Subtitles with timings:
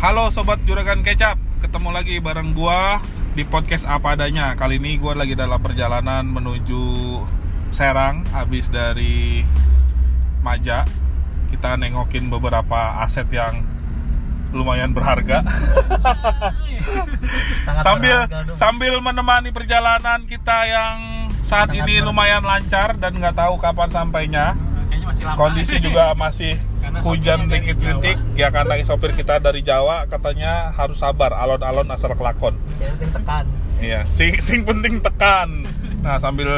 [0.00, 3.04] Halo sobat Juragan Kecap, ketemu lagi bareng gua
[3.36, 4.56] di podcast apa adanya.
[4.56, 7.20] Kali ini gua lagi dalam perjalanan menuju
[7.68, 9.44] Serang habis dari
[10.40, 10.88] Maja.
[11.52, 13.60] Kita nengokin beberapa aset yang
[14.56, 15.44] lumayan berharga.
[17.68, 23.36] Sangat sambil berharga sambil menemani perjalanan kita yang saat Sangat ini lumayan lancar dan nggak
[23.36, 24.56] tahu kapan sampainya.
[25.36, 26.56] Kondisi juga masih
[27.00, 32.56] Hujan rintik-rintik ya karena sopir kita dari Jawa katanya harus sabar alon-alon asal kelakon.
[32.76, 33.44] Saya penting tekan.
[33.80, 35.64] Iya, sing sing penting tekan.
[36.04, 36.50] Nah, sambil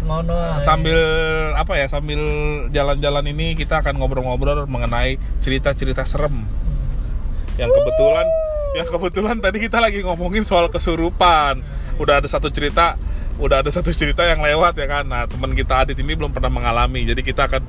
[0.00, 0.58] ae.
[0.58, 0.98] sambil
[1.54, 2.20] apa ya, sambil
[2.74, 6.42] jalan-jalan ini kita akan ngobrol-ngobrol mengenai cerita-cerita serem.
[7.54, 8.26] Yang kebetulan
[8.70, 11.62] yang kebetulan tadi kita lagi ngomongin soal kesurupan.
[12.02, 12.98] Udah ada satu cerita
[13.40, 15.04] udah ada satu cerita yang lewat ya kan.
[15.08, 17.08] Nah, teman kita Adit ini belum pernah mengalami.
[17.08, 17.62] Jadi kita akan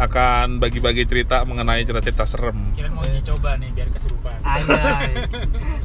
[0.00, 2.72] akan bagi-bagi cerita mengenai cerita-cerita serem.
[2.72, 4.32] Kirain mau uji coba nih biar kesurupan.
[4.40, 5.28] Anjay.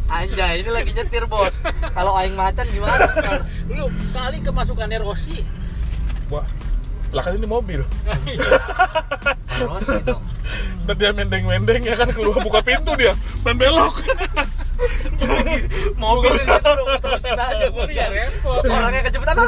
[0.07, 1.59] Anjay, ini lagi nyetir, Bos.
[1.91, 3.11] Kalau aing macan gimana?
[3.67, 5.43] Lu kali kemasukannya Rossi.
[6.31, 6.47] Wah,
[7.11, 7.83] lah kan ini mobil.
[9.51, 10.23] Terus dong.
[10.87, 13.99] Ntar dia mendeng-mendeng ya kan keluar buka pintu dia main belok.
[15.99, 16.55] Mobil itu
[17.03, 18.63] terusin aja, iya repot.
[18.63, 19.43] Orangnya kecepatan.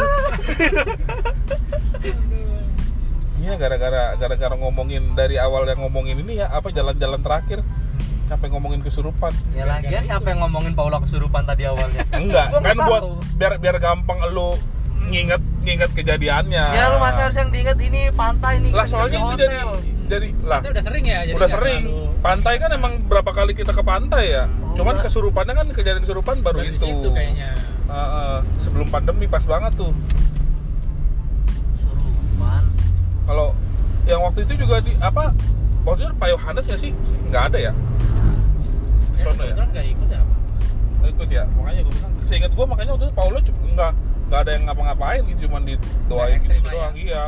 [3.48, 7.64] Iya gara-gara gara-gara ngomongin dari awal yang ngomongin ini ya apa jalan-jalan terakhir
[8.28, 9.31] sampai ngomongin kesurupan.
[9.56, 12.03] Ya lagian siapa yang ngomongin Paula kesurupan tadi awalnya?
[12.20, 13.02] Enggak, Gua kan buat
[13.40, 14.59] biar biar gampang lu
[15.08, 16.66] nginget nginget kejadiannya.
[16.75, 18.75] Ya lu masa harus yang diinget ini pantai nih.
[18.75, 19.58] lah soalnya itu jadi
[20.08, 21.20] jadi lah udah sering ya.
[21.23, 24.94] jadi udah sering terlalu- pantai kan emang berapa kali kita ke pantai ya Oh, cuman
[24.94, 25.03] udah.
[25.03, 27.56] kesurupannya kan kejadian kesurupan baru di itu situ kayaknya.
[27.88, 29.95] Heeh, sebelum pandemi pas banget tuh
[31.78, 32.64] Surupan.
[33.28, 33.52] Kalau
[34.03, 35.36] yang waktu itu juga di apa
[35.83, 36.92] waktu itu Pak Yohanes ya sih
[37.28, 37.74] nggak ada ya
[39.16, 40.22] sono ya nggak ikut ya.
[40.97, 43.91] Nggak ikut ya makanya gue bilang seingat gue makanya waktu itu Paulo cuma nggak
[44.28, 46.78] nggak ada yang ngapa-ngapain gitu cuman didoain Nggak ekstrim gitu lah ya.
[46.78, 47.24] doang iya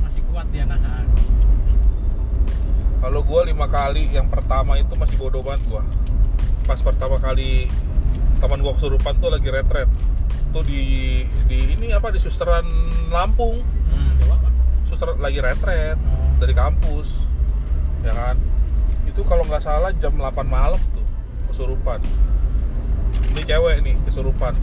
[0.00, 1.04] Masih kuat dia nahan.
[3.00, 5.82] kalau gue lima kali yang pertama itu masih bodoh banget gue
[6.62, 7.66] pas pertama kali
[8.38, 9.88] teman gue kesurupan tuh lagi retret
[10.50, 10.82] tuh di
[11.46, 12.66] di ini apa di susteran
[13.08, 13.62] Lampung?
[14.90, 15.94] Suster lagi retret
[16.42, 17.30] dari kampus
[18.02, 18.36] ya kan?
[19.06, 21.06] Itu kalau nggak salah jam 8 malam tuh
[21.48, 22.02] kesurupan.
[23.30, 24.58] Ini cewek nih kesurupan.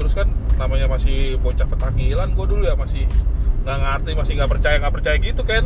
[0.00, 3.04] Terus kan namanya masih bocah petakilan gue dulu ya masih
[3.64, 5.64] nggak ngerti masih nggak percaya nggak percaya gitu kan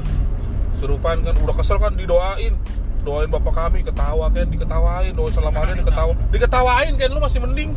[0.78, 2.54] kesurupan kan udah kesel kan didoain
[3.04, 6.12] doain bapak kami ketawa kan diketawain doain selama hari diketawa.
[6.30, 7.70] Diketawain kan lu masih mending.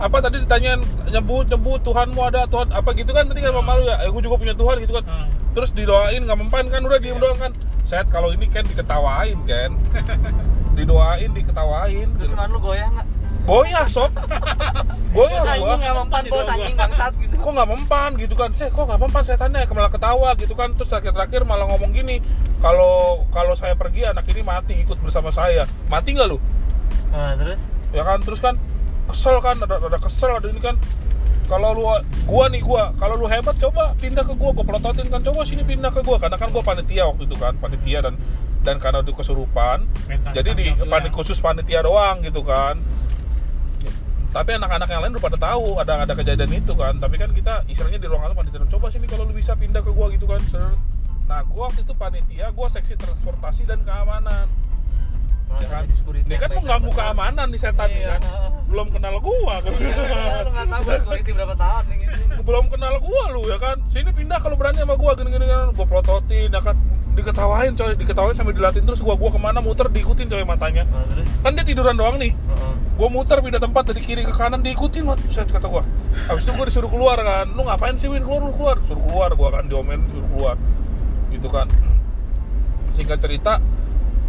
[0.00, 0.80] Apa tadi ditanyain
[1.10, 3.28] nyebut nyebut Tuhanmu ada Tuhan apa gitu kan?
[3.28, 5.04] Tadi kan mama lu ya eh, gue juga punya Tuhan gitu kan.
[5.06, 5.28] Hmm.
[5.52, 6.80] terus didoain nggak mempan kan?
[6.80, 7.52] Udah diem doang kan.
[7.84, 9.70] Set kalau ini kan diketawain kan
[10.78, 12.08] didoain diketawain.
[12.16, 13.06] Terus lu goyah nggak?
[13.46, 14.10] Goyah sob.
[15.12, 17.34] Goyah Anjing gua nggak mempan bos anjing bangsat gitu.
[17.36, 18.50] kok nggak mempan gitu kan?
[18.56, 19.22] Saya kok nggak mempan?
[19.26, 20.72] Setannya malah ketawa gitu kan?
[20.72, 22.22] Terus terakhir-terakhir malah ngomong gini
[22.62, 25.68] kalau kalau saya pergi anak ini mati ikut bersama saya.
[25.90, 26.38] Mati nggak lu?
[27.12, 27.60] Nah, terus?
[27.92, 28.24] Ya kan?
[28.24, 28.54] Terus kan
[29.10, 29.60] kesel kan?
[29.60, 30.80] Ada ada kesel ada ini kan.
[31.50, 31.84] Kalau lu
[32.24, 32.96] gua nih gua.
[32.96, 34.56] Kalau lu hebat coba pindah ke gua.
[34.56, 35.20] Gua pelototin kan.
[35.20, 36.16] Coba sini pindah ke gua.
[36.16, 37.52] Karena kan gua panitia waktu itu kan.
[37.60, 38.16] Panitia dan
[38.64, 39.84] dan karena itu kesurupan.
[40.08, 42.80] Mental jadi di jawab panik khusus panitia doang gitu kan
[44.32, 46.96] tapi anak-anak yang lain udah pada tahu ada ada kejadian itu kan.
[46.96, 50.08] Tapi kan kita istilahnya di ruangan panitia coba sini kalau lu bisa pindah ke gua
[50.08, 50.40] gitu kan
[51.22, 54.48] nah gua waktu itu panitia gua seksi transportasi dan keamanan.
[55.52, 55.84] Ya kan?
[56.24, 58.16] dia kan mengganggu keamanan nih setan nih Iya.
[58.16, 58.20] kan
[58.72, 59.70] belum kenal gua kan?
[59.76, 62.40] Lu nggak tahu gua security berapa tahun nih gitu.
[62.40, 63.76] belum kenal gua lu ya kan?
[63.92, 65.76] Sini pindah kalau berani sama gua gini gini kan.
[65.76, 66.76] Gua prototin ya kan
[67.14, 67.92] diketawain coy.
[67.96, 69.58] Diketawain sambil dilatin terus gua gua ke mana?
[69.60, 70.84] Muter diikutin coy matanya.
[70.88, 71.28] Nah, terus?
[71.40, 72.32] Kan dia tiduran doang nih.
[72.92, 75.18] Gue muter pindah tempat dari kiri ke kanan diikutin mat.
[75.18, 75.82] Buset, kata gue
[76.28, 77.48] habis itu gue disuruh keluar kan.
[77.50, 78.22] Lu ngapain sih Win?
[78.22, 78.76] Keluar lu keluar.
[78.84, 80.56] Suruh keluar gue kan diomelin suruh keluar.
[81.32, 81.66] Gitu kan.
[82.92, 83.58] Singkat cerita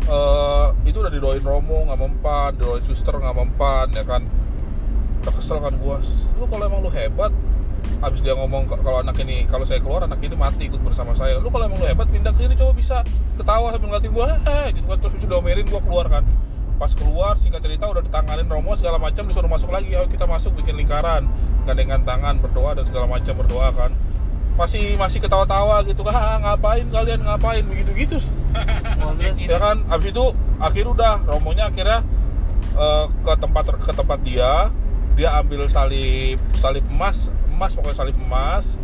[0.08, 2.50] eh, itu udah didoain Romo nggak mempan.
[2.56, 4.24] Didoain suster nggak mempan ya kan.
[5.22, 5.98] Udah kesel kan gue
[6.40, 7.32] lu kalau emang lu hebat
[8.04, 11.16] habis dia ngomong "K- kalau anak ini kalau saya keluar anak ini mati ikut bersama
[11.16, 11.40] saya.
[11.40, 12.98] Lu kalau emang lu hebat pindah ke sini coba bisa
[13.36, 14.98] ketawa sambil ngeliatin gue hehe gitu kan.
[15.00, 16.24] Terus udah omelin gue keluar kan.
[16.74, 19.94] Pas keluar singkat cerita udah ditanganin Romo segala macam disuruh masuk lagi.
[19.96, 21.30] Ayo kita masuk bikin lingkaran.
[21.64, 23.92] Gandengan tangan berdoa dan segala macam berdoa kan.
[24.54, 27.66] Masih masih ketawa-tawa gitu kan "Ah, ngapain kalian ngapain?
[27.66, 28.18] Begitu gitu
[29.50, 29.82] ya kan?
[29.90, 30.26] Abis itu
[30.62, 32.06] akhir udah romonya akhirnya
[32.78, 34.70] eh, ke tempat ke tempat dia
[35.14, 38.76] dia ambil salib salib emas emas pokoknya salib emas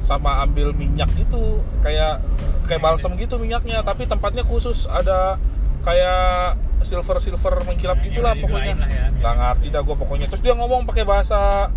[0.00, 2.22] sama ambil minyak gitu kayak
[2.64, 5.36] kayak balsam gitu minyaknya tapi tempatnya khusus ada
[5.82, 9.06] kayak silver silver mengkilap Ya, gitulah yang pokoknya lah ya.
[9.12, 11.70] nggak ngerti dah gue pokoknya terus dia ngomong pakai bahasa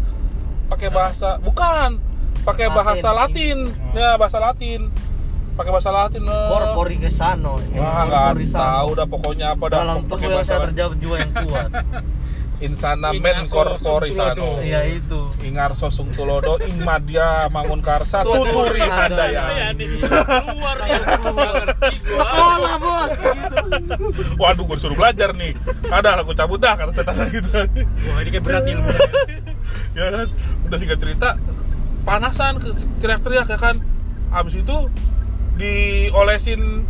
[0.70, 1.98] pakai bahasa bukan
[2.46, 4.90] pakai bahasa Latin ya bahasa Latin
[5.60, 6.48] pakai bahasa Latin eh.
[6.48, 7.60] Corpori kesano.
[7.76, 11.70] Wah, nggak tahu dah pokoknya apa dah Dalam pakai tubuh saya terjawab jiwa yang kuat.
[12.60, 14.60] Insana men Ingarso corpori sano.
[14.60, 14.68] Sungtulodo.
[14.68, 15.20] Iya itu.
[15.42, 19.44] Ingarso sungtulodo ing madya mangun karsa Tuturi tuturi Ya, handaya.
[19.72, 19.88] nih.
[20.04, 21.64] Keluar ya, keluar.
[21.96, 23.16] Sekolah bos.
[24.36, 25.56] Waduh, gue disuruh belajar nih.
[25.88, 27.48] Ada aku cabut dah kata setan gitu.
[28.06, 28.90] Wah, ini kayak berat nih ilmu.
[29.96, 30.28] ya kan,
[30.66, 31.30] udah singkat cerita
[32.04, 33.80] panasan ke- teriak-teriak ya kan.
[34.30, 34.78] Abis itu
[35.56, 36.84] diolesin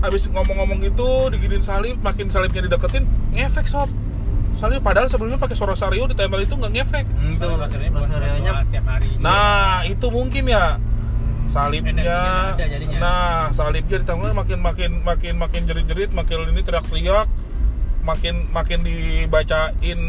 [0.00, 3.90] abis ngomong-ngomong gitu diginin salib makin salibnya dideketin ngefek sob
[4.60, 7.48] soalnya padahal sebelumnya pakai sorosario ditempel itu nggak ngefek Hmm, Itu
[8.68, 9.08] setiap hari.
[9.16, 10.76] Nah, itu mungkin ya
[11.48, 12.54] salibnya.
[12.54, 12.98] Ada jadinya.
[13.00, 17.26] Nah, salibnya ditambah makin makin makin makin jerit-jerit, makin ini teriak-teriak,
[18.04, 20.00] makin makin dibacain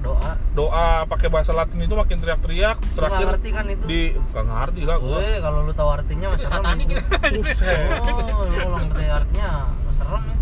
[0.00, 0.30] doa.
[0.54, 2.78] doa pakai bahasa Latin itu makin teriak-teriak.
[2.94, 3.84] Terakhir nggak ngerti kan itu?
[3.84, 5.18] di nggak ngerti lah gua.
[5.20, 7.02] Weh, kalau lu tahu artinya Itu masih satanik gitu.
[7.42, 7.78] Buset.
[8.32, 9.50] Oh, lu kalau ngerti artinya
[9.92, 10.35] serem itu.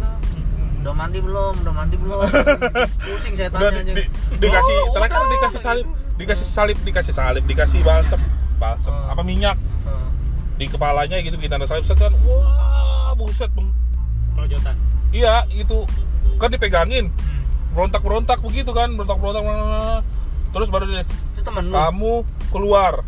[0.85, 1.55] Udah mandi belum?
[1.59, 2.21] Udah mandi belum?
[3.09, 3.93] Pusing Udah setannya di, aja.
[3.97, 5.33] di- dikasih Oh, terakhir udah.
[5.33, 8.21] dikasih salib, dikasih salib, dikasih salib, dikasih balsem,
[8.55, 9.09] balsem Hmm.
[9.09, 10.09] apa minyak Hmm.
[10.55, 12.13] di kepalanya gitu kita ada salib set kan.
[12.21, 13.73] Wah, buset, Bang.
[14.35, 14.77] Kelojotan.
[15.11, 15.89] Iya, itu
[16.37, 17.09] kan dipegangin.
[17.09, 17.43] Hmm.
[17.73, 20.07] berontak-berontak begitu kan berontak-berontak
[20.53, 21.03] terus baru dia
[21.43, 23.03] kamu keluar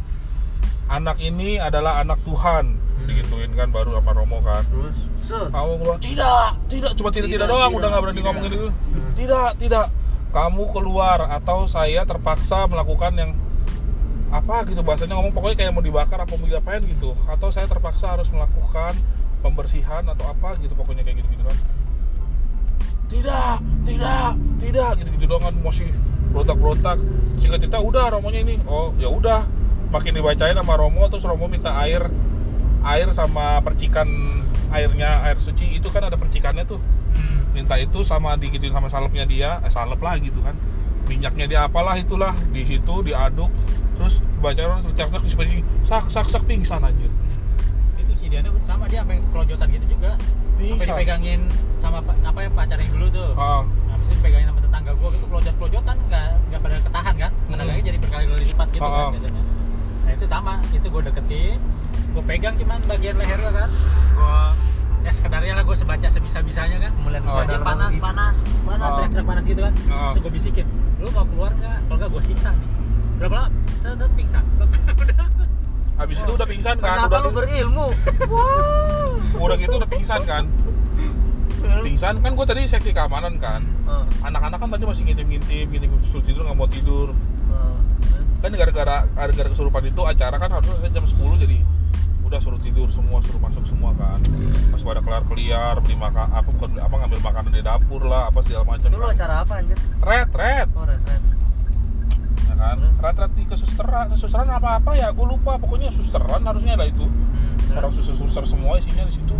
[0.87, 4.67] anak ini adalah anak Tuhan digituin kan baru sama Romo kan.
[4.67, 4.95] Terus,
[5.55, 8.27] kamu keluar tidak tidak cuma tidak tidak Tidak, doang tidak, udah nggak berani tidak.
[8.27, 8.69] ngomongin itu.
[8.69, 9.11] Hmm.
[9.15, 9.87] tidak tidak.
[10.35, 13.31] Kamu keluar atau saya terpaksa melakukan yang
[14.35, 17.15] apa gitu bahasanya ngomong pokoknya kayak mau dibakar apa mau diapain gitu.
[17.31, 18.99] Atau saya terpaksa harus melakukan
[19.41, 21.57] pembersihan atau apa gitu pokoknya kayak gitu gitu kan
[23.07, 25.87] tidak tidak tidak gitu gitu doang kan masih
[26.35, 26.99] berontak berontak
[27.39, 28.59] singkat cerita udah romonya ini.
[28.67, 29.47] Oh ya udah
[29.89, 32.03] makin dibacain sama Romo terus Romo minta air
[32.83, 34.07] air sama percikan
[34.69, 36.79] airnya air suci itu kan ada percikannya tuh
[37.13, 37.49] Hmm.
[37.53, 40.53] minta itu sama digituin sama salepnya dia eh salep lah gitu kan
[41.07, 43.49] minyaknya dia apalah itulah di situ diaduk
[43.95, 45.49] terus baca orang teriak-teriak di sebelah
[45.83, 47.09] sak sak sak pingsan anjir
[47.97, 50.13] Itu sih dia sama dia sampai kelojotan gitu juga.
[50.59, 51.41] Sampai dipegangin
[51.79, 53.31] sama pa- apa ya pacar yang dulu tuh.
[53.35, 57.31] ah Habis itu dipegangin sama tetangga gua gitu kelojot-kelojotan nggak nggak pada ketahan kan.
[57.47, 57.89] Tenaganya Hmm.
[57.89, 59.11] jadi berkali-kali lipat gitu Oh, kan oh.
[59.17, 59.43] biasanya.
[60.07, 61.59] Nah itu sama, itu gue deketin,
[62.09, 63.71] gue pegang cuman bagian lehernya kan,
[64.13, 64.39] gue
[65.03, 67.43] ya sekedarnya lah gue sebaca sebisa-bisanya kan, Melihat Oh.
[67.43, 68.03] keadaan panas, gitu.
[68.03, 68.95] panas, panas, Oh.
[68.97, 69.95] teriak-teriak panas gitu kan, Oh.
[70.09, 70.67] terus gue bisikin,
[70.97, 71.77] lu mau keluar nggak?
[71.85, 72.69] Kalau nggak gue siksa nih.
[73.17, 73.49] Berapa lama?
[73.77, 74.45] Set, pingsan.
[74.57, 75.27] Udah.
[75.97, 77.87] habis itu udah pingsan kan Ternyata udah lu berilmu.
[78.29, 79.43] Wow.
[79.43, 80.45] udah gitu udah pingsan kan
[81.83, 84.05] pingsan kan gue tadi seksi keamanan kan Hmm.
[84.23, 87.09] anak-anak kan tadi masih ngintip-ngintip ngintip suruh tidur nggak mau tidur
[87.47, 87.77] Hmm.
[88.39, 91.59] Kan gara-gara gara-gara kesurupan itu acara kan harusnya jam 10 jadi
[92.23, 94.19] udah suruh tidur semua suruh masuk semua kan
[94.69, 98.27] pas pada kelar keliar beli makan apa bukan beli apa ngambil makanan di dapur lah
[98.27, 99.15] apa segala macam kan.
[99.15, 99.79] acara apa anjir?
[100.03, 101.23] red red Oh, red, red.
[102.43, 106.75] ya kan red red di kesusteran kesusteran apa apa ya gue lupa pokoknya susteran harusnya
[106.75, 107.07] ada itu
[107.67, 107.79] Hmm.
[107.79, 109.35] orang suster suster semua isinya di situ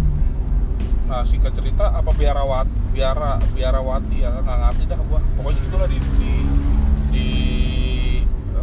[1.07, 5.87] nah singkat cerita apa biarawat biara biarawati ya nggak ngerti dah gua pokoknya situ lah
[5.87, 6.33] di di,
[7.13, 7.27] di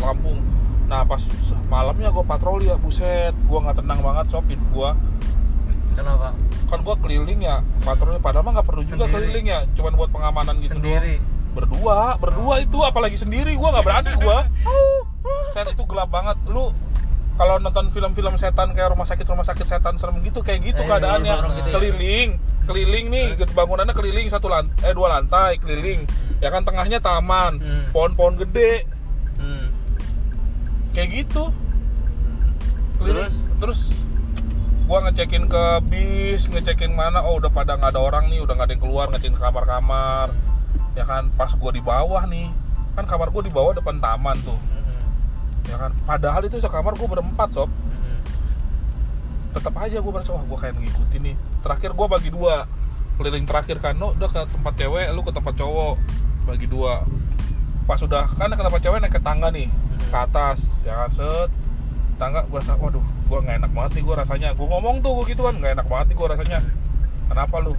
[0.04, 0.40] Lampung
[0.84, 1.24] nah pas
[1.66, 4.94] malamnya gua patroli ya buset gua nggak tenang banget sopin gua
[5.94, 6.34] Kenapa?
[6.68, 9.14] kan gua keliling ya patroli padahal mah nggak perlu juga Sendiri.
[9.16, 11.18] keliling ya cuman buat pengamanan gitu Sendiri.
[11.18, 14.40] doang berdua berdua itu apalagi sendiri gua nggak berani gua
[15.52, 16.74] set itu gelap banget lu
[17.34, 20.86] kalau nonton film-film setan kayak rumah sakit rumah sakit setan serem gitu kayak gitu Eh,
[20.86, 21.74] keadaannya dorong gitu ya.
[21.74, 22.30] keliling
[22.64, 26.06] keliling nih bangunannya keliling satu lantai eh dua lantai keliling
[26.38, 27.84] ya kan tengahnya taman Hmm.
[27.90, 28.86] pohon-pohon gede
[29.36, 29.73] Hmm.
[30.94, 31.50] Kayak gitu.
[33.04, 33.34] Terus?
[33.60, 33.82] terus
[34.84, 38.68] gua ngecekin ke bis ngecekin mana oh udah pada nggak ada orang nih udah nggak
[38.68, 40.36] ada yang keluar ngecekin kamar-kamar
[40.94, 42.52] ya kan pas gua di bawah nih
[42.94, 45.72] kan kamar gua di bawah depan taman tuh Hmm.
[45.72, 48.20] ya kan padahal itu sekamar gua berempat sob Hmm.
[49.56, 52.68] tetap aja gue merasa wah gue kayak ngikutin nih terakhir gue bagi dua
[53.16, 55.96] keliling terakhir kan lo udah ke tempat cewek lu ke tempat cowok
[56.44, 57.08] bagi dua
[57.84, 59.68] pas udah kan ke tempat cewek naik ke tangga nih
[60.08, 61.50] ke atas ya kan set.
[62.16, 64.50] Tangga gue rasa waduh gue nggak enak banget nih gue rasanya.
[64.56, 66.60] Gue ngomong tuh gue gitu kan nggak enak banget nih gue rasanya.
[67.28, 67.74] Kenapa lu?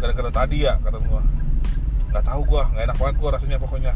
[0.00, 1.22] Gara-gara tadi ya kata gue
[2.14, 3.92] nggak tahu gue nggak enak banget gue rasanya pokoknya.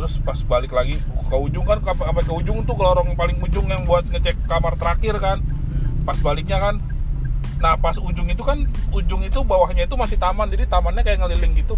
[0.00, 3.68] Terus pas balik lagi ke ujung kan sampai ke ujung tuh ke lorong paling ujung
[3.68, 5.44] yang buat ngecek kamar terakhir kan.
[6.06, 6.80] Pas baliknya kan
[7.60, 11.52] nah pas ujung itu kan ujung itu bawahnya itu masih taman jadi tamannya kayak ngeliling
[11.60, 11.76] gitu.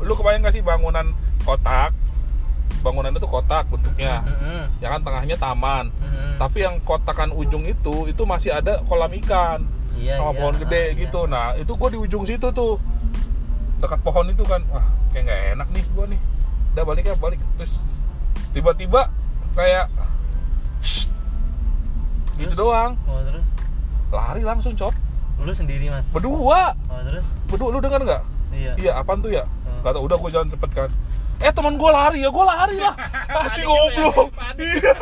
[0.00, 1.12] Lu kebayang gak sih bangunan
[1.44, 1.92] kotak.
[2.80, 4.20] Bangunan itu kotak bentuknya.
[4.24, 4.62] Mm-mm.
[4.80, 5.88] ya kan tengahnya taman.
[6.00, 6.36] Mm-mm.
[6.36, 9.62] tapi yang kotakan ujung itu itu masih ada kolam ikan.
[9.94, 10.38] Iya, sama iya.
[10.42, 11.00] pohon gede iya.
[11.06, 11.20] gitu.
[11.30, 12.76] Nah itu gue di ujung situ tuh.
[13.78, 14.60] Dekat pohon itu kan.
[14.72, 14.84] Wah
[15.14, 16.20] kayak nggak enak nih gue nih.
[16.74, 17.40] Udah balik ya balik.
[17.56, 17.72] Terus
[18.50, 19.08] tiba-tiba
[19.54, 19.86] kayak
[20.82, 21.06] "Shh."
[22.34, 22.58] gitu Terus?
[22.58, 22.98] doang.
[23.06, 23.44] Oh, terus?
[24.10, 24.92] Lari langsung cop.
[25.38, 26.04] Lu sendiri mas?
[26.10, 26.74] Berdua.
[26.90, 27.24] Oh terus?
[27.46, 28.22] Berdua lu dengar nggak?
[28.50, 28.72] Iya.
[28.78, 29.46] Iya apaan tuh ya?
[29.46, 29.82] Hmm.
[29.82, 30.90] nggak tahu udah gue jalan cepet kan
[31.44, 32.94] eh teman gue lari ya gue lari lah.
[33.36, 34.32] Masih goblok.
[34.56, 34.92] iya.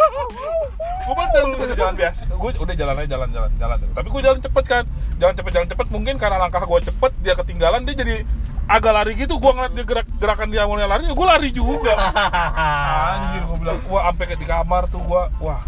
[1.07, 2.23] Gue kan jalan cepet jalan biasa.
[2.27, 3.79] Gue udah jalan aja jalan jalan jalan.
[3.95, 4.85] Tapi gue jalan cepet kan.
[5.23, 5.87] Jalan cepet jalan cepet.
[5.95, 8.17] Mungkin karena langkah gue cepet dia ketinggalan dia jadi
[8.67, 9.39] agak lari gitu.
[9.39, 11.95] Gue ngeliat dia gerak gerakan dia mulai lari ya gue lari juga.
[13.15, 15.63] Anjir gue bilang wah sampai kayak di kamar tuh gue wah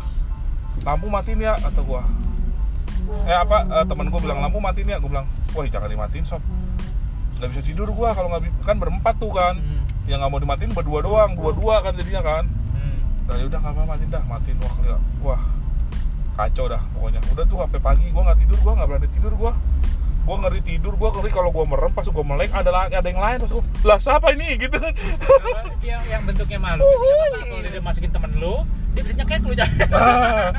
[0.83, 2.03] lampu matiin ya atau gue
[3.31, 4.99] eh apa eh, temen gue bilang lampu matiin ya.
[4.99, 6.43] Gue bilang wah jangan dimatiin sob.
[7.39, 9.55] Nggak bisa tidur gue kalau nggak kan berempat tuh kan.
[9.55, 9.84] Hmm.
[10.05, 12.45] Yang nggak mau dimatiin berdua doang dua dua kan jadinya kan
[12.75, 12.99] Hmm.
[13.25, 14.99] nah udah nggak apa matiin dah matiin wah gila.
[15.23, 15.43] wah
[16.35, 19.53] kacau dah pokoknya udah tuh sampai pagi gue nggak tidur gue nggak berani tidur gue
[20.25, 23.37] gue ngeri tidur gue ngeri kalau gue merem pas gue melek ada ada yang lain
[23.39, 24.57] pas gue lah siapa ini?
[24.57, 24.81] Gitu.
[24.81, 24.95] Kan
[25.81, 26.81] yang yang bentuknya malu.
[26.83, 28.65] Kalau dia masukin temen lu
[28.95, 30.55] dia bisa nyekek lu jangan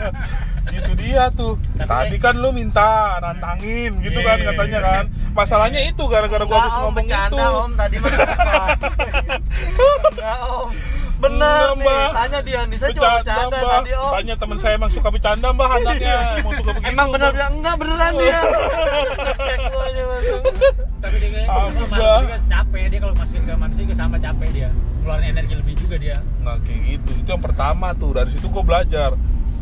[0.76, 1.56] itu dia tuh.
[1.76, 4.46] Tapi- tadi kan lu minta nantangin gitu kan Iya.
[4.52, 5.04] katanya kan.
[5.32, 7.58] Masalahnya itu gara-gara gue habis ngomong bercanda, itu.
[7.58, 8.60] Om tadi mah apa?
[10.06, 10.70] Enggak om
[11.16, 12.10] Nih, Mbak.
[12.14, 13.72] tanya dia Nisa cuma bercanda Mbak.
[13.72, 16.16] tadi om Tanya teman saya emang suka bercanda mbak anaknya.
[16.38, 18.40] Emang suka begitu Emang bener bilang enggak beneran dia.
[19.36, 20.40] Kayak gua aja masuk
[20.98, 24.70] tapi dia Ah, dia juga capek dia kalau masukin ke manusia juga sama capek dia.
[25.00, 26.18] Ngeluarin energi lebih juga dia.
[26.42, 27.10] Nah kayak gitu.
[27.16, 28.12] Itu yang pertama tuh.
[28.12, 29.12] Dari situ gue belajar.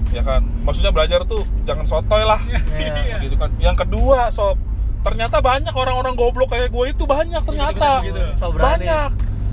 [0.09, 0.41] Ya kan?
[0.63, 2.41] Maksudnya belajar tuh Jangan sotoy lah.
[2.81, 3.21] Iya.
[3.21, 3.53] gitu kan.
[3.57, 4.57] Yang kedua sob.
[5.03, 7.03] Ternyata banyak orang-orang goblok kayak gue itu.
[7.03, 8.01] Banyak ternyata.
[8.01, 8.21] Gitu, gitu.
[8.33, 8.87] So berani.
[8.87, 9.09] Banyak.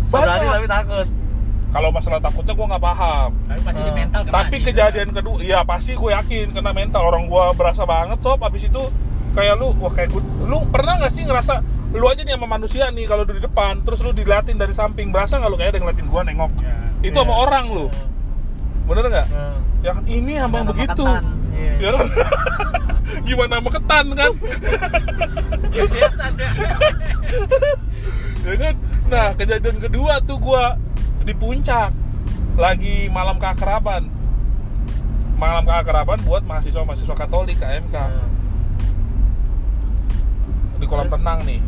[0.08, 0.52] So berani Banyak.
[0.54, 1.06] tapi takut
[1.70, 4.64] Kalau masalah takutnya gue nggak paham tapi pasti di mental kena Tapi sih.
[4.66, 8.82] kejadian kedua Iya pasti gue yakin Kena mental Orang gue berasa banget sob Abis itu
[9.30, 12.90] Kayak lu Wah kayak gue Lu pernah gak sih ngerasa Lu aja nih sama manusia
[12.90, 15.86] nih Kalau di depan Terus lu diliatin dari samping Berasa gak lu kayak ada yang
[15.86, 16.74] ngeliatin gue nengok Ya.
[17.00, 17.40] Itu sama Iya.
[17.40, 17.86] orang lu
[18.84, 19.26] Bener nggak?
[19.80, 21.22] Ya kan ini sama begitu ketan.
[21.54, 21.72] Iya.
[21.78, 22.06] Ya kan?
[23.26, 24.32] Gimana sama ketan kan?
[25.70, 26.08] Ya.
[28.42, 28.74] ya kan?
[29.06, 30.74] Nah kejadian kedua tuh gua
[31.24, 31.92] di puncak.
[32.56, 34.08] Lagi malam keakraban.
[35.40, 38.28] Malam keakraban buat mahasiswa-mahasiswa katolik KMK Nah,
[40.80, 41.60] di kolam renang nih.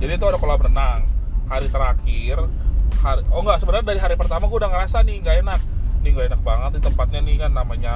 [0.00, 1.04] Jadi itu ada kolam renang.
[1.48, 2.36] Hari terakhir
[3.00, 5.60] hari oh enggak sebenarnya dari hari pertama gue udah ngerasa nih nggak enak.
[6.00, 7.94] Nih nggak enak banget di tempatnya nih kan namanya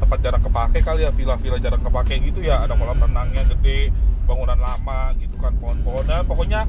[0.00, 2.64] tempat jarang kepake kali ya villa-villa jarang kepake gitu ya.
[2.64, 3.92] Ada kolam renangnya gede
[4.28, 6.62] bangunan lama gitu kan pohon-pohonnya pokoknya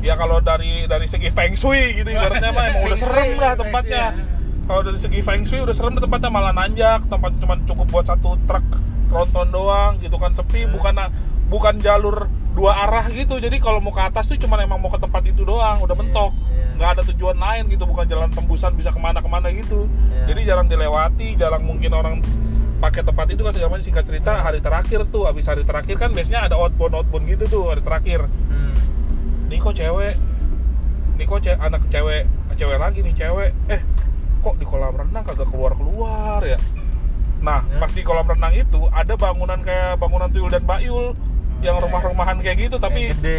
[0.00, 4.04] ya kalau dari dari segi feng shui gitu ibaratnya mah emang udah serem lah tempatnya
[4.16, 4.24] ya.
[4.64, 8.40] kalau dari segi feng shui udah serem tempatnya malah nanjak tempat cuma cukup buat satu
[8.48, 8.64] truk
[9.10, 10.94] tronton doang gitu kan sepi bukan
[11.50, 14.98] bukan jalur dua arah gitu jadi kalau mau ke atas tuh cuma emang mau ke
[14.98, 16.74] tempat itu doang udah Iya, mentok iya.
[16.78, 20.34] nggak ada tujuan lain gitu bukan jalan tembusan bisa ke mana-kemana gitu Iya.
[20.34, 22.22] jadi jarang dilewati jarang mungkin orang
[22.80, 26.48] pakai tempat itu kan macam singkat cerita hari terakhir tuh habis hari terakhir kan biasanya
[26.48, 28.74] ada outbound outbound gitu tuh hari terakhir hmm.
[29.50, 30.14] Nih kok cewek
[31.16, 32.22] nih kok ce- anak cewek
[32.54, 33.80] cewek lagi nih cewek eh
[34.38, 36.56] kok di kolam renang kagak keluar keluar ya
[37.40, 37.76] nah Ya.
[37.78, 41.16] pas di kolam renang itu ada bangunan kayak bangunan tuyul dan bayul
[41.60, 41.84] yang Oke.
[41.84, 43.38] rumah-rumahan kayak gitu tapi Kayak gede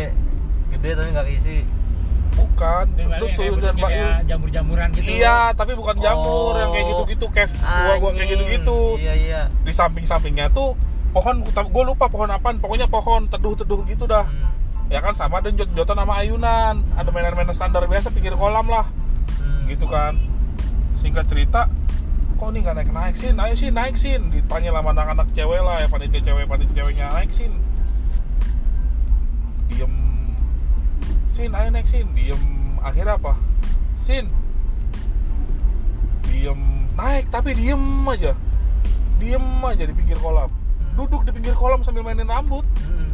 [0.72, 1.58] gede tapi nggak keisi
[2.32, 6.58] bukan Itu tuyul dan bayul jamur-jamuran gitu iya tapi bukan jamur Oh.
[6.58, 8.30] yang kayak gitu-gitu cave gua gua kayak Anjing.
[8.32, 10.74] gitu-gitu iya iya di samping-sampingnya tuh
[11.12, 14.50] pohon gue lupa pohon apaan pokoknya pohon teduh-teduh gitu dah Hmm.
[14.92, 16.84] Ya kan sama ada jot-jotan sama ayunan.
[16.96, 18.86] Ada mainan-mainan standar biasa pinggir kolam lah.
[19.40, 19.66] Hmm.
[19.68, 20.20] gitu kan.
[21.00, 21.68] Singkat cerita
[22.42, 25.78] kok nih nggak naik naik sin ayo sih naik sin ditanya sama anak-anak cewek lah
[25.78, 27.54] ya panitia cewek panitia ceweknya naik sin
[29.72, 29.94] diem.
[31.32, 32.06] Sin ayo naik sin.
[32.14, 32.42] Diem.
[32.84, 33.40] Akhirnya apa?
[33.96, 34.28] Sin.
[36.28, 36.62] Diem.
[36.94, 38.36] Naik tapi diem aja.
[39.18, 40.52] Diem aja di pinggir kolam.
[40.94, 42.68] Duduk di pinggir kolam sambil mainin rambut.
[42.84, 43.11] Hmm.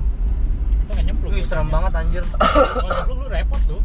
[0.88, 1.32] Itu nggak nyemplung.
[1.36, 2.24] Wih, serem banget anjir.
[2.80, 3.82] Kalau nyemplung lu repot tuh.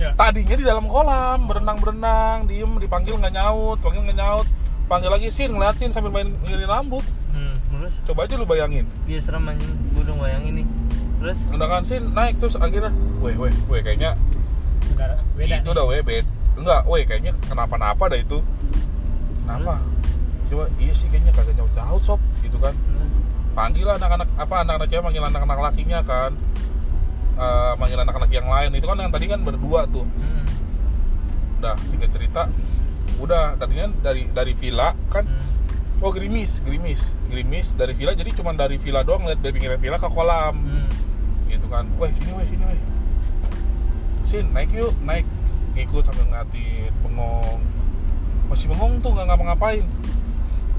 [0.00, 0.10] Ya.
[0.16, 4.46] Tadinya di dalam kolam berenang berenang diem dipanggil nggak nyaut panggil nggak nyaut.
[4.90, 7.04] Panggil lagi sin ngeliatin sambil main mainin rambut.
[7.30, 7.54] Hmm.
[7.70, 7.94] terus?
[8.10, 8.88] Coba aja lu bayangin.
[9.06, 9.70] Dia serem anjing.
[9.94, 10.66] Gue udah bayangin nih.
[11.22, 11.38] Terus?
[11.54, 12.34] Udah kan sin naik.
[12.42, 12.90] Terus akhirnya
[13.22, 14.18] weh weh weh kayaknya
[15.36, 16.26] beda itu udah weh bed
[16.58, 18.42] enggak weh kayaknya kenapa-napa dah itu.
[19.46, 19.78] Kenapa?
[20.50, 22.20] Coba iya sih kayaknya kagak nyaut nyaut sob.
[22.40, 22.72] Gitu kan.
[22.72, 23.08] Hmm.
[23.52, 26.32] Panggil anak-anak apa anak-anak cewek manggil anak-anak lakinya kan.
[27.40, 28.70] Eh, manggil anak-anak yang lain.
[28.76, 30.04] Itu kan yang tadi kan berdua tuh.
[30.04, 30.44] Hmm.
[31.60, 32.48] udah singkat cerita.
[33.20, 35.24] Udah tadinya dari dari villa kan.
[35.28, 36.04] Hmm.
[36.04, 37.12] oh gerimis gerimis.
[37.28, 40.56] Gerimis dari villa jadi cuma dari villa doang lihat dari pinggiran villa ke kolam.
[40.56, 40.88] Hmm.
[41.48, 41.84] gitu kan.
[42.00, 42.80] Weh sini weh sini weh.
[44.28, 45.26] Sin naik yuk naik.
[45.76, 47.60] Ngikut sambil ngeliatin bengong.
[48.50, 49.86] Masih bengong tuh nggak ngapa-ngapain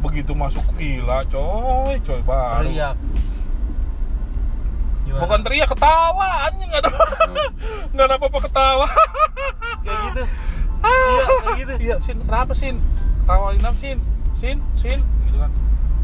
[0.01, 2.95] begitu masuk villa coy coy baru Teriak.
[5.01, 5.21] Gimana?
[5.21, 6.91] bukan teriak ketawa anjing nggak ada
[7.91, 8.87] nggak ada apa-apa ketawa
[9.81, 10.23] kayak gitu.
[10.81, 11.73] Iya, kayak gitu.
[11.79, 12.75] iya sin kenapa sin
[13.23, 13.97] tawain apa sin
[14.31, 15.51] sin sin gitu kan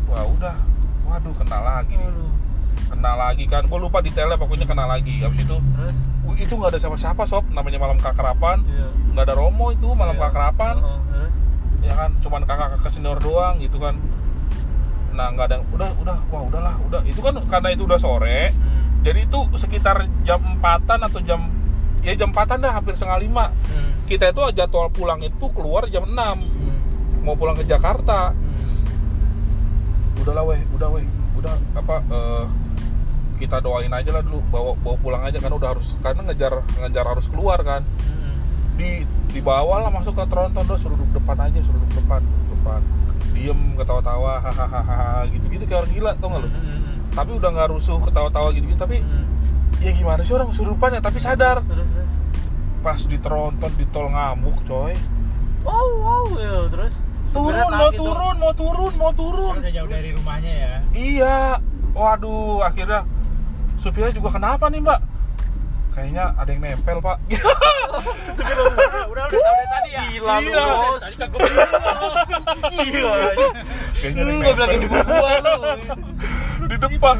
[0.07, 0.55] wah udah
[1.03, 2.29] waduh kena lagi nih Aduh.
[2.87, 5.95] kena lagi kan gue lupa detailnya pokoknya kena lagi habis itu Terus?
[6.23, 8.87] uh, itu nggak ada siapa-siapa sob namanya malam kakarapan Iya.
[9.11, 10.23] nggak ada romo itu malam Iya.
[10.23, 11.26] kakarapan Oh, terus?
[11.79, 13.95] Ya kan cuman kakak-kakak senior doang gitu kan
[15.11, 19.01] nah nggak ada udah udah wah udahlah udah itu kan karena itu udah sore Hmm.
[19.03, 21.41] jadi itu sekitar jam empatan atau jam
[21.99, 24.05] ya jam empatan dah hampir setengah lima Hmm.
[24.05, 26.77] kita itu jadwal pulang itu keluar jam 6 Hmm.
[27.21, 28.75] mau pulang ke Jakarta Hmm.
[30.17, 31.05] udahlah weh udah weh
[31.35, 32.45] udah apa eh,
[33.37, 37.05] kita doain aja lah dulu bawa bawa pulang aja kan udah harus karena ngejar ngejar
[37.07, 38.26] harus keluar kan Hmm.
[38.77, 38.89] Di
[39.27, 42.81] dibawa lah masuk ke tronton udah suruh duduk depan aja suruh duduk depan duduk depan.
[43.33, 46.49] Diem ketawa-tawa hahaha gitu-gitu kayak orang gila tau gak lu?
[46.49, 46.81] Hmm.
[47.11, 49.25] tapi udah nggak rusuh ketawa-tawa gitu-gitu tapi Hmm.
[49.77, 51.01] ya gimana sih orang kesurupan ya?
[51.01, 51.61] Tapi sadar.
[52.79, 54.93] Pas di tronton di tol ngamuk coy.
[55.65, 56.93] Wow, wow, ya, terus.
[57.27, 57.99] turun mau tuh.
[58.07, 59.55] turun mau turun mau turun.
[59.59, 60.73] Udah jauh dari rumahnya ya?
[60.93, 61.37] Iya.
[61.91, 63.03] Waduh akhirnya
[63.77, 64.99] supirnya juga kenapa nih mbak
[65.97, 67.17] kayaknya ada yang nempel pak.
[68.37, 70.01] Udah udah udah tahu dari tadi ya?
[70.13, 71.01] Gila lu, bos.
[71.01, 71.39] tadi kagak.
[72.77, 73.13] Gila.
[73.97, 74.77] kayaknya ada yang Enggak bilang nempel.
[74.77, 75.55] ini gua lu.
[76.69, 77.15] di depan.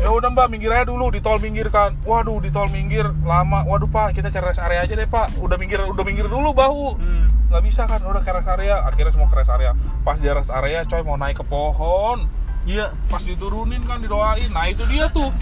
[0.00, 1.98] Ya udah mbak minggir aja dulu di tol minggir kan.
[2.06, 3.66] Waduh di tol minggir lama.
[3.68, 5.36] Waduh pak kita cari rest area aja deh pak.
[5.42, 6.96] Udah minggir udah minggir dulu bahu.
[6.96, 7.26] Hmm.
[7.50, 8.76] nggak bisa kan udah ke rest area.
[8.86, 9.76] Akhirnya semua ke rest area.
[10.06, 12.24] Pas di rest area coy mau naik ke pohon.
[12.64, 12.92] Iya.
[13.10, 14.48] pas diturunin kan didoain.
[14.54, 15.32] Nah itu dia tuh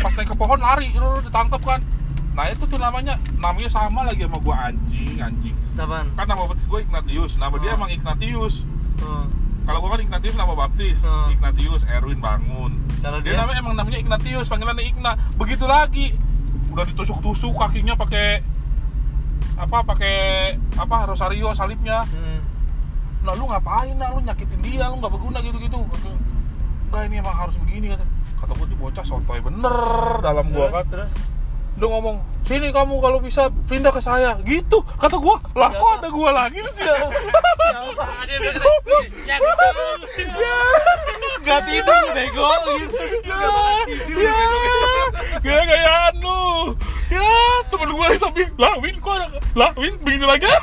[0.00, 0.88] pas naik ke pohon lari.
[0.90, 1.80] Itu ditangkap kan.
[2.34, 5.54] Nah itu tuh namanya namanya sama lagi sama gua anjing anjing.
[5.74, 6.06] Apaan?
[6.14, 7.32] kan nama baptis gue Ignatius.
[7.38, 7.78] Nama dia Oh.
[7.78, 8.54] emang Ignatius.
[9.02, 9.26] Oh.
[9.64, 10.98] kalau gua kan Ignatius nama baptis.
[11.06, 11.30] Oh.
[11.30, 12.72] Ignatius Erwin bangun.
[13.02, 13.40] Kalau dia, dia?
[13.42, 15.12] namanya emang namanya Ignatius panggilannya Igna.
[15.38, 16.14] Begitu lagi.
[16.74, 18.42] Udah ditusuk-tusuk kakinya pakai
[19.54, 20.16] apa pakai
[20.74, 22.02] apa rosario salibnya.
[22.10, 22.42] Hmm.
[23.24, 27.32] nah lu ngapain nah lu nyakitin dia lu nggak berguna gitu gitu enggak ini emang
[27.32, 28.04] harus begini kata
[28.44, 29.76] kata gue di bocah sotoy bener
[30.20, 30.84] dalam gua kan.
[30.92, 31.08] terus.
[31.80, 34.36] udah ngomong sini kamu kalau bisa pindah ke saya.
[34.44, 35.40] Gitu kata gua.
[35.56, 36.84] Lah kok ada gua lagi sih?
[38.04, 38.80] Ada yang bilang,
[39.24, 39.36] "Ya,
[40.28, 40.56] ya.
[41.44, 42.44] Gak tidur lu bego
[42.78, 42.96] gitu.
[43.24, 43.40] ya.
[44.12, 44.36] Ya.
[45.40, 46.72] gaya-gayaan lu.
[47.08, 47.28] Ya
[47.72, 48.48] temen gua di samping.
[48.60, 49.26] Lah Win kok ada
[49.56, 50.46] lah Win begini lagi.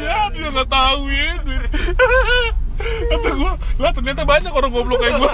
[0.00, 1.44] Ya dia nggak tahu Win.
[2.80, 5.32] Kata gua lah ternyata banyak orang goblok kayak gua.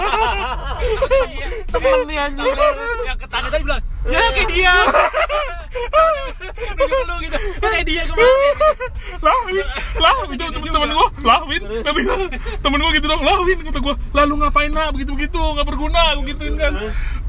[1.67, 2.45] Temen nih anjing.
[3.07, 4.73] yang ketanya tadi bilang ya kayak dia.
[7.07, 7.37] Lu gitu.
[7.37, 8.55] Ya kayak dia kemarin.
[9.23, 9.65] Lah Win.
[9.99, 11.07] Lah itu temen, temen gua.
[11.23, 11.61] Lah Win.
[12.63, 13.95] Temen gua gitu dong lah Win kata gua.
[14.15, 14.87] Lalu ngapain nak?
[14.95, 16.73] Begitu begitu nggak berguna aku gituin kan.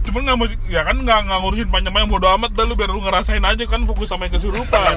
[0.08, 2.74] Cuman nggak mau ya kan nggak nggak ngurusin panjang panjang bodo amat dah lu.
[2.78, 4.94] Biar lu ngerasain aja kan fokus sama yang kesurupan.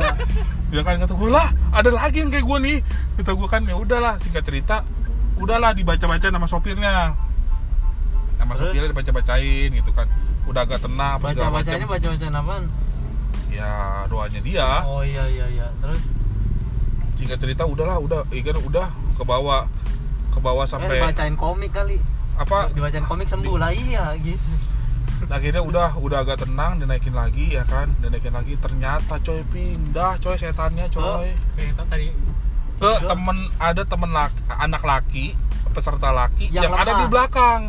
[0.71, 2.79] Ya kan kata gua lah ada lagi yang kayak gua nih.
[3.19, 4.85] Kata gua kan ya udahlah singkat cerita
[5.41, 7.17] udahlah dibaca baca nama sopirnya
[8.37, 8.69] nama Terus?
[8.69, 10.07] sopirnya dibaca bacain gitu kan
[10.45, 12.63] udah agak tenang apa Baca-bacanya baca-bacaan apaan?
[13.51, 13.71] ya
[14.07, 15.67] doanya dia Oh iya iya iya.
[15.77, 16.01] Terus
[17.13, 19.67] singkat cerita udahlah udah ikan udah ke bawah
[20.31, 21.99] ke bawah eh, sampai bacain komik kali.
[22.33, 24.41] apa Dibacain komik sembuh lah iya gitu.
[25.29, 30.33] akhirnya udah udah agak tenang dinaikin lagi ya kan dinaikin lagi ternyata coy pindah coy
[30.33, 31.29] setannya coy
[31.77, 32.09] tau tadi
[32.81, 35.25] ke temen ada temen laki, anak laki
[35.71, 37.61] peserta laki Yang yang, ada di belakang.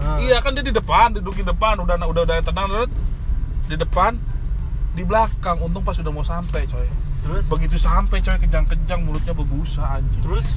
[0.00, 0.16] Ah.
[0.16, 2.88] iya kan dia di depan duduk di depan udah udah udah tenang udah
[3.68, 4.16] di depan
[4.94, 5.58] di belakang.
[5.60, 6.88] Untung pas udah mau sampai coy.
[7.20, 7.44] Terus?
[7.50, 10.22] Begitu sampai coy kejang-kejang mulutnya berbusa anjing.
[10.24, 10.48] Terus?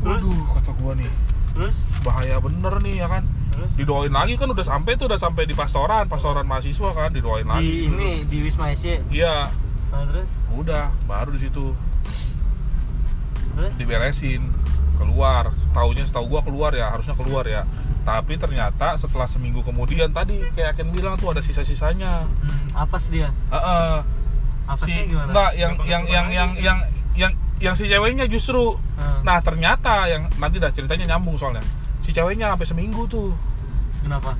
[0.00, 0.22] Terus?
[0.22, 1.10] Waduh kata gua nih.
[1.52, 1.74] Terus?
[2.00, 3.22] Bahaya bener nih ya kan?
[3.52, 3.70] Terus?
[3.76, 7.52] Didoain lagi kan udah sampai tuh udah sampai di pastoran pastoran mahasiswa kan didoain di
[7.52, 7.76] lagi.
[7.92, 9.04] ini di Wisma SC.
[9.12, 9.52] iya.
[9.92, 10.28] Nah, terus?
[10.56, 11.76] Udah baru di situ
[13.56, 14.52] terus diberesin
[14.94, 17.64] keluar taunya setahu gua keluar ya harusnya keluar ya
[18.02, 23.34] tapi ternyata setelah seminggu kemudian tadi kayak Ken bilang tuh ada sisa-sisanya hmm, apes dia.
[23.50, 23.96] Heeh.
[24.64, 25.30] Apesnya si gimana?
[25.30, 26.78] enggak yang yang yang yang yang
[27.14, 29.20] yang yang si ceweknya justru Hmm.
[29.22, 31.60] nah ternyata yang nanti dah ceritanya nyambung soalnya
[32.00, 33.28] si ceweknya sampai seminggu tuh
[34.00, 34.32] Kenapa?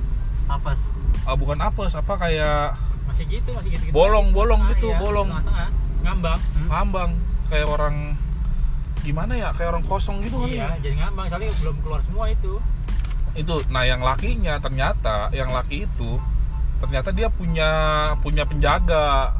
[0.47, 0.89] Apes.
[1.23, 2.73] ah, bukan apes apa kayak
[3.05, 5.29] masih gitu masih gitu, -gitu Bolong, bolong gitu, bolong.
[5.35, 5.69] setengah
[6.01, 6.67] ngambang Hmm?
[6.67, 7.11] ngambang
[7.47, 7.95] kayak orang
[9.07, 10.51] gimana ya kayak orang kosong gitu kan?
[10.51, 12.53] Iya jadi ngambang soalnya belum keluar semua itu.
[13.39, 16.11] Itu nah yang lakinya ternyata yang laki itu
[16.83, 17.69] ternyata dia punya
[18.19, 19.33] punya penjaga.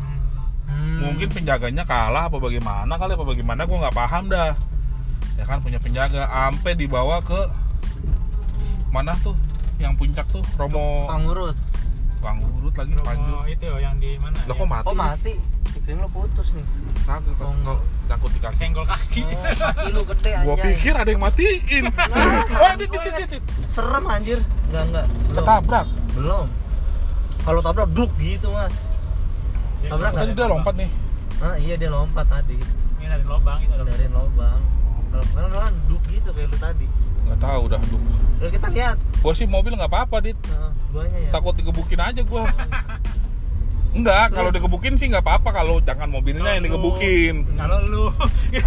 [0.67, 0.99] Hmm.
[0.99, 4.51] mungkin penjaganya kalah apa bagaimana kali apa bagaimana gue nggak paham dah.
[5.39, 7.47] Ya kan punya penjaga ampe dibawa ke
[8.91, 9.35] mana tuh?
[9.79, 11.55] Yang puncak tuh Romo pangurut.
[12.27, 14.53] Pangurut lagi Romo panjang itu yang di mana lah ya?
[14.53, 15.33] kok mati Oh mati.
[15.69, 16.65] Pikirin lo putus nih.
[17.01, 20.43] kagak Oh, kok nyangkut di kaki senggol kaki Oh, kaki lu gede anjay.
[20.43, 21.83] gua pikir ada yang matiin
[22.59, 24.39] oh dit dit dit dit Serem anjir.
[24.67, 25.05] Enggak enggak.
[25.07, 25.35] Belum.
[25.37, 26.47] ketabrak Belum.
[27.39, 28.75] Kalau tabrak duk gitu, Mas.
[29.79, 30.89] Dia Tabrak tadi dia lompat nih
[31.37, 32.59] Ah, iya dia lompat tadi
[32.97, 34.59] ini dari lubang itu ada dari lubang.
[35.07, 36.87] Kalau kemarin kan duk gitu kayak lu tadi.
[37.27, 38.01] Nggak tahu dah duh
[38.37, 38.97] Udah kita lihat.
[39.17, 40.71] gua sih mobil nggak apa-apa dit Nah,
[41.03, 41.29] ya.
[41.29, 42.47] takut digebukin aja gua
[43.89, 47.35] Enggak, kalau digebukin sih nggak apa-apa kalau jangan mobilnya yang Kalau lu- digebukin.
[47.55, 48.05] kalau lu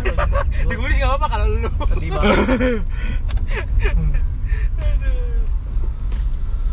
[0.68, 2.34] diguris nggak apa kalau lu Sedih banget.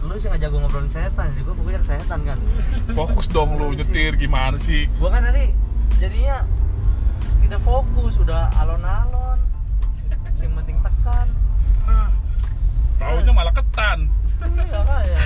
[0.04, 2.38] lu sih ngajak gue ngobrolin setan, jadi gue pokoknya ke setan kan.
[2.90, 4.88] Fokus dong lu nyetir gimana sih?
[4.90, 5.52] Gue kan tadi
[5.98, 6.48] jadinya
[7.40, 9.38] tidak fokus, udah alon-alon.
[10.34, 11.28] Yang penting tekan.
[12.98, 14.00] Taunya malah ketan.
[14.38, 15.20] Iya kayak.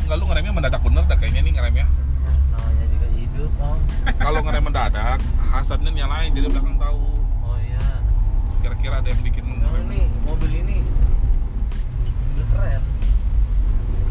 [0.00, 1.86] Enggak lu ngeremnya mendadak bener dah kayaknya nih ngeremnya.
[2.50, 3.78] Namanya juga hidup, om.
[4.12, 7.02] Kalau ngerem mendadak, hazardnya nyalain jadi belakang tahu.
[7.40, 7.84] Oh iya.
[8.60, 9.84] Kira-kira ada yang bikin Nah, ngerem.
[9.86, 10.76] ini mobil ini
[12.50, 12.82] keren.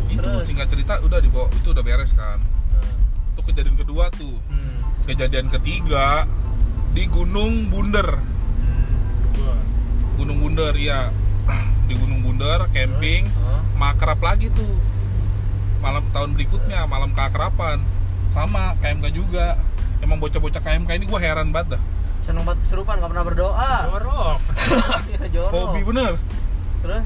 [0.06, 0.43] Itu Terus?
[0.43, 2.39] singkat cerita udah dibawa itu udah beres kan.
[2.41, 2.91] Nah,
[3.32, 4.36] Itu kejadian kedua tuh.
[4.47, 4.78] Hmm.
[5.06, 6.25] Kejadian ketiga
[6.91, 8.17] di Gunung Bunder.
[10.15, 11.13] Gunung Bunder ya.
[11.85, 13.25] Di Gunung Bunder camping,
[13.75, 14.69] makrab lagi tuh.
[15.79, 17.81] Malam tahun berikutnya malam keakrapan.
[18.29, 19.57] Sama KMK juga.
[19.99, 21.81] Emang bocah-bocah KMK ini gue heran banget dah.
[22.23, 23.71] Seneng banget kesurupan, gak pernah berdoa.
[23.89, 24.39] jorok
[25.35, 25.51] jorok.
[25.51, 26.13] Hobi bener.
[26.79, 27.05] Terus?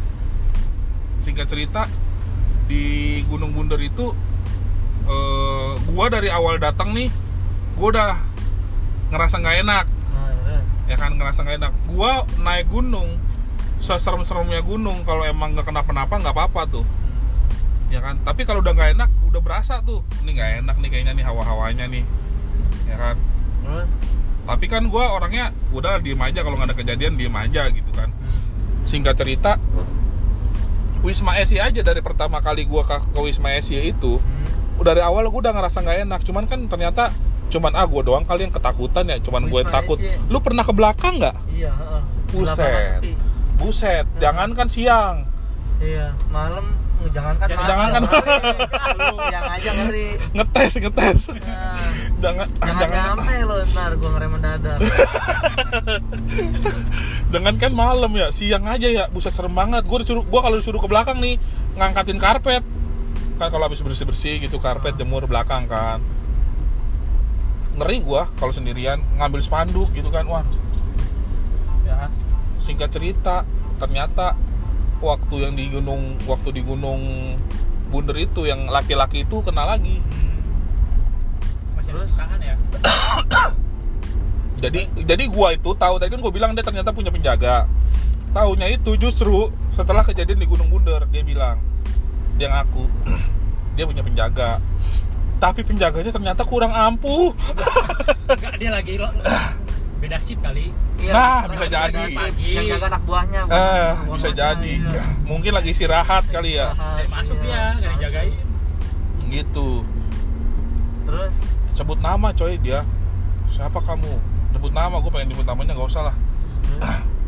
[1.23, 1.81] Singkat cerita
[2.63, 2.83] di
[3.25, 4.11] Gunung Bunder itu
[5.03, 7.07] eh, gua dari awal datang nih
[7.75, 8.11] gua udah
[9.11, 13.19] ngerasa nggak enak Nah, ya kan ngerasa nggak enak gua naik gunung
[13.83, 16.85] seserem-seremnya gunung kalau emang nggak kenapa-napa nggak apa-apa tuh.
[17.91, 18.15] Ya kan?
[18.23, 19.99] Tapi kalau udah nggak enak udah berasa tuh.
[20.23, 22.03] Ini nggak enak nih kayaknya nih hawa-hawanya nih.
[22.87, 23.15] Ya kan?
[23.63, 23.87] Terus?
[24.43, 28.11] tapi kan gua orangnya udah diem aja kalau nggak ada kejadian diem aja gitu kan.
[28.83, 29.55] Singkat cerita
[31.03, 34.83] Wisma Esi aja dari pertama kali gua ke, ke Wisma Esi itu Hmm.
[34.83, 36.19] dari awal gue udah ngerasa nggak enak.
[36.27, 37.07] Cuman kan ternyata
[37.47, 39.17] cuman ah gue doang kali yang ketakutan ya.
[39.23, 39.95] Cuman gue takut.
[40.27, 41.35] Lu pernah ke belakang nggak?
[41.55, 41.71] Iya.
[42.35, 42.99] Buset.
[43.63, 45.23] Buset jangan kan siang.
[45.79, 48.01] Iya, malam jangankan Jangan- jangankan
[48.95, 50.07] Lu siang aja ngeri.
[50.31, 51.19] ngetes ngetes.
[51.31, 51.75] Nah,
[52.19, 54.77] jangan jangan nyampe lo ntar gua ngerem mendadak.
[57.33, 59.83] dengan kan malam ya siang aja ya buset serem banget.
[59.83, 61.35] Gue disuruh gue kalau disuruh ke belakang nih
[61.75, 62.61] ngangkatin karpet.
[63.35, 65.99] Kan kalau habis bersih bersih gitu karpet jemur belakang kan.
[67.73, 70.45] Ngeri gue kalau sendirian ngambil spanduk gitu kan wah
[71.83, 72.07] ya
[72.63, 73.43] singkat cerita
[73.77, 74.35] ternyata
[75.03, 77.35] waktu yang di gunung waktu di gunung
[77.91, 80.01] bunder itu yang laki-laki itu kena lagi.
[81.77, 82.09] Masih ada Terus?
[82.09, 82.55] sisaan ya?
[84.63, 87.67] Jadi jadi gua itu tahu tadi kan gue bilang dia ternyata punya penjaga.
[88.31, 91.59] Taunya itu justru setelah kejadian di Gunung Bunder dia bilang
[92.39, 92.87] dia ngaku
[93.75, 94.63] dia punya penjaga.
[95.43, 97.35] Tapi penjaganya ternyata kurang ampuh.
[98.31, 98.95] Enggak dia lagi
[100.03, 100.67] beda sip kali
[100.99, 102.03] Iya, Nah, bisa jadi.
[102.37, 103.41] Yang jaga anak buahnya.
[103.45, 105.03] eh buah bisa jadi iya.
[105.23, 107.45] mungkin lagi istirahat kali ya Dari masuk Iya.
[107.45, 108.33] dia nggak dijagain
[109.25, 109.69] gitu
[111.03, 111.33] Terus?
[111.73, 112.83] sebut nama coy dia
[113.47, 114.11] siapa kamu
[114.51, 116.15] sebut nama gue pengen nyebut namanya nggak usah lah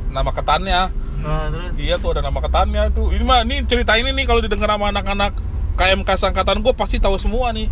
[0.08, 0.82] nama ketannya
[1.16, 1.74] Nah, terus?
[1.76, 3.10] Iya tuh ada nama ketannya tuh.
[3.10, 5.34] Ini mah nih cerita ini nih kalau didengar sama anak-anak
[5.74, 7.66] KMK sangkatan gue pasti tahu semua nih.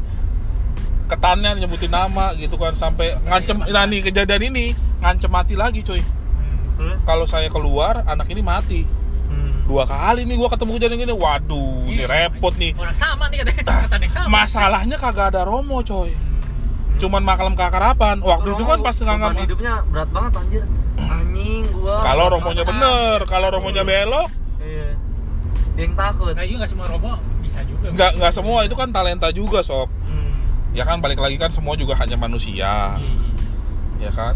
[1.03, 4.65] Ketannya nyebutin nama gitu kan sampai ngancem nah nih kejadian ini
[4.99, 5.99] ngancem mati lagi coy.
[6.73, 6.97] Terus?
[7.03, 8.81] Kalau saya keluar anak ini mati.
[9.27, 9.63] Hmm.
[9.63, 11.13] Dua kali nih gua ketemu kejadian gini.
[11.13, 12.07] Waduh, ini Iya.
[12.07, 12.71] repot nih.
[12.73, 16.11] orang sama nih katanya kata yang sama Masalahnya kagak ada romo coy.
[16.93, 18.21] Cuman maklum keakarapan.
[18.21, 20.63] Waktu itu kan pas nganggap hidupnya berat banget anjir.
[20.95, 21.99] Anjing gua.
[21.99, 24.29] kalau romonya bener, kalau romonya belok
[24.61, 24.93] Iya.
[25.73, 26.31] Dia yang takut.
[26.31, 27.11] nah juga nggak semua robo
[27.41, 29.89] bisa juga nggak nggak semua itu kan talenta juga sob.
[30.05, 30.22] Hmm.
[30.73, 32.97] Ya kan balik lagi kan semua juga hanya manusia.
[32.97, 34.09] Iya.
[34.09, 34.33] ya kan?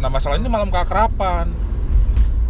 [0.00, 1.52] Nah masalah ini malam keakrapan.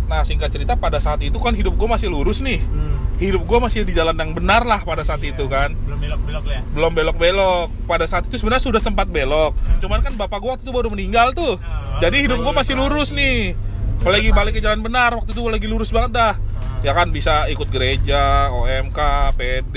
[0.07, 2.59] Nah singkat cerita pada saat itu kan hidup gue masih lurus nih.
[2.63, 2.99] Hmm.
[3.21, 5.37] hidup gue masih di jalan yang benar lah pada saat Iya.
[5.37, 5.77] itu kan.
[5.85, 6.61] Belum belok-belok ya?
[6.73, 7.69] Belum belok-belok.
[7.85, 9.53] Pada saat itu sebenarnya sudah sempat belok.
[9.77, 11.61] Cuman kan bapak gue waktu itu baru meninggal tuh.
[11.61, 13.53] Oh, jadi hidup gue masih lurus nih.
[14.01, 16.35] Kalau lagi balik ke jalan benar waktu itu lagi lurus banget dah.
[16.81, 18.97] Ya kan bisa ikut gereja OMK
[19.37, 19.77] PD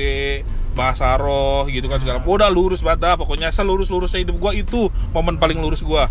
[0.74, 5.38] bahasa roh gitu kan segala udah lurus banget pokoknya selurus lurusnya hidup gue itu momen
[5.38, 6.04] paling lurus gue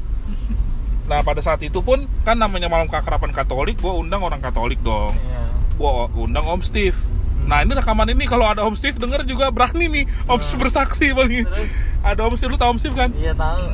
[1.10, 5.12] nah pada saat itu pun kan namanya malam keakraban Katolik gue undang orang Katolik dong
[5.18, 5.42] Iya.
[5.74, 6.94] gua undang Om Steve.
[7.42, 11.10] Nah ini rekaman ini kalau ada Om Steve denger juga berani nih Om Steve bersaksi
[11.10, 11.42] paling.
[11.42, 11.68] Terus?
[12.06, 13.10] Ada Om Steve lu tau Om Steve kan?
[13.18, 13.66] Iya tahu.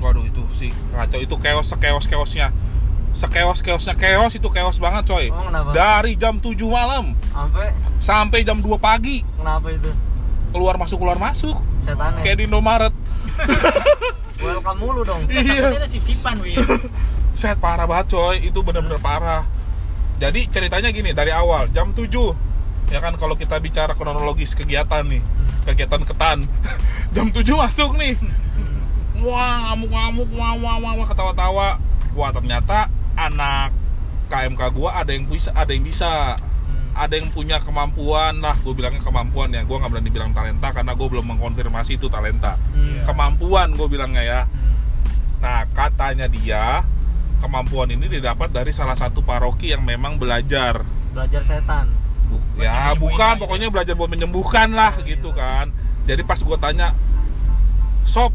[0.00, 2.52] Waduh itu sih kacau itu keos sekeos keosnya
[3.10, 5.26] sekeos keosnya keos itu keos banget coy.
[5.34, 5.74] Oh, kenapa?
[5.74, 7.66] Dari jam 7 malam Sampai
[7.98, 9.90] sampai jam 2 pagi kenapa itu?
[10.50, 12.22] keluar masuk keluar masuk Setan ya.
[12.22, 12.94] kayak di Indomaret.
[14.40, 15.28] Welcome mulu dong.
[15.28, 15.68] Iya.
[15.74, 16.56] Itu sip-sipan wih
[17.38, 19.46] Set parah banget coy, itu bener-bener parah.
[20.20, 22.08] Jadi ceritanya gini dari awal jam 7
[22.90, 25.22] ya kan kalau kita bicara kronologis kegiatan nih,
[25.64, 26.42] kegiatan ketan.
[27.14, 28.18] jam 7 masuk nih.
[29.20, 31.68] Wah, ngamuk-ngamuk, wah, wah, wah, wah, ketawa-tawa.
[32.16, 32.88] Wah, ternyata
[33.20, 33.70] anak
[34.30, 36.38] KMK gua ada yang bisa, ada yang bisa.
[36.90, 39.62] Ada yang punya kemampuan lah, gue bilangnya kemampuan ya.
[39.62, 42.58] Gue nggak berani bilang talenta karena gue belum mengkonfirmasi itu talenta.
[42.74, 43.06] Hmm.
[43.06, 44.40] Kemampuan gue bilangnya ya.
[45.38, 46.82] Nah, katanya dia
[47.40, 50.82] kemampuan ini didapat dari salah satu paroki yang memang belajar.
[51.14, 51.86] Belajar setan.
[52.58, 53.40] Ya, bukan, aja.
[53.40, 55.38] pokoknya belajar buat menyembuhkan lah Oh, gitu iya.
[55.38, 55.66] kan.
[56.10, 56.92] Jadi pas gue tanya,
[58.04, 58.34] "Sob,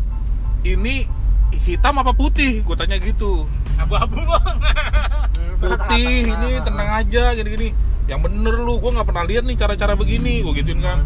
[0.63, 1.05] ini
[1.65, 3.49] hitam apa putih?" Gue tanya gitu.
[3.75, 4.57] abu-abu bang
[5.61, 7.75] Putih, ini tenang aja gini-gini.
[8.07, 11.03] Yang bener lu, gue nggak pernah lihat nih cara-cara begini, gue gituin kan.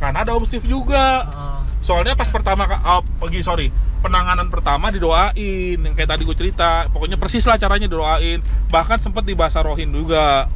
[0.00, 1.26] Karena ada Om Steve juga.
[1.28, 1.60] Oh.
[1.82, 3.68] Soalnya pas pertama oh, pergi sorry
[4.02, 9.22] penanganan pertama didoain yang kayak tadi gue cerita pokoknya persis lah caranya didoain bahkan sempat
[9.22, 10.50] dibahasa rohin juga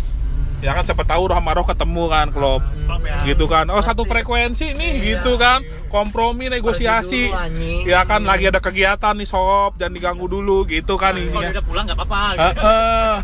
[0.58, 3.16] ya kan siapa tahu roh sama roh ketemu kan klub Klop ya.
[3.24, 3.68] gitu kan.
[3.68, 5.04] Oh satu Berarti- frekuensi nih Iya.
[5.14, 5.60] gitu kan.
[5.86, 7.28] Kompromi negosiasi.
[7.28, 9.76] dulu, ya kan lagi ada kegiatan nih sob.
[9.76, 12.62] Jangan diganggu dulu gitu kan kalau dia ininya udah pulang nggak apa-apa gitu.
[12.62, 13.16] eh.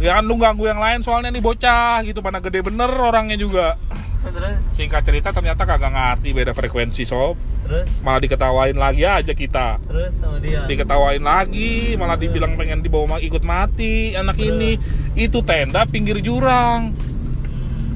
[0.00, 2.18] ya kan lu ganggu yang lain soalnya nih bocah gitu.
[2.18, 3.76] Mana gede bener orangnya juga.
[4.72, 7.34] Singkat cerita ternyata kagak ngerti beda frekuensi sob
[7.72, 7.88] Terus?
[8.00, 10.60] malah diketawain lagi aja kita Terus sama dia.
[10.62, 14.76] diketawain lagi malah dibilang pengen dibawa ikut mati anak ini
[15.14, 16.92] itu tenda pinggir jurang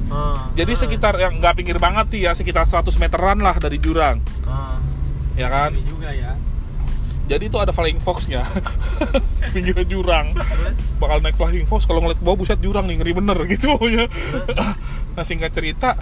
[0.07, 0.39] Oh.
[0.53, 0.79] jadi Oh.
[0.79, 4.79] sekitar yang nggak pinggir banget sih ya sekitar 100 meteran lah dari jurang Oh.
[5.35, 6.31] ya kan Ini juga ya
[7.27, 8.39] jadi itu ada flying foxnya
[9.53, 10.79] pinggir jurang Terus?
[10.95, 14.07] bakal naik flying fox kalau ngeliat ke bawah buset jurang nih ngeri bener gitu pokoknya
[15.11, 15.99] nah singkat cerita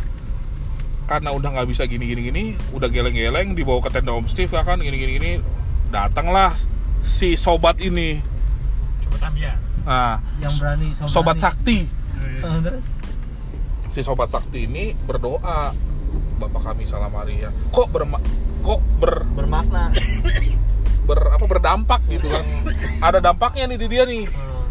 [1.05, 4.61] karena udah nggak bisa gini gini gini udah geleng-geleng dibawa ke tenda Om Steve ya
[4.61, 5.31] kan gini gini gini
[5.89, 6.51] datanglah
[7.01, 8.17] si sobat ini.
[9.01, 9.53] Coba tambia
[9.85, 11.45] nah Yang berani sobat, sobat berani.
[11.45, 11.77] sakti.
[12.41, 12.85] Oh, terus?
[13.87, 15.71] si sobat sakti ini berdoa
[16.35, 18.19] Bapak kami salam Maria kok berma
[18.59, 19.93] kok ber, Bermakna.
[21.05, 22.41] ber apa berdampak gitu kan?
[22.97, 24.25] Ada dampaknya nih di dia nih.
[24.25, 24.65] Oh.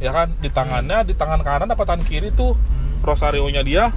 [0.00, 0.32] ya kan?
[0.40, 2.56] Di tangannya di tangan kanan apa tangan kiri tuh?
[3.04, 3.92] Rosarionya dia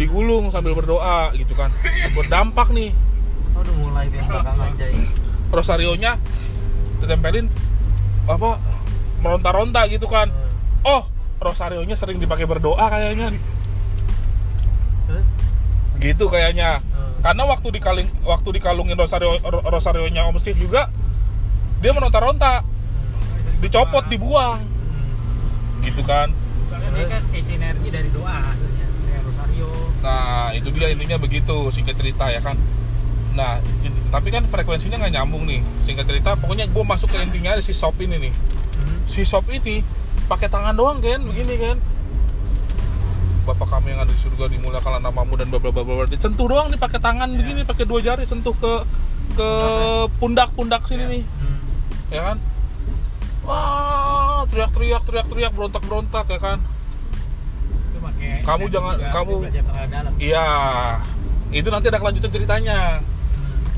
[0.00, 1.68] digulung sambil berdoa gitu kan.
[2.16, 2.96] Berdampak nih.
[3.52, 4.94] Oh, udah mulai belakang anjay.
[5.50, 6.14] rosarionya
[7.02, 7.50] ditempelin
[8.24, 8.56] apa
[9.20, 10.32] meronta-ronta gitu kan.
[10.80, 11.04] Oh
[11.36, 13.36] rosarionya sering dipakai berdoa kayaknya.
[15.04, 15.26] Terus?
[16.00, 16.80] gitu kayaknya.
[16.80, 17.20] Hmm.
[17.20, 20.88] karena waktu dikaling waktu dikalungin rosario ro- rosarionya Om Steve juga
[21.84, 22.64] dia meronta-ronta.
[23.60, 24.56] Dicopot dibuang.
[24.64, 25.84] Hmm.
[25.84, 26.32] gitu kan.
[26.72, 28.38] Soalnya dia kan isi energi dari doa.
[28.40, 28.79] rosario
[30.00, 32.56] nah itu dia intinya begitu singkat cerita ya kan?
[33.36, 33.60] Nah
[34.10, 35.60] tapi kan frekuensinya nggak nyambung nih.
[35.84, 38.34] Singkat cerita pokoknya gue masuk ke intinya ada si shop ini nih.
[38.80, 38.96] Hmm.
[39.04, 39.84] si shop ini
[40.24, 41.76] pakai tangan doang kan begini kan
[43.44, 46.78] Bapak kami yang ada di surga dimulakanlah namamu dan bla bla bla disentuh doang nih
[46.78, 48.72] pakai tangan begini pakai dua jari sentuh ke
[49.30, 49.50] ke
[50.18, 51.22] pundak-pundak sini nih.
[51.22, 51.58] Hmm.
[52.14, 52.36] ya kan?
[53.44, 56.58] Wah teriak-teriak teriak-teriak berontak-berontak ya kan
[58.32, 59.42] pakai Kamu jangan- juga, kamu-
[60.18, 60.46] iya.
[61.50, 62.78] Itu nanti ada kelanjutan ceritanya.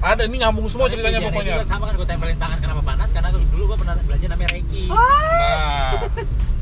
[0.02, 1.54] Ada ini nyambung semua Soalnya ceritanya pokoknya.
[1.56, 3.08] juga sama kan gue tempelin tangan kenapa panas?
[3.14, 4.84] Karena dulu gue pernah belajar namanya reiki.
[4.90, 5.90] Nah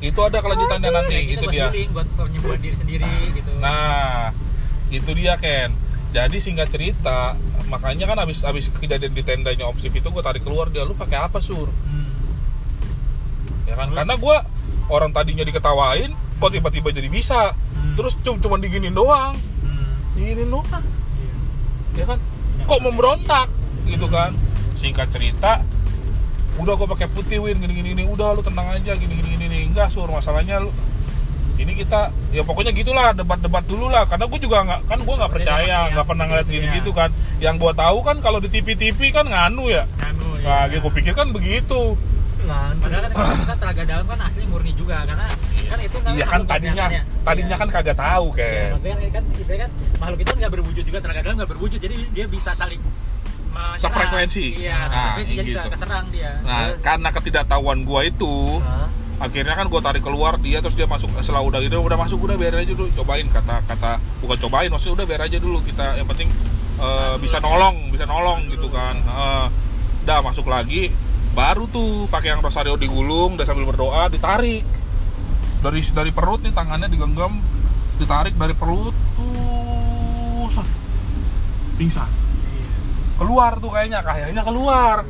[0.01, 1.67] itu ada kelanjutannya nanti itu buat dia.
[1.69, 3.51] healing, buat penyembuhan diri sendiri gitu.
[3.59, 4.33] Nah,
[4.89, 5.73] itu dia Ken.
[6.11, 7.33] Jadi singkat cerita,
[7.65, 10.93] makanya kan abis abis kejadian di tendanya Om Steve itu gue tarik keluar dia, lu
[10.93, 11.69] pakai apa sur?
[11.71, 12.13] Hmm.
[13.65, 13.89] Ya kan?
[13.95, 14.37] Karena gue
[14.89, 17.57] orang tadinya diketawain, kok tiba-tiba jadi bisa.
[17.81, 17.97] Hmm.
[17.97, 19.93] Terus cuma cuma diginin doang, Hmm.
[20.15, 20.85] diginin doang,
[21.17, 21.35] Iya.
[21.97, 22.19] ya kan?
[22.63, 23.49] Kok memberontak,
[23.85, 24.37] gitu kan?
[24.75, 25.65] Singkat cerita,
[26.57, 29.59] udah gue pakai putih win gini gini gini udah lu tenang aja gini gini gini.
[29.67, 30.69] enggak sur masalahnya lu
[31.57, 35.29] ini kita ya pokoknya gitulah debat-debat dulu lah karena gue juga nggak kan gue nggak
[35.31, 36.29] percaya nggak pernah ya.
[36.33, 40.37] ngeliat gini gitu kan yang gue tahu kan kalau di TV-TV kan nganu ya Anu,
[40.41, 40.81] nah ya.
[40.81, 41.97] gue pikir kan begitu
[42.41, 43.13] Nah, Padahal kan
[43.61, 45.27] tenaga dalam kan asli murni juga karena
[45.67, 49.11] kan itu kan iya kan tadinya yang- tadinya kan kagak tahu Ya, kayak maksudnya kan,
[49.11, 52.51] kan istilahnya kan makhluk itu nggak berwujud juga tenaga dalam nggak berwujud jadi dia bisa
[52.53, 52.83] saling.
[53.77, 54.45] Sefrekuensi.
[54.57, 55.59] Iya, Nah, sefrekuensi jadi gitu.
[55.59, 56.33] bisa keserang dia.
[56.41, 58.87] nah karena ketidaktahuan gue itu Hah?
[59.21, 62.35] akhirnya kan gue tarik keluar dia terus dia masuk setelah udah gitu udah masuk udah
[62.35, 66.09] biar aja dulu cobain kata kata bukan cobain maksudnya udah biar aja dulu kita yang
[66.09, 66.33] penting
[66.79, 69.47] eh, bisa nolong bisa nolong gitu kan Eh,
[70.01, 70.89] udah masuk lagi
[71.31, 74.67] baru tuh pakai yang rosario digulung udah sambil berdoa ditarik
[75.61, 77.39] dari dari perut nih tangannya digenggam
[77.97, 80.51] ditarik dari perut tuh
[81.77, 82.09] pingsan
[83.17, 85.05] keluar tuh kayaknya kayaknya keluar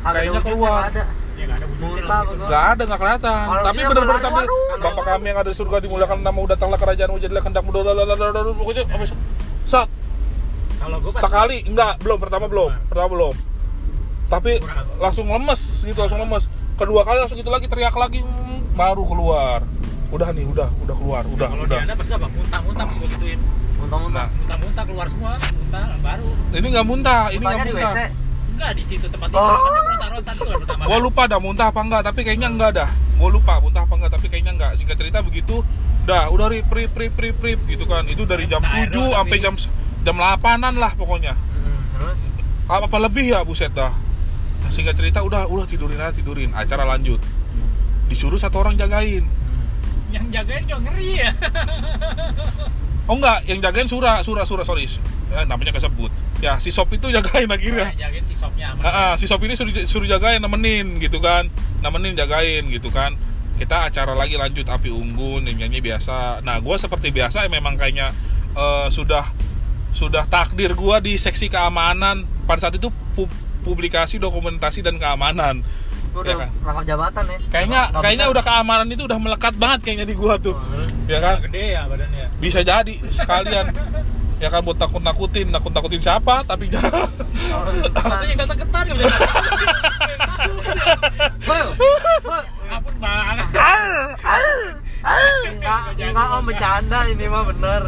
[0.00, 0.80] Kayaknya ada wujudnya, keluar.
[0.80, 1.04] nggak ada.
[1.36, 2.20] Ya nggak ada wujudnya Muntah lah.
[2.24, 2.48] apa gua?
[2.48, 3.36] Gak ada, gak kelihatan.
[3.44, 5.04] Kalau Tapi dia bener-bener berlari, sambil waduh, Bapak waduh.
[5.04, 7.62] kami yang ada di surga dimuliakan namamu datanglah kerajaanmu jadilah kehendak
[8.56, 9.10] pokoknya habis
[9.68, 9.88] saat
[10.80, 13.34] Kalau gue pas sekali enggak belum pertama belum pertama belum
[14.30, 14.62] tapi
[14.96, 19.60] langsung lemes gitu langsung lemes kedua kali langsung gitu lagi teriak lagi mm, baru keluar
[20.08, 23.40] udah nih udah udah keluar udah kalau udah anda pasti apa muntah-muntah pas gue gituin
[23.80, 24.26] Muntah-muntah.
[24.30, 27.94] muntah-muntah keluar semua muntah baru ini nggak muntah ini nggak di muntah
[28.50, 29.56] enggak di situ tempat itu Oh.
[29.56, 32.90] kan dia ronta-ronta tuh pertama Gua lupa dah muntah apa enggak, tapi kayaknya enggak dah.
[33.16, 34.72] Gua lupa muntah apa enggak, tapi kayaknya enggak.
[34.76, 35.64] Singkat cerita begitu,
[36.04, 38.04] dah udah rip rip rip rip rip gitu kan.
[38.04, 39.54] Itu dari jam Nah, 7 aero, sampai tapi- jam
[40.02, 41.32] jam 8-an lah pokoknya.
[41.32, 42.18] Hmm, terus
[42.68, 43.96] Apa, apa lebih ya buset dah.
[44.70, 46.54] Nah, Singkat cerita udah udah tidurin aja tidurin.
[46.54, 47.18] Acara lanjut.
[48.06, 49.26] Disuruh satu orang jagain.
[50.10, 51.30] yang jagain juga ngeri ya
[53.10, 54.86] Oh enggak, yang jagain Sura, Sura, Sura, sorry.
[55.30, 56.10] Ya, namanya kesebut.
[56.38, 57.94] Ya, si Sop itu jagain akhirnya.
[57.94, 61.46] jagain si sopnya aman Ah, ah, si Sop ini suruh, suruh jagain nemenin gitu kan
[61.78, 63.14] nemenin jagain gitu kan
[63.54, 67.76] kita acara lagi lanjut api unggun yang nyanyi biasa nah gue seperti biasa ya memang
[67.76, 68.08] kayaknya
[68.56, 69.28] eh, sudah
[69.92, 72.88] sudah takdir gue di seksi keamanan pada saat itu
[73.60, 75.62] publikasi dokumentasi dan keamanan.
[76.10, 76.48] Lu Ya udah kan?
[76.60, 77.38] rangkap jabatan ya?
[77.48, 80.56] kayaknya Nggak kayaknya udah keamanan itu udah melekat banget kayaknya di gua tuh.
[81.06, 81.36] Ya kan?
[81.42, 82.26] Gede ya badannya.
[82.36, 83.66] Bisa jadi sekalian.
[84.40, 86.42] Ya kan buat takut nakutin nakut nakutin siapa?
[86.42, 86.66] Tapi
[87.50, 88.94] Oh, Satu yang datang ketar ya.
[92.70, 93.46] Ampun banget
[95.50, 96.42] Enggak, enggak om.
[96.44, 97.82] Bercanda ini mah bener.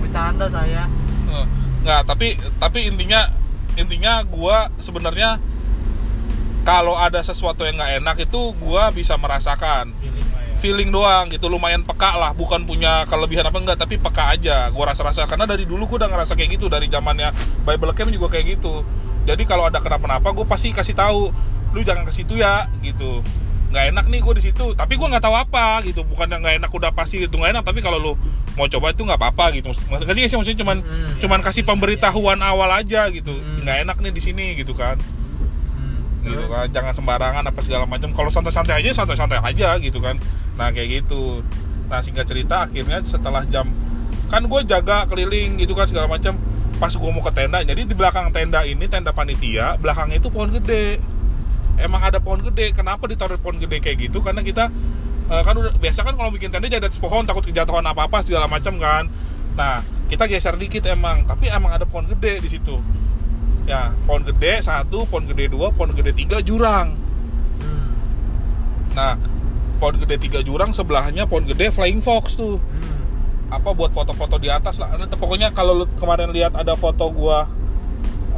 [0.00, 0.84] Bercanda saya.
[1.28, 1.44] Eh,
[1.82, 3.26] nggak tapi tapi intinya
[3.78, 5.38] intinya gua sebenarnya
[6.66, 9.88] kalau ada sesuatu yang nggak enak itu gua bisa merasakan.
[9.96, 10.36] Feeling ya.
[10.58, 14.92] Feeling doang gitu lumayan peka lah bukan punya kelebihan apa enggak tapi peka aja gua
[14.92, 15.24] rasa-rasa.
[15.24, 17.32] Karena dari dulu gua udah ngerasa kayak gitu dari zamannya
[17.64, 18.84] Bible Camp juga kayak gitu.
[19.24, 21.28] Jadi kalau ada kenapa-napa gue pasti kasih tahu
[21.76, 23.20] lu jangan ke situ ya gitu.
[23.68, 26.00] Nggak enak nih gue di situ tapi gua nggak tahu apa gitu.
[26.04, 28.12] Bukan yang nggak enak udah pasti itu nggak enak tapi kalau lu
[28.58, 29.70] mau coba itu nggak apa-apa gitu.
[29.86, 30.58] Ngerti sih maksudnya?
[30.66, 33.38] Cuman Hmm, cuman kasih pemberitahuan awal aja gitu.
[33.38, 33.62] Hmm.
[33.62, 34.98] nggak enak nih di sini gitu kan.
[34.98, 38.10] Hmm, gitu kan jangan sembarangan apa segala macam.
[38.10, 40.18] Kalau santai-santai aja santai-santai aja gitu kan.
[40.58, 41.46] Nah kayak gitu.
[41.86, 43.70] Nah singkat cerita akhirnya setelah jam
[44.28, 46.34] kan gue jaga keliling gitu kan segala macam.
[46.82, 50.50] Pas gue mau ke tenda jadi di belakang tenda ini tenda panitia belakangnya itu pohon
[50.50, 50.98] gede.
[51.78, 52.74] Emang ada pohon gede.
[52.74, 54.18] Kenapa ditaruh pohon gede kayak gitu?
[54.18, 54.66] Karena kita
[55.28, 58.48] eh, kan udah biasa kan kalau bikin tenda jadi pohon takut kejatuhan apa apa segala
[58.48, 59.06] macam kan.
[59.54, 62.76] Nah kita geser dikit emang tapi emang ada pohon gede di situ.
[63.68, 66.96] Ya pohon gede satu pohon gede dua pohon gede tiga jurang.
[68.96, 69.20] Nah
[69.76, 72.56] pohon gede tiga jurang sebelahnya pohon gede flying fox tuh.
[73.48, 74.92] Apa buat foto-foto di atas lah.
[74.96, 77.44] Nanti pokoknya kalau kemarin lihat ada foto gua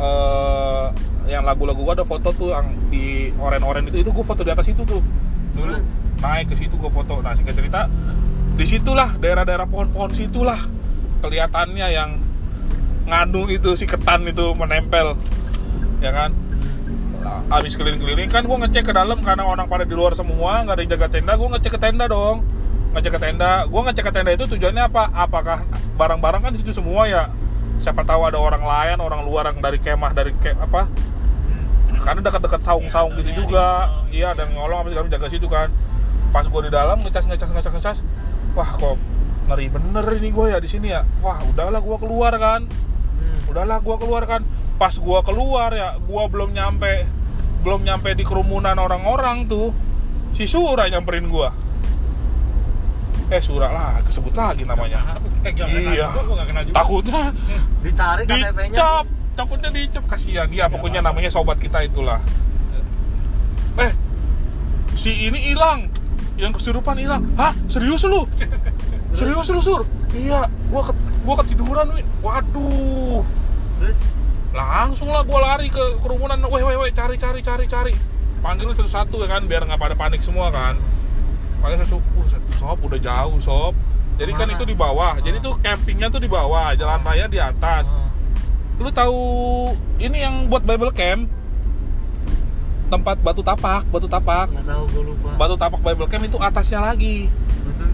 [0.00, 0.87] eh
[1.31, 4.66] yang lagu-lagu gua ada foto tuh yang di oren-oren itu itu gua foto di atas
[4.70, 5.03] itu tuh.
[5.55, 5.74] Dulu
[6.20, 7.18] naik ke situ gua foto.
[7.24, 7.88] Nah singkat cerita
[8.61, 10.61] di situlah daerah-daerah pohon-pohon situlah
[11.24, 12.11] kelihatannya yang
[13.09, 15.16] nganu itu si ketan itu menempel.
[16.05, 16.30] Ya kan?
[17.20, 20.76] Nah, abis keliling-keliling kan gue ngecek ke dalam karena orang pada di luar semua nggak
[20.76, 22.44] ada yang jaga tenda gue ngecek ke tenda dong.
[22.97, 23.53] Ngecek ke tenda.
[23.68, 25.09] Gue ngecek ke tenda itu tujuannya apa?
[25.12, 25.64] Apakah
[26.01, 27.28] barang-barang kan di situ semua ya?
[27.80, 30.84] Siapa tahu ada orang lain orang luar yang dari kemah dari ke apa?
[32.01, 33.88] Karena dekat-dekat saung-saung gitu juga.
[34.12, 35.68] iya dan ngolong apa segala jaga situ kan
[36.31, 37.99] pas gue di dalam ngecas ngecas ngecas ngecas.
[38.55, 38.97] Wah kok
[39.47, 41.03] ngeri bener ini gue ya di sini ya.
[41.20, 42.64] Wah udahlah gue keluar kan.
[43.20, 43.53] Hmm.
[43.53, 44.41] udahlah gua keluar kan.
[44.81, 47.05] Pas gua keluar ya gua belum nyampe
[47.61, 49.76] belum nyampe di kerumunan orang-orang tuh.
[50.33, 51.53] Si Sura nyamperin gua.
[53.28, 55.18] Eh Sura lah kesebut lagi namanya.
[55.45, 56.09] Kita Iya.
[56.09, 56.76] juga, gua gak kenal juga.
[56.81, 57.22] Takutnya
[57.85, 59.05] Dicari KTP-nya dicap
[59.37, 60.03] takutnya dicap.
[60.09, 60.49] Kasihan.
[60.49, 62.24] Ya pokoknya namanya sobat kita itulah.
[63.76, 63.93] Eh
[64.97, 65.89] si ini hilang
[66.41, 67.53] yang kesurupan hilang hah?
[67.68, 68.24] Serius lu?
[69.18, 69.84] Serius lu sur?
[70.16, 70.49] Iya.
[70.72, 72.07] Gua ke, gua ketiduran Win.
[72.24, 73.22] waduh.
[73.78, 74.01] Terus?
[74.57, 76.41] Langsung lah gua lari ke kerumunan.
[76.49, 76.91] Weh weh weh.
[76.97, 77.93] Cari cari cari cari.
[78.41, 80.80] Panggilin satu-satu ya kan biar nggak pada panik semua kan.
[81.61, 82.26] Panggil satu uh,
[82.57, 83.76] sob udah jauh sob
[84.20, 85.16] jadi kan itu di bawah.
[85.16, 87.97] Jadi tuh campingnya tuh di bawah jalan raya di atas.
[87.97, 89.20] Oh, lu tahu
[89.97, 91.24] ini yang buat Bible Camp
[92.91, 94.51] tempat batu tapak batu tapak.
[94.51, 95.28] Nggak tahu gue lupa.
[95.38, 97.30] Batu tapak Bible Camp itu atasnya lagi.
[97.64, 97.88] Betul.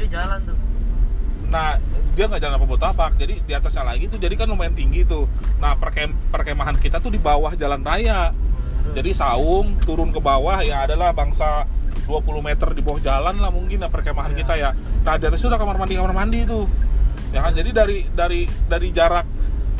[0.00, 0.56] Dia jalan tuh.
[1.52, 1.76] Nah
[2.12, 5.04] dia nggak jalan apa batu tapak jadi di atasnya lagi tuh jadi kan lumayan tinggi
[5.04, 5.28] tuh.
[5.60, 8.32] Nah perkem perkemahan kita tuh di bawah jalan raya.
[8.96, 11.64] Jadi saung turun ke bawah ya adalah bangsa
[12.08, 14.38] 20 meter di bawah jalan lah mungkin ya perkemahan Iya.
[14.42, 14.70] kita ya.
[15.06, 16.66] Nah di atas itu udah kamar mandi kamar mandi tuh.
[17.32, 19.24] Ya kan jadi dari dari dari jarak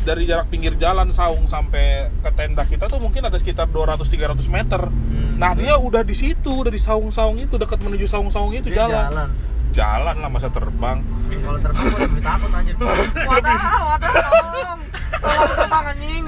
[0.02, 4.82] dari jarak pinggir jalan saung sampai ke tenda kita tuh mungkin ada sekitar 200-300 meter.
[4.90, 5.38] Hmm.
[5.38, 9.06] nah dia udah di situ udah di saung-saung itu dekat menuju saung-saung itu dia jalan.
[9.10, 9.28] jalan.
[9.72, 11.00] Jalan lah masa terbang.
[11.32, 12.74] Kalau terbang gue lebih takut anjir
[13.30, 13.56] wadah
[13.88, 14.80] wadah tolong
[15.22, 16.22] tolong terbang anjing.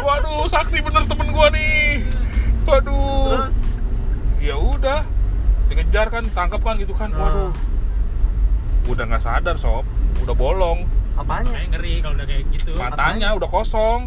[0.00, 2.02] Waduh sakti bener temen gua nih.
[2.64, 3.28] Waduh.
[3.28, 3.56] Terus?
[4.40, 5.00] Ya udah
[5.68, 7.12] dikejar kan tangkap kan gitu kan.
[7.12, 7.20] Ah.
[7.28, 7.52] waduh.
[8.88, 9.84] Udah nggak sadar sob.
[10.24, 11.52] Udah bolong apanya?
[11.52, 12.72] Kayak ngeri kalau udah kayak gitu.
[12.76, 14.00] Matanya udah kosong.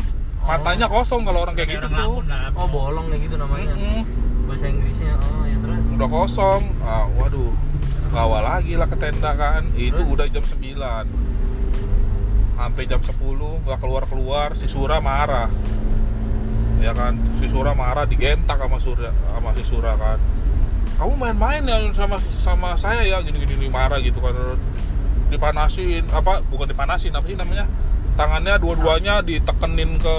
[0.43, 2.59] Matanya kosong kalau orang kayak gitu orang tuh.
[2.59, 3.74] oh bolong nih gitu namanya.
[3.78, 4.03] Mm-mm.
[4.43, 5.16] bahasa Inggrisnya.
[5.16, 5.82] Oh ya terus?
[5.95, 6.61] Udah kosong.
[6.84, 7.53] Ah, waduh.
[8.14, 9.72] Bawa lagi lah ke tenda kan.
[9.74, 10.14] Itu Terus?
[10.14, 11.34] udah jam 9
[12.53, 13.18] sampai jam 10
[13.66, 15.49] nggak keluar keluar si Sura marah.
[16.84, 17.18] Ya kan?
[17.41, 20.20] Si Sura marah digentak sama Surya sama si Sura kan.
[20.99, 23.18] Kamu main-main ya sama sama saya ya?
[23.26, 24.36] Gini gini, marah gitu kan
[25.34, 27.65] dipanasin apa bukan dipanasin apa sih namanya?
[28.13, 30.15] Tangannya dua-duanya ditekenin ke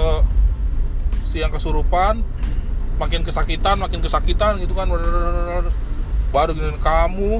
[1.23, 2.19] si yang kesurupan
[2.95, 4.91] makin kesakitan makin kesakitan gitu kan.
[6.35, 7.39] Baru gini kamu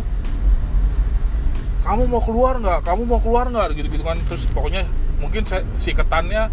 [1.86, 2.80] kamu mau keluar nggak?
[2.82, 3.76] Kamu mau keluar nggak?
[3.78, 4.17] Gitu gitu kan.
[4.26, 4.88] Terus pokoknya
[5.19, 6.49] mungkin saya, si ketannya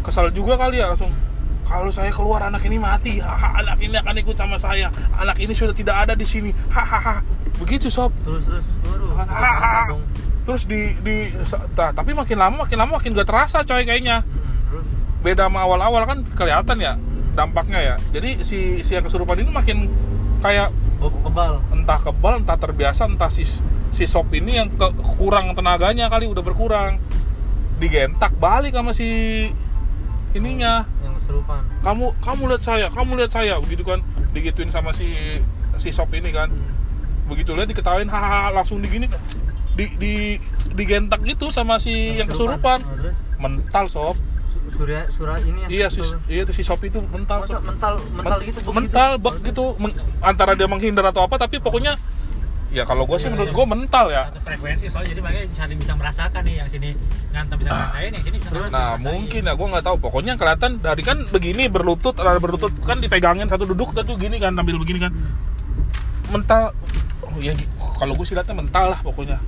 [0.00, 1.12] kesal juga kali ya langsung
[1.70, 3.22] kalau saya keluar anak ini mati.
[3.22, 4.90] Haha anak ini akan ikut sama saya.
[5.14, 6.50] Anak ini sudah tidak ada di sini.
[6.70, 7.22] Hahaha.
[7.62, 8.10] Begitu sob.
[8.26, 8.60] Terus terus
[10.44, 11.30] terus di di
[11.76, 14.24] nah, tapi makin lama makin lama makin gak terasa coy kayaknya.
[14.24, 14.84] Hmm,
[15.20, 16.94] beda sama awal-awal kan kelihatan ya
[17.34, 17.94] dampaknya ya.
[18.12, 19.88] Jadi si si yang kesurupan ini makin
[20.40, 21.60] kayak oh, kebal.
[21.72, 23.44] entah kebal entah terbiasa entah si
[23.90, 24.86] si sop ini yang ke,
[25.18, 26.98] kurang tenaganya kali udah berkurang.
[27.80, 29.48] Digentak balik sama si
[30.36, 30.84] ininya.
[31.00, 31.62] Yang kesurupan.
[31.80, 34.04] Kamu kamu lihat saya kamu lihat saya begitu kan.
[34.36, 35.40] Digituin sama si
[35.80, 36.52] si sop ini kan.
[37.30, 39.06] Begitu lihat diketawain hahaha langsung digini
[39.80, 40.14] di di
[40.70, 42.84] digentak gitu sama si yang kesurupan.
[42.84, 44.16] Oh, mental sob.
[44.52, 47.64] Su- surya surya ini ya iya si iya tuh si sop itu mental Masa sob.
[47.64, 48.76] mental mental Men- gitu begitu?
[48.76, 49.64] mental bak gitu.
[49.76, 51.96] meng- antara dia menghindar atau apa tapi pokoknya
[52.70, 54.30] ya kalau gue sih menurut gue mental ya.
[54.30, 56.88] Satu frekuensi soalnya jadi makanya saling bisa merasakan nih yang sini
[57.30, 59.02] ngantem bisa ngerasain yang sini bisa nah ngerasain.
[59.02, 59.96] mungkin ya gue nggak tahu.
[59.98, 64.54] Pokoknya kelihatan dari kan begini berlutut ada berlutut kan dipegangin satu duduk tuh gini kan
[64.54, 65.12] tampil begini kan.
[66.30, 66.70] Mental
[67.26, 67.58] oh ya
[67.98, 69.42] kalau gue sih liatnya mental lah pokoknya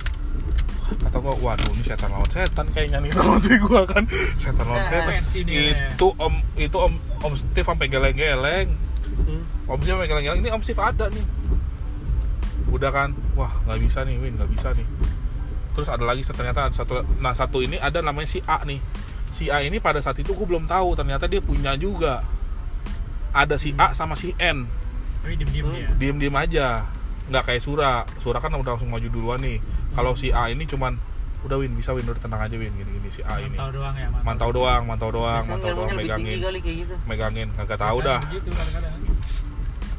[0.83, 4.03] kata gue waduh ini setan lawan setan kayaknya nih hati gue kan.
[4.35, 5.15] Setan lawan setan.
[5.15, 8.67] Frekuensi nih, itu om itu om om Steve sampai geleng-geleng.
[9.23, 9.41] Hmm.
[9.69, 11.25] Om Steve sampai geleng-geleng ini Om Steve ada nih.
[12.73, 13.15] Udah kan?
[13.39, 14.87] Wah nggak bisa nih Win nggak bisa nih.
[15.73, 18.79] Terus ada lagi ternyata ada satu nah satu ini ada namanya si A nih.
[19.33, 22.21] Si A ini pada saat itu gue belum tahu ternyata dia punya juga.
[23.33, 24.69] Ada si A sama si N.
[25.23, 25.89] Tapi diem diem dia.
[25.97, 26.85] Diem diem aja.
[27.31, 27.93] Nggak kayak Sura.
[28.19, 29.57] Sura kan udah langsung maju duluan nih
[29.93, 30.97] kalau si A ini cuman
[31.43, 33.09] udah Win bisa Win udah tenang aja Win gini gini.
[33.11, 33.55] Si A ini.
[33.55, 34.49] Mantau doang ya mantau.
[34.51, 36.39] Doang mantau doang mantau doang megangin.
[36.39, 36.95] gitu.
[37.05, 38.21] Megangin kagak tahu dah.
[38.27, 38.49] begitu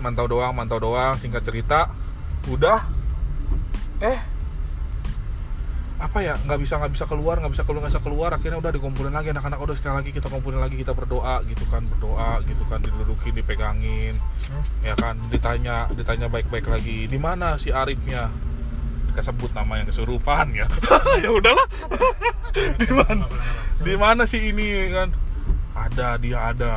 [0.04, 1.88] mantau doang mantau doang singkat cerita.
[2.48, 2.84] Udah.
[4.04, 4.18] Eh.
[5.96, 6.36] Apa ya?
[6.44, 8.30] Nggak bisa nggak bisa keluar nggak bisa keluar nggak bisa keluar.
[8.36, 9.60] Akhirnya udah dikumpulin lagi anak-anak.
[9.60, 14.16] Udah sekali lagi kita kumpulin lagi kita berdoa gitu kan berdoa gitu kan didudukin dipegangin.
[14.84, 17.08] Ya kan ditanya ditanya baik-baik lagi.
[17.08, 18.28] Di mana si Arifnya
[19.14, 20.66] kesebut nama yang kesurupan ya.
[21.24, 21.66] Ya udahlah.
[22.80, 23.24] Di mana
[23.84, 25.08] di mana sih ini kan?
[25.74, 26.72] Ada dia ada.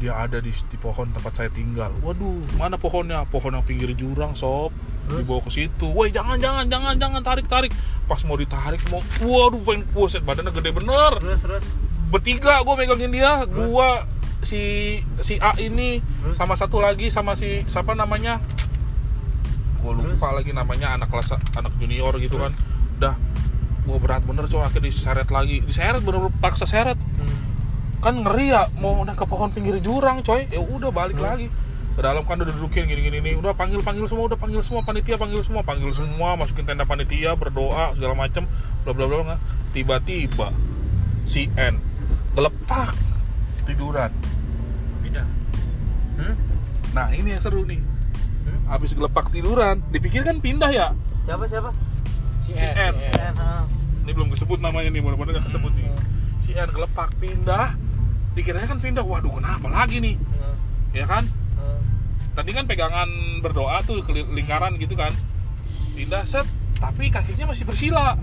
[0.00, 1.92] Dia ada di, di pohon tempat saya tinggal.
[2.00, 3.28] Waduh mana pohonnya?
[3.28, 4.72] Pohon yang pinggir jurang sob.
[5.12, 5.92] Dibawa ke situ.
[5.92, 7.20] Woi jangan jangan jangan jangan.
[7.20, 7.72] Tarik tarik.
[8.08, 11.12] Pas mau ditarik mau waduh pengen buset badannya gede bener.
[11.20, 11.64] Terus terus.
[12.08, 13.44] Bertiga gue megangin dia.
[13.44, 14.08] Gua
[14.40, 16.36] si si A ini Terus?
[16.36, 18.40] sama satu lagi sama si siapa namanya
[19.80, 22.52] gue lupa lagi namanya anak kelas anak junior gitu kan.
[23.00, 23.14] Udah
[23.84, 25.64] gua berat bener coy akhirnya diseret lagi.
[25.64, 27.00] Diseret bener paksa seret.
[27.00, 27.48] Hmm.
[28.00, 30.44] kan ngeri ya mau naik ke pohon pinggir jurang coy.
[30.48, 31.48] Ya udah balik lagi.
[31.96, 33.34] Ke dalam kan udah dudukin gini-gini nih.
[33.36, 37.36] Udah panggil panggil semua udah panggil semua panitia panggil semua panggil semua masukin tenda panitia
[37.36, 38.48] berdoa segala macem.
[38.84, 39.36] Bla bla bla
[39.72, 40.52] tiba-tiba
[41.28, 41.76] si N
[42.36, 42.96] gelepak
[43.68, 44.12] tiduran.
[45.04, 45.26] Pindah.
[46.20, 46.34] Hmm?
[46.90, 47.80] nah ini yang seru nih.
[47.80, 47.89] Hmm?
[48.70, 49.82] Habis gelepak tiduran.
[49.90, 50.94] Dipikir kan pindah ya?
[51.26, 51.74] Siapa siapa?
[52.46, 52.94] Si N.
[52.94, 53.66] N, ha.
[54.06, 55.90] ini belum kesebut namanya nih mudah-mudahan nggak kesebut nih.
[56.46, 57.74] Si N gelepak pindah.
[58.38, 59.02] Dikiranya kan pindah.
[59.02, 60.14] Waduh kenapa lagi nih?
[60.14, 60.54] Hmm,
[60.94, 61.26] ya kan?
[61.58, 61.82] Hmm.
[62.30, 63.10] tadi kan pegangan
[63.42, 65.10] berdoa tuh ke lingkaran gitu kan.
[65.98, 66.46] Pindah set.
[66.78, 68.14] Tapi kakinya masih bersila.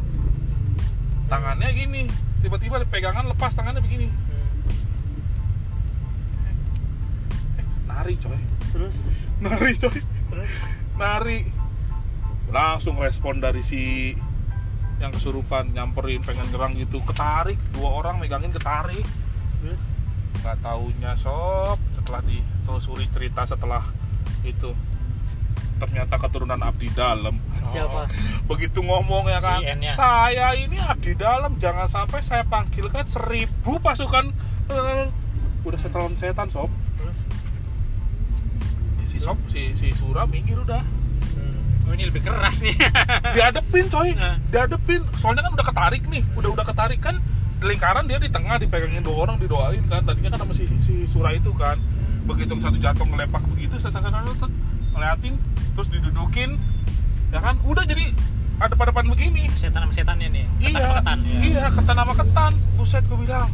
[1.28, 2.08] Tangannya gini.
[2.39, 4.08] Tiba-tiba pegangan lepas tangannya begini.
[7.60, 8.39] Eh, nari coy.
[8.72, 8.95] Terus?
[9.43, 10.16] Nari coy
[10.97, 11.45] nari
[12.47, 14.13] langsung respon dari si
[14.97, 17.03] yang kesurupan nyamperin pengen gerang gitu.
[17.05, 19.05] Ketarik dua orang megangin ketarik.
[20.41, 23.83] Nggak taunya sob setelah ditelusuri cerita setelah
[24.45, 24.71] itu
[25.77, 27.38] ternyata keturunan abdi dalam
[27.69, 28.09] siapa?
[28.49, 29.93] begitu ngomong ya kan Si N-nya.
[29.93, 34.33] saya ini abdi dalam jangan sampai saya panggilkan seribu pasukan.
[34.73, 35.05] Eh,
[35.61, 36.71] udah setelan setan sob
[39.18, 40.86] si sob si si sura minggir udah.
[41.34, 41.89] Hmm.
[41.89, 42.78] Oh, ini lebih keras nih.
[43.36, 44.13] diadepin coy.
[44.13, 44.38] Nah.
[44.53, 46.22] diadepin soalnya kan udah ketarik nih.
[46.38, 47.18] Udah udah ketarik kan
[47.57, 50.05] lingkaran dia di tengah dipegangin dua orang didoain kan.
[50.05, 51.82] Tadinya kan sama si, si Sura itu kan.
[52.30, 53.97] Begitu yang satu jatuh ngelepak begitu set,
[54.93, 55.34] ngeliatin
[55.74, 56.61] terus didudukin.
[57.34, 57.57] Ya kan?
[57.65, 58.13] Udah jadi
[58.61, 59.49] ada pada depan begini.
[59.57, 60.45] Setan sama setannya nih.
[60.61, 60.86] Ketan iya.
[60.86, 61.38] sama ketan ya.
[61.41, 62.53] iya ketan sama ketan.
[62.78, 63.49] Buset gue bilang.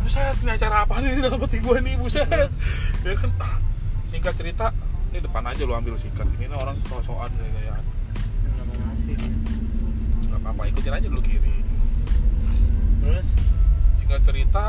[0.00, 1.20] Buset ini acara apa nih?
[1.20, 2.48] Dalam hati gue nih buset.
[3.04, 3.30] Ya kan
[4.10, 4.74] singkat cerita
[5.14, 7.84] ini depan aja lu ambil sikat ini orang sosokan gaya-gayaan
[8.42, 9.18] Nggak mau ngasih.
[10.26, 11.54] nggak apa-apa ikutin aja dulu kiri.
[13.00, 13.26] Terus?
[14.02, 14.64] Singkat cerita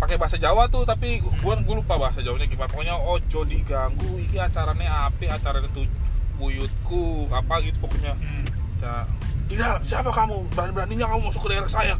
[0.00, 2.68] pakai bahasa Jawa tuh tapi gua gua lupa bahasa Jawanya gimana.
[2.68, 5.88] Pokoknya ojo diganggu iki acaranya apa acaranya tuh
[6.36, 8.16] buyutku apa gitu pokoknya.
[8.16, 8.44] Hmm.
[8.80, 9.04] ya,
[9.48, 10.44] tidak siapa kamu?
[10.56, 11.96] Berani beraninya kamu masuk ke daerah saya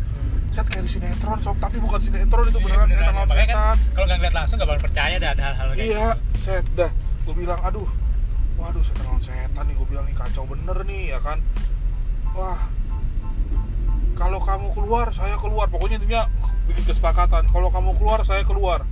[0.50, 1.56] saya kayak di sinetron sob.
[1.56, 2.90] Tapi bukan sinetron itu Iya, beneran beneran.
[2.90, 3.76] setan lawan kan setan.
[3.94, 6.36] kalau nggak ngeliat langsung nggak bakal percaya dah ada hal-hal kayak iya gitu.
[6.36, 6.64] set.
[6.74, 6.90] Dah
[7.20, 7.88] gue bilang aduh
[8.56, 9.74] waduh setan lawan setan nih.
[9.74, 11.38] Gue bilang nih kacau bener nih ya kan.
[12.32, 12.60] Wah.
[14.12, 15.66] Kalau kamu keluar saya keluar.
[15.66, 16.22] Pokoknya intinya
[16.66, 17.42] bikin kesepakatan.
[17.46, 18.84] Kalau kamu keluar saya keluar.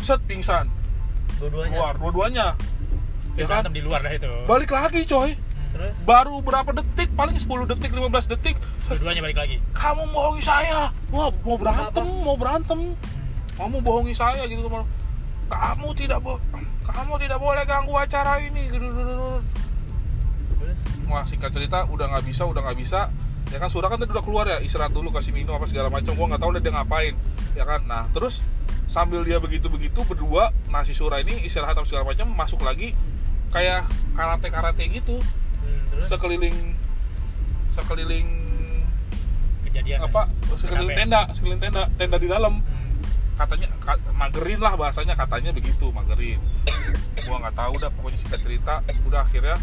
[0.00, 0.70] Set pingsan.
[1.36, 1.74] Dua-duanya.
[1.74, 2.46] keluar dua-duanya.
[3.34, 3.62] Ya kan?
[3.66, 4.28] di luar dah itu.
[4.44, 5.32] balik lagi coy
[5.70, 5.92] Terus?
[6.02, 7.14] Baru berapa detik?
[7.14, 8.56] Paling 10 detik 15 detik.
[8.90, 9.56] Dua-duanya balik lagi.
[9.72, 10.90] kamu bohongi saya.
[11.14, 12.80] Wah mau berantem mau berantem.
[13.54, 14.84] Kamu bohongi saya gitu teman
[15.50, 16.38] kamu tidak bo
[16.86, 18.70] kamu tidak boleh ganggu acara ini.
[18.70, 18.86] Gitu
[21.10, 23.10] wah singkat cerita udah nggak bisa udah nggak bisa.
[23.50, 26.14] Ya kan Surah kan tadi udah keluar ya istirahat dulu kasih minum apa segala macam.
[26.14, 27.14] Gua nggak tahu udah dia ngapain
[27.58, 27.82] ya kan?
[27.82, 28.46] Nah terus
[28.86, 32.94] sambil dia begitu begitu berdua nasi Surah ini istirahat apa segala macam masuk lagi
[33.50, 35.18] kayak karate karate gitu
[35.90, 36.06] terus?
[36.08, 36.56] Sekeliling
[37.70, 38.28] sekeliling
[39.66, 39.98] Kejadian.
[40.02, 40.26] apa?
[40.58, 42.54] sekeliling tenda sekeliling tenda tenda di dalam.
[42.60, 42.78] Hmm.
[43.40, 46.36] katanya ka- magerin lah bahasanya katanya begitu magerin.
[47.24, 48.84] Gua nggak tahu dah pokoknya singkat cerita.
[49.08, 49.56] Udah akhirnya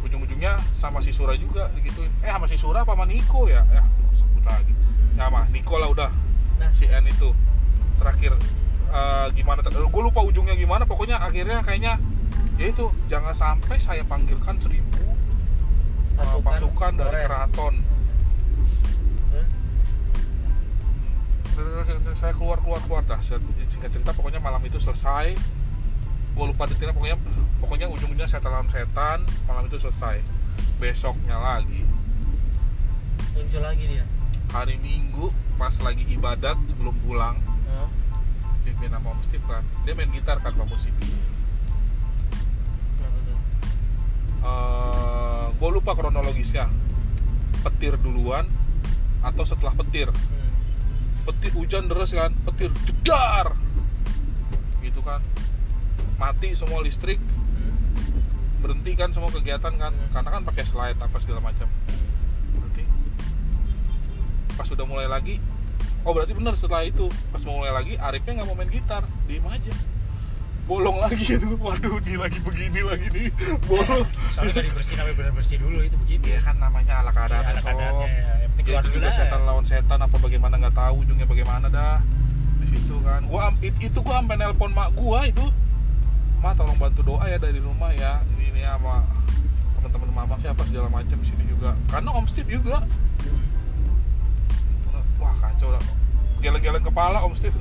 [0.00, 2.08] ujung-ujungnya sama si Sura juga digituin.
[2.24, 3.68] Eh sama si Sura apa sama Niko ya?
[3.68, 4.72] Ya aduh, kesebut lagi.
[5.12, 6.10] Ya sama Niko lah udah
[6.56, 6.72] nah.
[6.72, 7.36] si N itu.
[8.00, 8.32] Terakhir
[8.88, 10.88] eh, gimana gue lupa ujungnya gimana.
[10.88, 12.00] Pokoknya akhirnya kayaknya
[12.56, 15.11] ya itu jangan sampai saya panggilkan seribu eh,
[16.12, 17.74] Pasukan pasukan dari keraton.
[22.16, 23.02] Saya keluar keluar keluar.
[23.08, 25.36] Dah singkat cerita pokoknya malam itu selesai.
[26.32, 27.18] Gue lupa detailnya pokoknya
[27.60, 30.24] pokoknya ujung-ujungnya setan lawan setan malam itu selesai.
[30.80, 31.84] Besoknya lagi.
[33.36, 34.04] Muncul lagi dia?
[34.52, 37.40] Hari minggu pas lagi ibadat sebelum pulang
[37.72, 37.88] Hah?
[38.64, 39.64] pimpin sama Om Steve kan.
[39.88, 40.92] Dia main gitar kan Pak musik
[44.42, 46.66] gue Eh, lupa kronologisnya.
[47.62, 48.50] Petir duluan
[49.22, 50.10] atau setelah petir?
[51.22, 52.34] Petir hujan deras kan?
[52.42, 53.54] Petir jedar
[54.82, 55.22] gitu kan.
[56.18, 57.22] Mati semua listrik.
[58.58, 59.94] Berhenti kan semua kegiatan kan?
[59.94, 60.10] Hmm.
[60.10, 61.70] karena kan pakai slide apa segala macam.
[62.58, 62.82] Berarti
[64.52, 65.40] pas sudah mulai lagi
[66.02, 67.06] oh berarti benar setelah itu.
[67.30, 69.06] Pas mau mulai lagi Arifnya nggak mau main gitar.
[69.30, 69.74] Diem aja
[70.62, 73.28] bolong lagi aduh waduh ini lagi begini lagi nih
[73.66, 74.06] bolong.
[74.30, 76.24] Soalnya gak dibersihin sampai bener bersih dulu itu begitu.
[76.30, 77.66] ya kan namanya ala keadaan ada sob.
[77.66, 78.06] kadarnya.
[78.06, 81.66] Yang penting Ya, keluar itu juga setan lawan setan apa bagaimana nggak tahu ujungnya bagaimana
[81.66, 81.98] dah.
[82.62, 83.20] Di situ kan.
[83.26, 85.44] Gua it- itu gua sampai nelpon mak gua itu.
[86.38, 88.22] Ma tolong bantu doa ya dari rumah ya.
[88.38, 89.02] Ini ini sama
[89.82, 91.74] teman-teman mama siapa segala macam di sini juga.
[91.90, 92.86] Karena om Steve juga.
[95.18, 95.82] Wah kacau lah
[96.38, 97.54] geleng-geleng kepala om Steve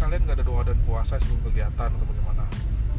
[0.00, 2.44] kalian nggak ada doa dan puasa sebelum kegiatan atau bagaimana?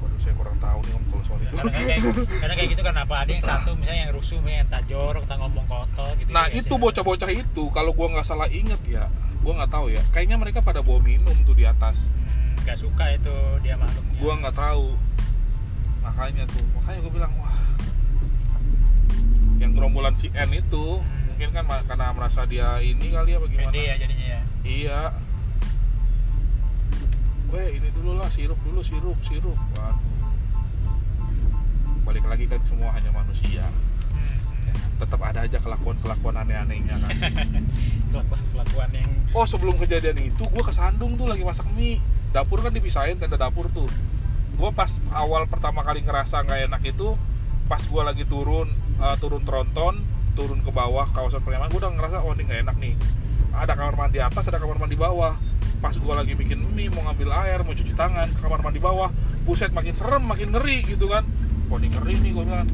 [0.02, 1.56] Waduh saya kurang tahu nih om kalau soal itu.
[1.56, 2.00] Karena kayak
[2.42, 3.16] karena kayak gitu kan apa?
[3.24, 6.60] Ada yang satu misalnya yang rusuh yang tak jorok tak ngomong kotor gitu nah ya,
[6.60, 9.08] itu bocah-bocah itu kalau gua nggak salah inget ya
[9.44, 10.02] gua nggak tahu ya.
[10.12, 12.08] Kayaknya mereka pada bawa minum tuh di atas.
[12.08, 14.88] Hmm, nggak suka itu dia makhluknya gua nggak tahu.
[16.04, 17.58] Makanya tuh makanya gua bilang wah.
[19.60, 21.22] Yang gerombolan si N itu Hmm.
[21.34, 23.74] mungkin kan karena merasa dia ini kali ya bagaimana?
[23.74, 24.42] Pede ya jadinya ya?
[24.64, 25.00] Iya
[27.54, 29.58] Weh ini dulu lah sirup dulu sirup sirup.
[29.78, 30.02] Waduh.
[32.04, 33.64] balik lagi kan semua hanya manusia.
[34.12, 34.42] Hmm.
[35.00, 37.14] tetap ada aja kelakuan kelakuan aneh-anehnya kan.
[38.12, 42.02] Kelakuan kelakuan yang oh sebelum kejadian itu gue kesandung tuh lagi masak mie.
[42.34, 43.88] Dapur kan dipisahin tenda dapur tuh.
[44.58, 47.14] Gue pas awal pertama kali ngerasa nggak enak itu
[47.70, 48.68] pas gue lagi turun
[49.00, 50.02] eh, turun tronton
[50.34, 52.94] turun ke bawah kawasan Pariaman gue udah ngerasa oh ini nggak enak nih
[53.54, 55.38] ada kamar mandi atas ada kamar mandi bawah.
[55.78, 59.14] Pas gue lagi bikin mie mau ngambil air mau cuci tangan ke kamar mandi bawah.
[59.46, 61.22] Buset makin serem makin ngeri gitu kan.
[61.70, 62.70] Oh ini ngeri nih gue bilang.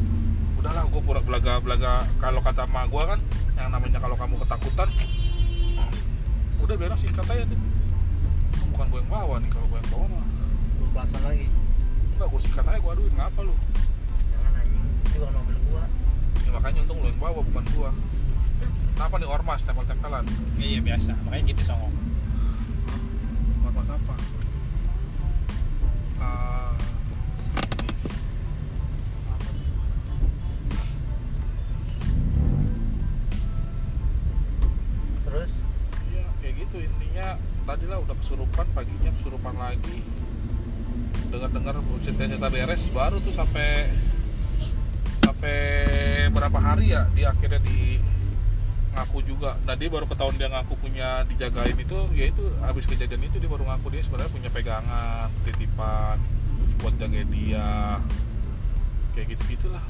[0.56, 3.20] Udahlah gue pura belaga belaga kalau kata emak gue kan
[3.60, 4.90] yang namanya kalau kamu ketakutan
[6.60, 7.60] udah beres sih katanya deh.
[8.76, 10.26] Bukan gue yang bawa nih kalau gue yang bawa mah.
[10.80, 11.48] Lu pasang lagi.
[12.16, 13.56] enggak gue sikat aja gue aduin ngapa lu?
[14.32, 14.86] Jangan anjing.
[15.08, 15.84] Itu kalau mobil gua.
[16.40, 17.92] ya makanya untung lu yang bawa bukan gua
[19.00, 20.28] kenapa nih ormas tempel-tempelan
[20.60, 21.16] iya biasa.
[21.24, 21.96] Makanya gitu songong
[23.64, 24.16] ormas apa.
[26.20, 27.96] Apa nih?
[35.24, 35.52] Terus?
[36.12, 36.78] Iya, kayak gitu.
[36.84, 40.04] Intinya tadi lah udah kesurupan paginya kesurupan lagi.
[41.32, 43.96] Dengar-dengar cerita-cerita beres baru tuh sampai
[45.24, 45.56] sampai
[46.36, 48.04] berapa hari ya dia akhirnya di
[48.90, 53.22] ngaku juga nah dia baru ketahuan dia ngaku punya dijagain itu ya itu habis kejadian
[53.22, 56.18] itu dia baru ngaku dia sebenarnya punya pegangan titipan
[56.80, 57.70] buat jaga dia
[59.14, 59.84] kayak gitu gitulah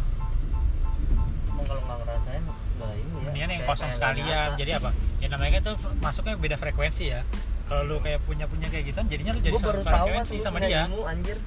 [1.50, 2.41] emang kalau nggak ngerasain
[2.80, 3.24] nggak ini ya.
[3.28, 4.58] Mendingan yang kosong sekalian nyata.
[4.58, 4.89] jadi apa
[5.20, 7.22] ya namanya tuh masuknya beda frekuensi ya
[7.68, 10.00] kalau lu kayak punya punya kayak gitu jadinya lu jadi Gua satu baru tahu kan
[10.26, 11.38] frekuensi sama dia ilmu, anjir.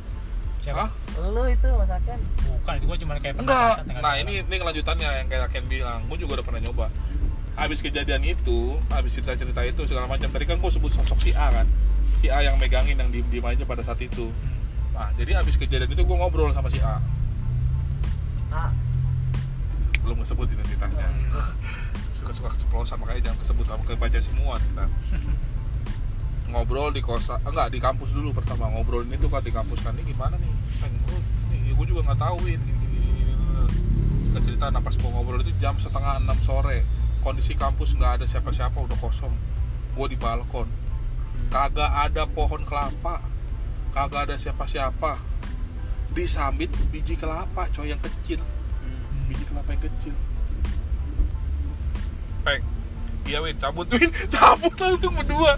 [0.62, 0.90] siapa Hah?
[1.26, 2.18] Lu itu masakan.
[2.46, 3.82] bukan itu gua cuma kayak Enggak.
[3.82, 6.07] tengah Nah ini ini kelanjutannya yang kayak Ken bilang.
[6.07, 6.86] Gue juga udah pernah nyoba.
[7.53, 10.28] Habis kejadian itu, habis cerita-cerita itu segala macam.
[10.32, 11.66] Tadi kan gue sebut sosok si A kan.
[12.24, 14.32] Si A yang megangin yang diem diem aja pada saat itu.
[14.96, 16.98] Nah jadi habis kejadian itu gue ngobrol sama si A.
[18.53, 18.72] Ah,
[20.03, 21.07] Belum disebut identitasnya.
[22.18, 24.84] Suka-suka keceplosan makanya jangan kesebut sama kebaca semua kita.
[26.53, 30.12] ngobrol di kosa enggak di kampus dulu pertama ngobrolin itu kan di kampus kan ini
[30.12, 30.53] gimana nih
[30.84, 33.64] Peng, oh, nih gue juga nggak tahu Win gini gini gini, gini, gini.
[34.28, 36.84] Kita cerita nah pas gue ngobrol itu jam setengah enam sore
[37.22, 39.32] kondisi kampus nggak ada siapa-siapa udah kosong.
[39.94, 40.66] Gue di balkon.
[41.48, 43.22] Kagak ada pohon kelapa.
[43.94, 45.16] Kagak ada siapa-siapa.
[46.12, 48.42] Disambit biji kelapa coy yang kecil.
[48.82, 49.30] Hmm.
[49.30, 50.14] biji kelapa yang kecil.
[52.42, 52.62] Peng
[53.24, 53.56] iya Win.
[53.62, 54.10] Cabut Win.
[54.34, 55.54] Cabut langsung berdua.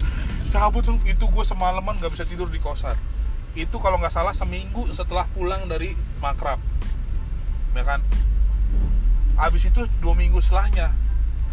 [0.53, 1.01] Cabut langsung.
[1.03, 2.95] Itu gue semalaman gak bisa tidur di kosan.
[3.57, 6.59] Itu kalau nggak salah seminggu setelah pulang dari makrab.
[7.73, 8.03] Ya kan?
[9.39, 11.04] Abis itu dua minggu setelahnya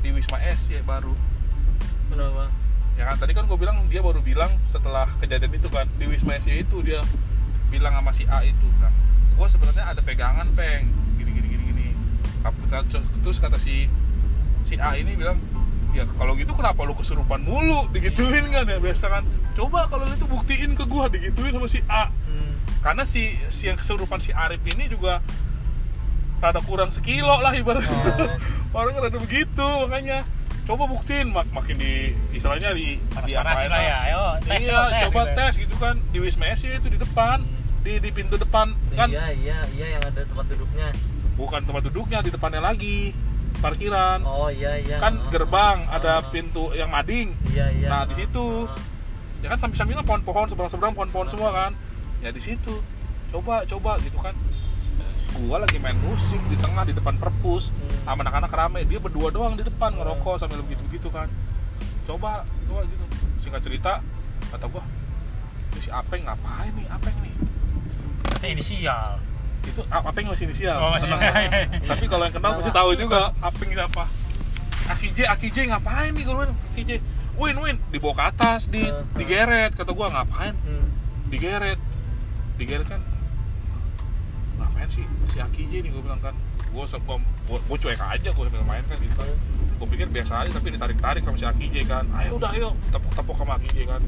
[0.03, 1.14] di Wisma S ya baru.
[2.11, 2.50] Kenapa?
[2.92, 6.36] ya kan tadi kan gue bilang dia baru bilang setelah kejadian itu kan di Wisma
[6.36, 7.00] S itu dia
[7.72, 8.92] bilang sama si A itu nah
[9.32, 10.92] gue sebenarnya ada pegangan peng.
[11.16, 11.88] Gini gini gini gini.
[13.24, 13.88] Terus kata si
[14.62, 15.40] si A ini bilang
[15.96, 17.88] ya kalau gitu kenapa lu kesurupan mulu?
[17.90, 19.24] Digituin kan ya biasa kan.
[19.57, 22.12] Coba kalau lu itu buktiin ke gua digituin sama si A.
[22.28, 22.53] Hmm.
[22.82, 25.22] karena si si yang kesurupan si Arif ini juga
[26.43, 27.95] rada kurang sekilo lah ibaratnya
[28.74, 28.76] Oh.
[28.82, 30.26] orang rada begitu makanya
[30.62, 31.93] coba buktiin mak makin di
[32.30, 35.34] istilahnya di panas-panasin diapain lah ya ayo tes iya coba tes coba gitu.
[35.34, 37.38] tes gitu kan di Wisma S itu di depan
[37.82, 40.95] di di pintu depan kan Iya, iya, iya yang ada tempat duduknya.
[41.34, 43.11] bukan tempat duduknya di depannya lagi
[43.59, 44.97] parkiran Oh, iya, iya.
[44.99, 46.30] kan Oh, gerbang oh, ada oh.
[46.30, 47.88] pintu yang mading Iya, iya.
[47.88, 48.38] Nah, di situ.
[48.38, 49.43] oh, oh.
[49.43, 51.72] ya kan samping-sampingnya pohon-pohon seberang-seberang pohon-pohon semua kan
[52.18, 52.78] ya di situ
[53.30, 54.30] coba coba gitu kan
[55.41, 57.72] gua lagi main musik di tengah di depan perpus.
[57.72, 58.05] Hmm.
[58.05, 58.80] sama anak-anak rame.
[58.85, 61.28] Dia berdua doang di depan ngerokok sambil begitu begitu kan.
[62.05, 63.05] Coba coba gitu.
[63.43, 63.93] Singkat cerita
[64.53, 64.85] kata gua
[65.72, 66.87] "Ini si Apeng ngapain nih?
[66.93, 67.35] Apeng nih?
[68.28, 69.11] Katanya inisial.
[69.62, 70.76] Itu Apeng masih inisial.
[70.76, 71.09] Oh, masih.
[71.09, 71.35] Tenang.
[71.91, 74.05] tapi kalau yang kenal pasti tahu juga Apeng ini apa.
[74.83, 76.35] Aki J Aki J ngapain nih gue
[76.74, 76.91] Aki J
[77.39, 79.07] Win Win dibawa ke atas di uh.
[79.16, 79.72] digeret.
[79.72, 80.53] Kata gua ngapain?
[80.66, 80.87] Hmm.
[81.33, 81.80] digeret.
[82.61, 83.01] Digeret kan
[84.83, 86.35] ngapain sih si Aki J nih gue bilang kan.
[86.74, 87.16] Gue gua,
[87.47, 89.22] gua, gua cuek aja gue sambil main kan gitu.
[89.78, 92.05] Gue pikir biasa aja tapi ditarik tarik sama si Aki J kan.
[92.18, 94.03] Ayo udah ayo tepuk tepuk sama Aki J kan.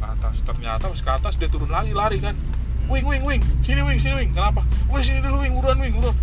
[0.00, 2.38] Atas ternyata pas ke atas dia turun lagi lari kan.
[2.86, 4.62] Wing wing wing sini wing sini wing kenapa?
[4.86, 6.16] Udah sini dulu wing buruan wing buruan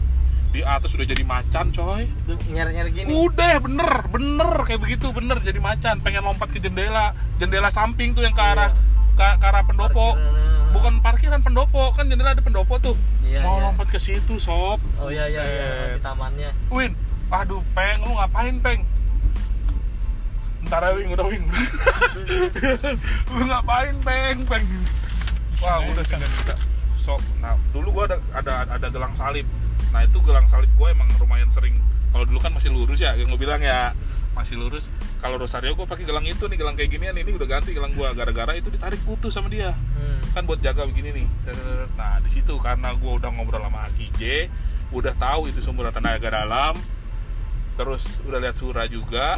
[0.47, 2.07] di atas udah jadi macan coy.
[2.55, 3.11] Nyari-nyari gini.
[3.11, 5.99] Udah bener bener kayak begitu bener jadi macan.
[5.99, 8.71] Pengen lompat ke jendela jendela samping tuh yang ke arah
[9.19, 10.15] ke, ke arah pendopo.
[10.15, 10.57] Parkiran.
[10.67, 12.95] bukan parkiran pendopo kan jendela ada pendopo tuh
[13.27, 13.65] Iya, mau iya.
[13.67, 14.79] lompat ke situ sob.
[15.03, 15.67] Oh iya iya iya.
[15.95, 16.51] Di tamannya.
[16.71, 16.95] Win,
[17.27, 18.79] aduh peng, lu ngapain peng?
[20.67, 21.43] Ntar ya wing, udah wing
[23.35, 24.65] Lu ngapain peng, peng?
[25.59, 26.57] Wah udah sih udah
[26.99, 29.47] So, nah dulu gua ada ada ada gelang salib.
[29.95, 31.79] Nah itu gelang salib gua emang lumayan sering.
[32.11, 33.91] Kalau dulu kan masih lurus ya, yang gue bilang ya
[34.37, 34.85] masih lurus.
[35.17, 38.13] Kalau Rosario gua pakai gelang itu nih, gelang kayak ginian ini udah ganti gelang gua.
[38.13, 39.73] Gara-gara itu ditarik putus sama dia.
[39.97, 40.21] Hmm.
[40.37, 41.27] kan buat jaga begini nih.
[41.97, 44.21] Nah di situ karena gue udah ngobrol sama Aki J
[44.93, 46.77] udah tahu itu sumber tenaga dalam.
[47.73, 49.33] Terus udah lihat surah juga.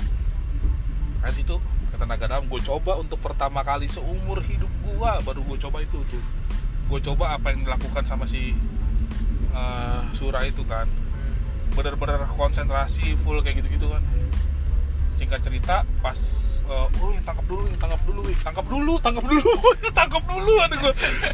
[1.24, 1.56] Kan itu
[1.96, 6.24] tenaga dalam gue coba untuk pertama kali seumur hidup gue baru gue coba itu tuh.
[6.92, 8.52] Gue coba apa yang dilakukan sama si
[9.56, 10.88] eh, surah itu kan.
[10.88, 11.36] Hmm.
[11.76, 14.02] bener-bener konsentrasi full kayak gitu-gitu kan
[15.20, 16.16] singkat cerita pas
[16.72, 19.52] uh, oh yang tangkap dulu yang tangkap dulu tangkap dulu tangkap dulu
[19.92, 20.94] tangkap dulu ada gue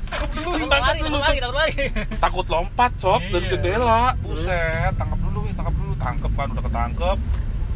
[0.10, 1.84] tangkap dulu tangkap dulu takut lagi takut lagi.
[2.18, 3.52] Takut lompat sob dari Iya.
[3.54, 4.04] jendela.
[4.26, 5.94] Buset tangkap dulu tangkap dulu.
[6.02, 7.18] Tangkep kan udah ketangkep.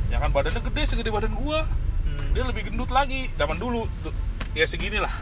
[0.09, 1.59] Ya kan badannya gede segede badan gua.
[2.09, 2.33] Hmm.
[2.33, 3.85] dia lebih gendut lagi zaman dulu.
[4.57, 5.13] Ya segini lah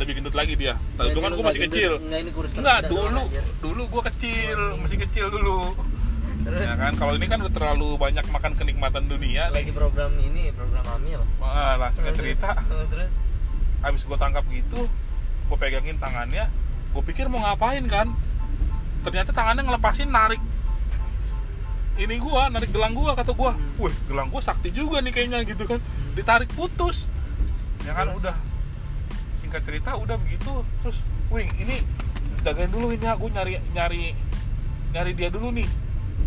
[0.00, 0.80] lebih gendut lagi dia.
[0.96, 1.92] Tapi dulu kan gua masih kecil.
[2.00, 3.22] Enggak ini kurus Enggak, dulu
[3.60, 5.76] dulu gua kecil, masih kecil dulu.
[6.40, 9.52] Terus Ya kan, kalau ini kan udah terlalu banyak makan kenikmatan dunia.
[9.52, 11.20] lagi program ini program hamil.
[11.36, 13.10] Wah, lah singkat cerita, Terus, terus.
[13.84, 14.88] habis gua tangkap gitu,
[15.48, 16.48] gua pegangin tangannya,
[16.96, 18.08] gua pikir mau ngapain kan?
[19.04, 20.40] Ternyata tangannya ngelepasin narik
[22.00, 23.52] ini gua, narik gelang gua kata gua.
[23.52, 23.76] Hmm.
[23.76, 25.80] Wih, gelang gua sakti juga nih kayaknya gitu kan.
[26.16, 27.04] Ditarik putus.
[27.84, 28.20] Ya kan Terus?
[28.24, 28.36] udah.
[29.44, 30.96] Singkat cerita udah begitu, terus
[31.28, 31.84] wing ini
[32.40, 34.16] jagain dulu ini aku nyari nyari
[34.96, 35.68] nyari dia dulu nih.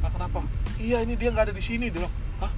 [0.03, 0.37] Ah, kenapa?
[0.75, 2.13] Iya ini dia nggak ada di sini dia bilang.
[2.37, 2.51] Hah?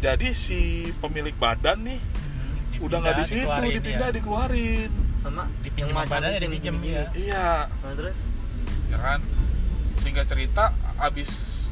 [0.00, 0.60] Jadi si
[0.96, 4.14] pemilik badan nih Hmm, udah nggak di situ, dikeluarin, dipindah ya.
[4.14, 4.90] dikeluarin.
[5.20, 6.88] sama macam badannya, dipinjem, gini-gini.
[6.88, 7.04] iya.
[7.12, 8.16] Iya, Nah, terus
[8.86, 9.20] ya kan.
[10.00, 10.64] Singkat cerita
[10.96, 11.28] abis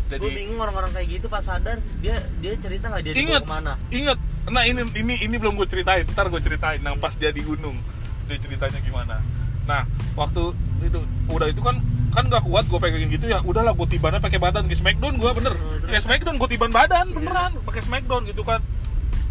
[0.09, 3.42] gue jadi bingung orang-orang kayak gitu pas sadar dia dia cerita nggak dia dibawa Ingat.
[3.44, 7.12] ke mana inget nah ini ini ini belum gue ceritain ntar gue ceritain nah pas
[7.12, 7.76] dia di gunung
[8.24, 9.20] dia ceritanya gimana
[9.68, 9.84] nah
[10.16, 10.98] waktu itu
[11.28, 11.76] udah itu kan
[12.08, 13.44] kan nggak kuat gue pegangin gitu ya.
[13.44, 14.64] Udahlah gue tibannya pakai badan.
[14.66, 15.52] Ke smackdown gue bener.
[15.52, 15.92] Oh, terus?
[15.92, 17.52] kayak smackdown gue tiban badan beneran.
[17.62, 18.64] Pakai smackdown gitu kan.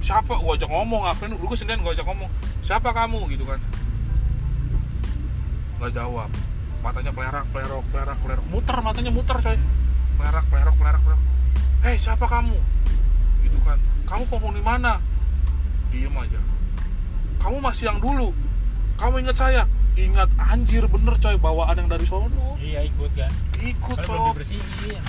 [0.06, 0.38] Siapa?
[0.40, 2.30] Gue ajak ngomong apa dulu gue sendirian gue ajak ngomong.
[2.62, 3.28] Siapa kamu?
[3.34, 3.60] Gitu kan.
[5.82, 6.30] Nggak jawab.
[6.86, 9.58] Matanya pelerak pelerok pelerak pelerok muter matanya muter coy.
[10.22, 11.22] Pelerak pelerok pelerak pelerok
[11.84, 12.58] hei siapa kamu?
[13.42, 13.78] Gitu kan.
[14.06, 15.02] Kamu penghuni mana?
[15.92, 16.40] Diem aja.
[17.42, 18.32] Kamu masih yang dulu.
[18.98, 19.68] Kamu ingat saya
[19.98, 22.54] ingat anjir bener coy bawaan yang dari sono.
[22.56, 23.32] Iya ikut kan?
[23.58, 25.04] Ikut soalnya belum dibersihin.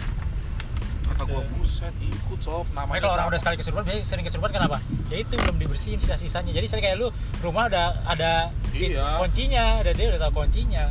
[1.05, 2.65] Kata gua buset ikut sob.
[2.71, 4.77] Namanya kalau orang udah sekali kesurupan, biasanya sering kesurupan kenapa?
[5.09, 6.53] Ya itu belum dibersihin sisa-sisanya.
[6.53, 7.09] Jadi saya kayak lu
[7.39, 8.33] rumah ada ada
[8.71, 9.17] Iya.
[9.19, 10.87] kuncinya, ada dia udah tahu kuncinya.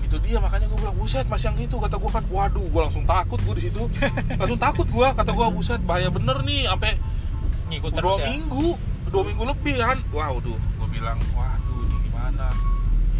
[0.00, 2.24] itu dia makanya gue bilang buset mas yang itu kata gue kan.
[2.26, 3.86] Waduh gue langsung takut gue di situ.
[4.42, 6.98] Langsung takut gue kata gue buset bahaya bener nih sampai
[7.70, 8.26] Ngikut dua terus ya.
[8.26, 8.74] minggu
[9.06, 9.94] dua minggu lebih kan.
[10.10, 12.50] Wow tuh gue bilang waduh ini gimana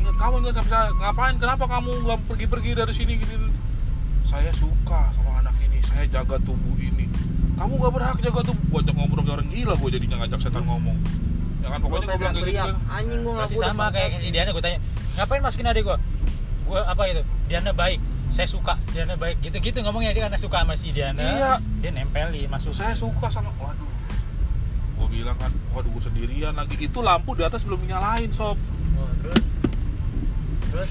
[0.05, 3.49] kamu sama saya ngapain kenapa kamu nggak pergi-pergi dari sini gini
[4.25, 7.09] saya suka sama anak ini saya jaga tubuh ini
[7.59, 10.65] kamu nggak berhak jaga tubuh gue ajak ngobrol kayak orang gila gue jadinya ngajak setan
[10.65, 10.99] ngomong
[11.61, 12.77] ya kan pokoknya gue bilang kayak gitu kan.
[12.89, 14.81] anjing gue Berarti sama kayak si Diana gue tanya,
[15.21, 15.99] ngapain masukin adik gue?
[16.65, 17.23] Gue apa gitu?
[17.53, 18.01] Diana baik,
[18.33, 18.81] saya suka.
[18.97, 21.21] Diana baik, gitu-gitu ngomongnya dia karena suka sama si Diana.
[21.21, 21.53] Iya.
[21.85, 22.73] Dia nempelin masuk.
[22.73, 23.91] saya suka sama waduh
[25.01, 28.61] gue bilang kan waduh gue sendirian lagi itu lampu di atas belum nyalain sob
[29.01, 29.41] oh, terus
[30.71, 30.91] terus?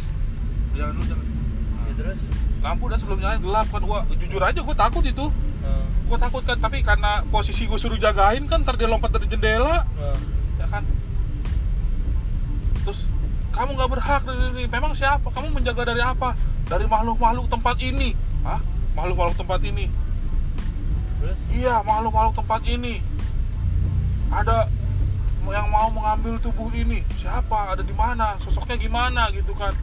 [0.76, 2.20] Jangan lu jangan ya, terus?
[2.60, 3.82] Lampu dan sebelum nyalain gelap kan.
[3.84, 5.26] Gua jujur aja gue takut itu.
[5.60, 9.28] Oh, gue takut kan tapi karena posisi gue suruh jagain kan ntar dia lompat dari
[9.32, 9.88] jendela.
[9.98, 10.18] Oh.
[10.60, 10.84] ya kan?
[12.84, 13.08] Terus
[13.56, 15.28] kamu nggak berhak dari memang siapa?
[15.32, 16.36] Kamu menjaga dari apa?
[16.68, 18.14] Dari makhluk-makhluk tempat ini.
[18.46, 18.62] Hah?
[19.00, 19.86] makhluk-makhluk tempat ini.
[21.24, 21.38] Terus?
[21.56, 23.00] Iya makhluk-makhluk tempat ini.
[24.30, 24.70] Ada
[25.54, 27.04] yang mau mengambil tubuh ini?
[27.16, 27.74] Siapa?
[27.76, 28.38] Ada di mana?
[28.42, 29.74] Sosoknya gimana gitu kan?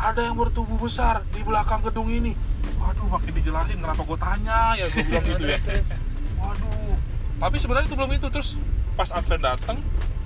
[0.00, 2.32] Ada yang bertubuh besar di belakang gedung ini.
[2.80, 4.74] Waduh makin dijelasin kenapa gue tanya?
[4.76, 5.58] Ya gue bilang gitu ya.
[6.40, 6.96] Waduh.
[7.40, 8.28] Tapi sebenarnya itu belum itu.
[8.32, 8.56] Terus
[8.96, 9.76] pas Advent datang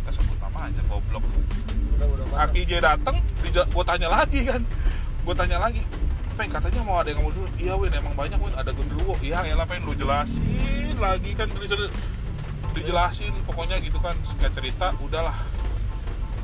[0.04, 0.36] kita sebut
[0.86, 1.24] goblok.
[1.98, 2.36] Udah banget.
[2.46, 3.16] Aki J datang
[3.50, 4.62] gue tanya lagi kan.
[5.24, 5.80] Gue tanya lagi
[6.34, 8.54] Peng katanya mau ada yang mau dulu iya Win emang banyak Win.
[8.58, 9.14] Ada genderuwo.
[9.22, 11.46] Iya elah pengen lu jelasin lagi kan
[12.74, 15.38] dijelasin pokoknya gitu kan singkat cerita udahlah.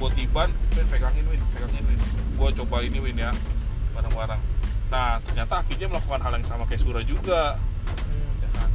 [0.00, 2.00] Gue tiban Win pegangin Win pegangin Win.
[2.38, 3.34] Gue coba ini Win ya
[3.92, 4.40] bareng-bareng.
[4.88, 7.58] Nah ternyata akhirnya melakukan hal yang sama kayak Sura juga.
[8.40, 8.70] Ya kan?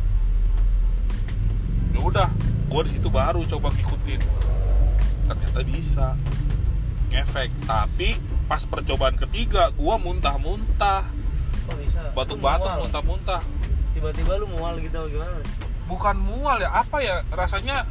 [1.95, 2.29] Ya udah
[2.69, 4.21] gue di situ baru coba ngikutin.
[5.25, 6.07] Ternyata bisa.
[7.09, 7.49] Ngefek.
[7.65, 8.09] Tapi
[8.45, 11.09] pas percobaan ketiga gue muntah-muntah.
[12.13, 13.41] Batuk-batuk muntah-muntah.
[13.95, 15.39] Tiba-tiba lu mual gitu gimana?
[15.85, 17.85] Bukan mual ya apa ya rasanya?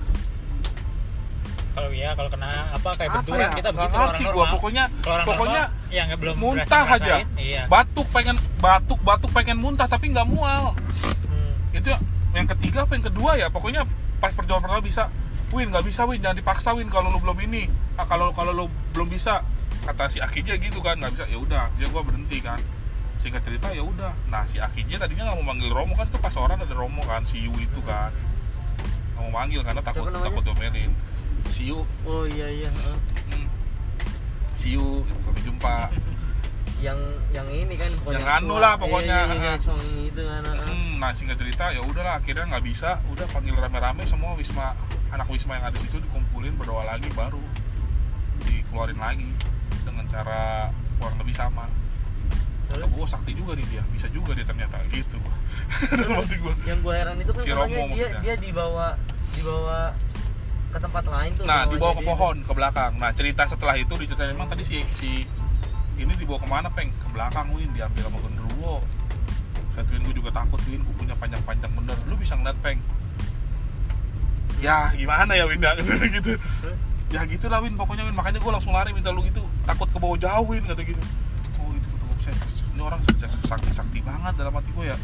[1.75, 3.51] Kalau ya kalau kena apa kayak apa benturan ya?
[3.59, 4.55] kita begitu ngerti orang gua normal.
[4.55, 7.15] pokoknya orang pokoknya normal, yang nggak belum muntah aja.
[7.35, 7.63] iya.
[7.67, 10.79] Batuk pengen batuk batuk pengen muntah tapi nggak mual.
[11.27, 11.55] Hmm.
[11.75, 11.91] itu
[12.35, 13.47] yang ketiga apa yang kedua ya?
[13.51, 13.83] Pokoknya
[14.23, 15.11] pas percobaan pertama bisa
[15.51, 17.67] Win nggak bisa Win jangan dipaksa Win kalau lu belum ini.
[17.99, 19.43] Ah, kalau kalau lu belum bisa
[19.85, 22.57] kata si Akija gitu kan nggak bisa ya udah dia gua berhenti kan
[23.25, 24.13] singkat cerita ya udah.
[24.29, 27.25] Nah si Akija tadinya nggak mau manggil Romo kan itu pas orang ada Romo kan
[27.25, 28.13] si Yu itu kan.
[29.17, 30.93] Nggak mau manggil karena takut takut domelin
[31.49, 31.89] si Yu.
[32.05, 32.69] Oh iya iya.
[32.69, 32.99] heeh.
[33.33, 33.49] hmm.
[34.53, 35.77] si Yu sampai jumpa.
[36.85, 37.01] Yang
[37.33, 40.43] yang ini kan pokoknya Yang anu lah pokoknya, Iya, iya, iya, itu kan.
[40.45, 43.01] Hmm, nah singkat cerita ya udahlah akhirnya nggak bisa.
[43.09, 44.77] Udah panggil rame-rame semua wisma
[45.09, 47.41] anak wisma yang ada di situ dikumpulin berdoa lagi baru
[48.45, 49.31] dikeluarin lagi
[49.81, 50.69] dengan cara
[51.01, 51.65] kurang lebih sama
[52.75, 53.83] Terus gue sakti juga nih dia.
[53.95, 54.77] Bisa juga dia ternyata.
[54.91, 55.19] Gitu.
[56.19, 58.99] Hati gue yang gue heran itu kan Si Romo dia dia dibawa
[59.35, 59.81] dibawa
[60.75, 61.47] ke tempat lain tuh.
[61.47, 62.93] nah dibawa ke pohon ke belakang.
[62.99, 65.23] Nah cerita setelah itu diceritain emang tadi si si
[65.95, 66.91] ini dibawa ke mana peng?
[66.99, 67.71] Ke belakang win.
[67.71, 68.83] Diambil sama genderuwo.
[69.75, 70.83] Saat Win gue juga takut Win.
[70.83, 71.97] Kukunya panjang-panjang bener.
[72.11, 72.79] Lu bisa ngeliat peng.
[74.59, 75.63] Ya gimana ya Win?
[75.63, 75.79] Ya
[76.19, 76.35] gitu.
[76.35, 76.79] Terus?
[77.15, 77.79] ya gitulah Win.
[77.79, 79.47] Pokoknya Win makanya gue langsung lari minta lu gitu.
[79.63, 81.03] Takut ke bawah jauh Win kata gitu
[82.75, 83.01] ini orang
[83.47, 84.97] sakti sakti banget dalam hati gue ya.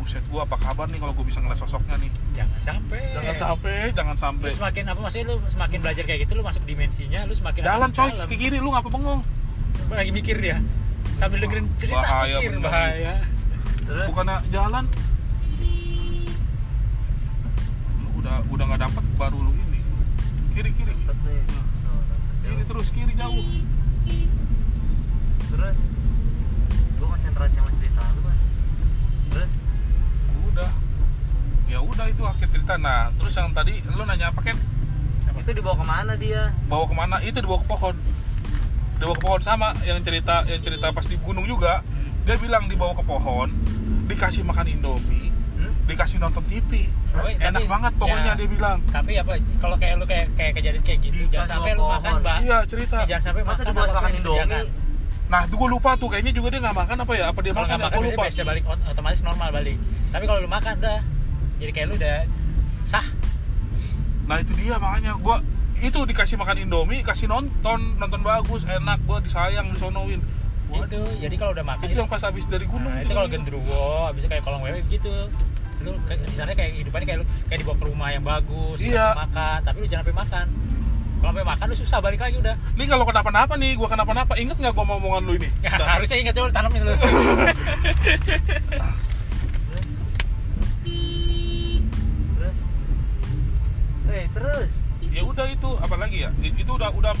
[0.00, 2.10] Buset gue apa kabar nih kalau gue bisa ngeliat sosoknya nih?
[2.34, 3.00] Jangan sampai.
[3.14, 6.62] Jangan sampai jangan lu sampai semakin apa maksudnya lu semakin belajar kayak gitu lu masuk
[6.66, 8.26] dimensinya lu semakin jalan masuk coy dalam.
[8.26, 9.20] ke kiri lu ngapa bengong?
[9.92, 10.58] Lagi mikir dia.
[11.14, 12.64] Sambil dengerin cerita Bahaya mikir bener.
[12.66, 13.14] bahaya.
[13.82, 14.84] Terus bukannya jalan?
[18.00, 19.80] Lu udah udah nggak dapet baru lu ini.
[20.56, 20.94] Kiri kiri.
[22.42, 23.44] Kiri terus kiri jauh.
[25.52, 25.76] Terus
[27.22, 28.38] konsentrasi sama cerita lu mas.
[29.30, 29.50] Terus?
[30.44, 30.70] Udah.
[31.64, 32.74] Ya udah itu akhir cerita.
[32.76, 34.58] Nah terus yang tadi lu nanya apa kan
[35.32, 36.50] itu dibawa ke mana dia?
[36.66, 37.16] bawa ke mana?
[37.20, 37.94] Itu dibawa ke pohon.
[38.96, 41.86] Dibawa ke pohon sama yang cerita yang cerita pas di gunung juga.
[42.22, 43.48] Dia bilang dibawa ke pohon
[44.04, 45.70] dikasih makan indomie Hmm?
[45.84, 48.34] dikasih nonton TV Oh, enak tapi- banget pokoknya ya.
[48.34, 48.78] dia bilang.
[48.84, 52.36] Tapi apa kalau kayak lu kayak kayak kejadian kayak gitu jangan sampai lu makan mbak.
[52.40, 52.96] Iya cerita.
[53.04, 54.10] Jangan sampai Masa makan dibawa makan.
[54.12, 54.66] Indomie?
[55.32, 57.24] Nah itu gue lupa tuh kayaknya juga dia nggak makan apa ya?
[57.32, 58.22] Apa dia kalau makan nggak ya makan lupa.
[58.22, 59.76] biasa balik ot- otomatis normal balik.
[60.12, 61.00] Tapi kalau lu makan dah.
[61.56, 62.18] Jadi kayak lu udah
[62.84, 63.06] sah.
[64.28, 65.16] Nah itu dia makanya.
[65.16, 65.36] Gue
[65.80, 67.96] itu dikasih makan indomie kasih nonton.
[67.96, 70.20] Nonton bagus enak gue disayang disonoin.
[70.68, 70.84] Waduh.
[70.84, 74.08] itu jadi kalau udah makan itu yang pas habis dari gunung nah, itu kalau gendruwo
[74.08, 75.12] habis itu kayak kolong wewe gitu.
[75.80, 78.88] Lu di sana kayak hidupannya kayak lu kayak dibawa ke rumah yang bagus Iya.
[79.12, 80.46] dikasih makan tapi lu jangan sampai makan
[81.22, 84.58] kalau sampai makan lu susah balik lagi udah ini kalau kenapa-napa nih gue kenapa-napa inget
[84.58, 87.54] nggak gue mau omongan lu ini ya, harusnya ingat coba tanamin lu Terus?
[94.12, 94.68] Eh terus?
[95.12, 97.12] ya udah itu apalagi ya itu udah udah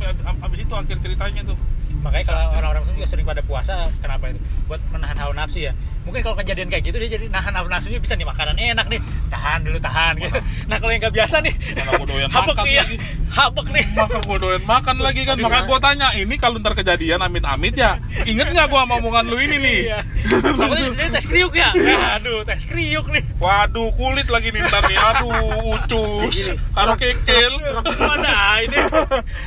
[0.48, 1.58] abis itu akhir ceritanya tuh
[2.00, 4.40] makanya kalau orang-orang juga sering pada puasa kenapa itu?
[4.64, 5.72] Buat menahan hawa nafsu ya.
[6.02, 9.00] Mungkin kalau kejadian kayak gitu dia jadi nahan hawa nafsunya bisa nih makanan enak nih.
[9.30, 10.38] Tahan dulu tahan gitu.
[10.66, 11.54] Nah kalau yang nggak biasa nih
[12.34, 12.84] habek nih ya.
[13.30, 13.84] habek nih.
[13.94, 15.36] Maka gue doyan makan lagi kan?
[15.38, 19.36] Makanya gue tanya ini kalau ntar kejadian amit-amit ya inget nggak gue sama omongan lu
[19.38, 19.78] ini nih?
[19.90, 19.98] Iya.
[20.42, 21.70] Takutnya ini tes kriuk ya.
[21.76, 23.22] Ya, aduh tes kriuk nih.
[23.38, 24.98] Waduh kulit lagi nih ntar nih.
[24.98, 25.30] Aduh
[25.78, 26.36] ucus.
[26.74, 27.52] Karo kekil
[27.98, 28.78] mana ini.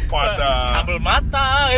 [0.08, 1.72] Pada sambal mata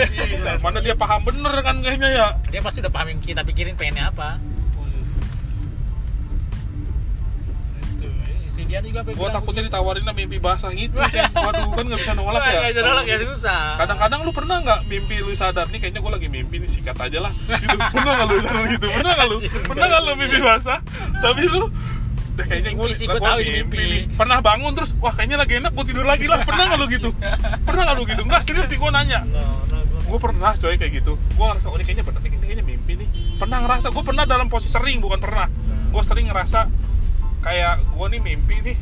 [0.61, 2.27] mana dia paham bener kan kayaknya ya?
[2.49, 4.41] Dia pasti udah paham yang kita pikirin pengennya apa.
[7.97, 8.07] Itu,
[8.49, 11.29] si Dian juga apa gue takutnya ditawarin sama mimpi basah gitu Sen.
[11.33, 12.59] waduh kan nggak bisa nolak ya.
[12.61, 13.63] nggak bisa nolak ya susah.
[13.77, 17.19] Kadang-kadang lu pernah nggak mimpi lu sadar nih kayaknya gue lagi mimpi nih sikat aja
[17.29, 17.33] lah.
[17.33, 17.77] Gitu.
[17.77, 18.87] Pernah nggak lu gitu?
[18.89, 19.37] Pernah nggak lu?
[19.65, 20.79] Pernah nggak lu mimpi basah?
[21.21, 21.63] Tapi lu
[22.37, 23.77] Udah kayaknya gue Mimpi sih, gua tahu ini mimpi.
[23.81, 24.01] nih.
[24.13, 26.45] Pernah bangun terus, wah kayaknya lagi enak, gue tidur lagi lah.
[26.45, 27.09] Pernah nggak lu gitu?
[27.65, 28.21] Pernah nggak lu gitu?
[28.21, 29.19] Enggak serius nih gue nanya.
[30.05, 31.17] Gue pernah coy kayak gitu.
[31.17, 33.07] Gue ngerasa, oh ini kayaknya bener nih, kayaknya mimpi nih.
[33.35, 35.49] Pernah ngerasa, gue pernah dalam posisi sering, bukan pernah.
[35.89, 36.69] Gue sering ngerasa
[37.41, 38.77] kayak gue nih mimpi nih,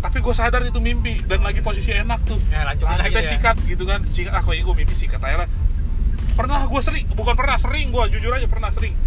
[0.00, 2.42] tapi gue sadar itu mimpi dan lagi posisi enak tuh.
[2.50, 3.28] Ya, lanjutin Nah, lagi kita ya.
[3.30, 4.34] sikat gitu kan, sikat.
[4.34, 5.48] Ah, kayaknya gue mimpi sikat aja lah.
[6.34, 8.98] Pernah gue sering, bukan pernah sering gue jujur aja pernah sering.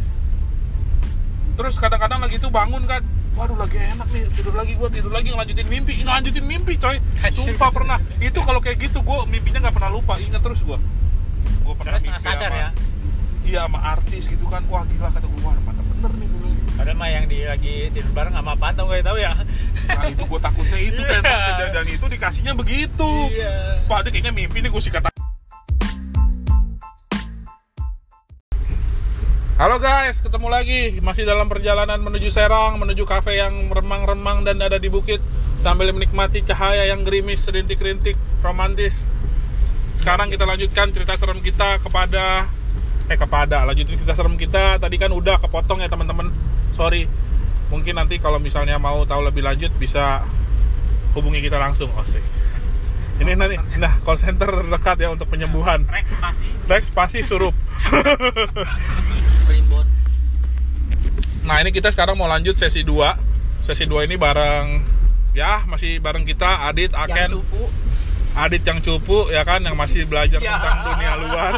[1.53, 3.03] Terus kadang-kadang lagi itu bangun kan,
[3.34, 6.97] waduh lagi enak nih tidur lagi gua tidur lagi ngelanjutin mimpi ngelanjutin mimpi coy
[7.31, 10.77] sumpah pernah itu kalau kayak gitu gua mimpinya nggak pernah lupa ingat terus gua
[11.61, 12.69] gua pernah setengah mimpi sadar sama- ya.
[13.43, 16.51] iya sama artis gitu kan wah gila kata gua wah mantap bener nih bilang.
[16.73, 19.31] Padahal mah yang di lagi tidur bareng sama pantau gak tahu ya.
[19.88, 21.38] nah itu gua takutnya itu pas Iya.
[21.53, 23.53] kejadian itu dikasihnya begitu Iya.
[23.86, 24.89] Pak, kayaknya mimpi nih gue sih
[29.64, 34.76] Halo guys, ketemu lagi masih dalam perjalanan menuju Serang, menuju kafe yang remang-remang dan ada
[34.76, 35.24] di bukit
[35.64, 38.99] sambil menikmati cahaya yang gerimis, rintik-rintik, romantis.
[39.95, 42.51] Sekarang kita lanjutkan cerita serem kita kepada
[43.07, 46.36] eh kepada lanjutin cerita serem kita tadi kan udah kepotong ya teman-teman.
[46.76, 47.07] Sorry.
[47.72, 50.28] Mungkin nanti kalau misalnya mau tahu lebih lanjut bisa
[51.16, 51.88] hubungi kita langsung.
[51.95, 52.20] Oh, sih.
[53.16, 55.88] Ini nanti, nah call center dekat ya untuk penyembuhan.
[55.88, 56.51] Rex pasti.
[56.68, 57.55] Rex pasti surup.
[59.43, 59.85] primbon
[61.43, 64.83] Nah ini kita sekarang mau lanjut sesi 2 Sesi 2 ini bareng
[65.33, 67.29] Ya masih bareng kita Adit, yang Aken.
[67.35, 67.63] cupu.
[68.33, 70.55] Adit yang cupu ya kan Yang masih belajar Ya.
[70.55, 71.53] tentang dunia luar.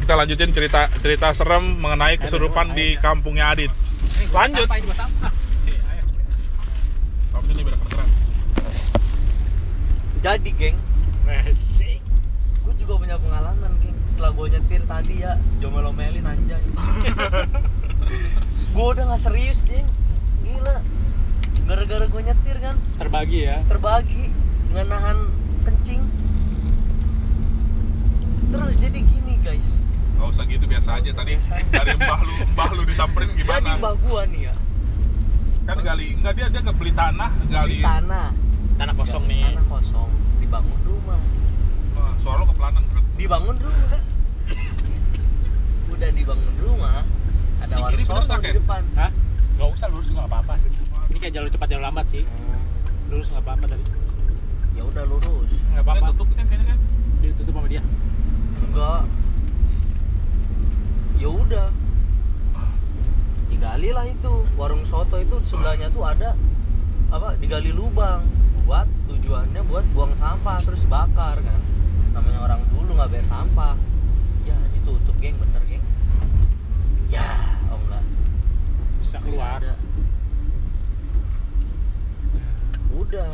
[0.00, 3.72] Kita lanjutin cerita cerita serem mengenai kesurupan di kampungnya Adit.
[4.32, 4.68] Lanjut.
[10.20, 10.76] jadi geng.
[12.64, 16.62] Gue juga punya pengalaman geng setelah gue nyetir tadi ya jomel-omelin anjay.
[18.70, 19.86] Gue udah nggak serius geng
[20.40, 20.80] gila.
[21.64, 22.74] Gara-gara gue nyetir kan?
[22.94, 23.56] Terbagi ya.
[23.66, 24.24] terbagi.
[24.70, 25.18] Nggak nahan
[25.62, 26.02] kencing.
[28.48, 29.66] Terus jadi gini guys.
[30.14, 31.10] Gak usah gitu biasa aja.
[31.10, 31.32] Tadi
[31.68, 33.68] Dari mbah lu, mbah lu disamperin jadi gimana?
[33.78, 34.54] mbak gue nih ya.
[35.64, 38.28] Kan gali, enggak dia aja nggak beli tanah Gali tanah.
[38.74, 39.42] Tanah kosong nih.
[39.48, 40.10] tanah kosong.
[40.38, 41.18] Dibangun rumah.
[41.94, 42.82] Wah, Suara lu kepelanan
[43.14, 44.00] dibangun rumah
[45.88, 47.00] udah dibangun rumah
[47.62, 49.10] ada warung soto nggak, di depan Hah?
[49.54, 50.70] Gak usah lurus juga gak apa-apa sih.
[51.06, 52.26] Ini kayak jalur cepat jalur lambat sih.
[53.06, 53.84] Lurus gak apa-apa tadi.
[54.74, 56.10] ya udah lurus Gak Apa apa-apa.
[56.10, 56.78] tutup kan kayaknya kan
[57.22, 57.82] Ditutup sama dia.
[58.58, 59.02] enggak
[61.14, 61.66] ya udah
[63.46, 66.34] digali lah itu warung soto itu sebelahnya tuh ada
[67.08, 68.26] apa digali lubang
[68.66, 71.60] buat tujuannya buat buang sampah terus bakar kan
[72.14, 73.74] namanya orang dulu nggak bayar sampah.
[74.46, 75.84] Ya ditutup geng bener geng.
[77.10, 78.02] Ya oh enggak
[79.02, 79.58] Bisa keluar.
[79.58, 79.74] ada.
[82.94, 83.30] udah.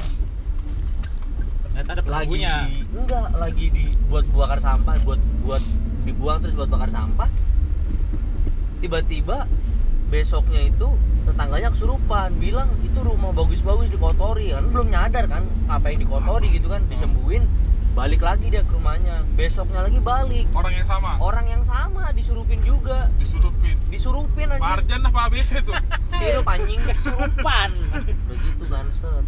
[1.70, 5.62] Ternyata ada lagi di enggak lagi di buat bakar sampah buat buat
[6.08, 7.28] dibuang terus buat bakar sampah.
[8.80, 9.44] Tiba-tiba
[10.10, 10.88] besoknya itu
[11.28, 14.56] tetangganya kesurupan bilang itu rumah bagus-bagus dikotori.
[14.56, 17.44] Kan belum nyadar kan apa yang dikotori gitu kan disembuhin
[17.90, 19.26] balik lagi dia ke rumahnya.
[19.34, 20.46] Besoknya lagi balik.
[20.54, 21.10] Orang yang sama?
[21.18, 23.10] Orang yang sama disurupin juga.
[23.18, 23.76] Disurupin?
[23.90, 25.74] Disurupin aja Arjan apa ABC tuh
[26.18, 26.80] sirup anjing.
[26.86, 27.70] Kesurupan.
[27.90, 29.24] udah gitu kan set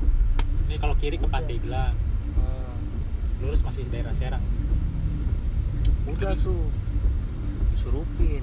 [0.68, 1.94] Ini kalau kiri ke Pandeglang.
[2.38, 2.76] Hmm.
[3.42, 4.42] Lurus masih daerah Serang.
[6.06, 6.70] udah tuh.
[7.74, 8.42] Disurupin.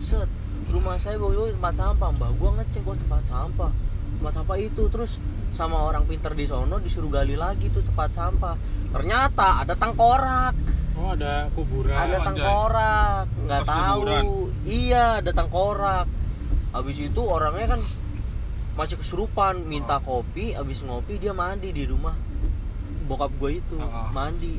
[0.00, 0.28] Set.
[0.66, 2.30] Rumah saya bawa tempat sampah mbak.
[2.40, 3.72] Gua ngecek gua tempat sampah.
[4.16, 5.20] Tempat sampah itu terus
[5.52, 8.56] sama orang pinter di sono disuruh gali lagi tuh tempat sampah.
[8.88, 10.54] Ternyata ada tengkorak
[10.96, 11.92] Oh, ada kuburan.
[11.92, 12.24] ada anjay.
[12.24, 14.00] tengkorak nggak tahu.
[14.00, 14.24] kuburan.
[14.64, 16.06] iya ada tengkorak
[16.72, 17.80] habis itu orangnya kan
[18.74, 22.16] masih kesurupan minta kopi habis ngopi dia mandi di rumah.
[23.04, 24.08] Bokap gue itu Ah.
[24.10, 24.56] mandi.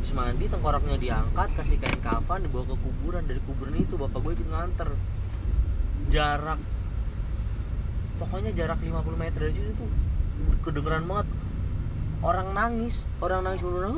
[0.00, 3.24] Habis mandi tengkoraknya diangkat kasih kain kafan dibawa ke kuburan.
[3.24, 4.88] Dari kuburan itu bapak gue ikut nganter.
[6.06, 6.60] Jarak.
[8.14, 9.90] Pokoknya jarak 50 meter situ tuh
[10.60, 11.26] kedengeran banget.
[12.20, 13.92] Orang nangis orang nangis bener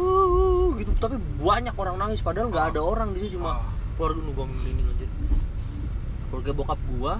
[0.76, 0.90] gitu.
[0.98, 2.70] Tapi banyak orang nangis padahal nggak Ah.
[2.70, 3.70] ada orang di situ cuma Ah.
[3.94, 5.06] keluarga nunggu merinding aja.
[6.26, 7.14] Keluarga bokap gua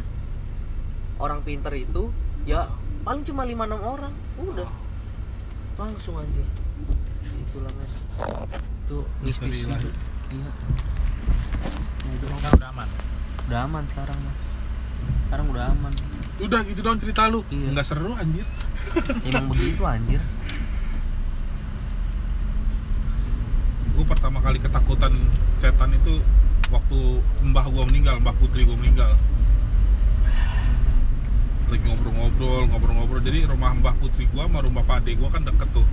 [1.17, 2.11] orang pinter itu
[2.43, 2.67] ya
[3.03, 4.13] paling cuma 5-6 orang.
[4.37, 4.69] Udah.
[5.77, 6.43] Langsung aja.
[7.23, 7.89] Itulah men.
[8.83, 10.51] Itu mistis itu iya.
[11.57, 12.89] Nah, itu Kan udah aman.
[13.47, 14.37] udah aman sekarang mah.
[15.23, 15.93] Sekarang udah aman
[16.37, 17.73] Udah gitu dong cerita lu Iya.
[17.73, 18.47] Nggak seru anjir
[19.29, 20.23] emang begitu anjir
[23.97, 25.09] gue pertama kali ketakutan
[25.57, 26.21] setan itu
[26.69, 26.99] waktu
[27.49, 29.17] mbah gue meninggal, mbah putri gue meninggal.
[31.67, 33.21] Lagi ngobrol-ngobrol, ngobrol-ngobrol.
[33.25, 35.87] Jadi rumah mbah putri gue sama rumah pak ade gue kan deket tuh.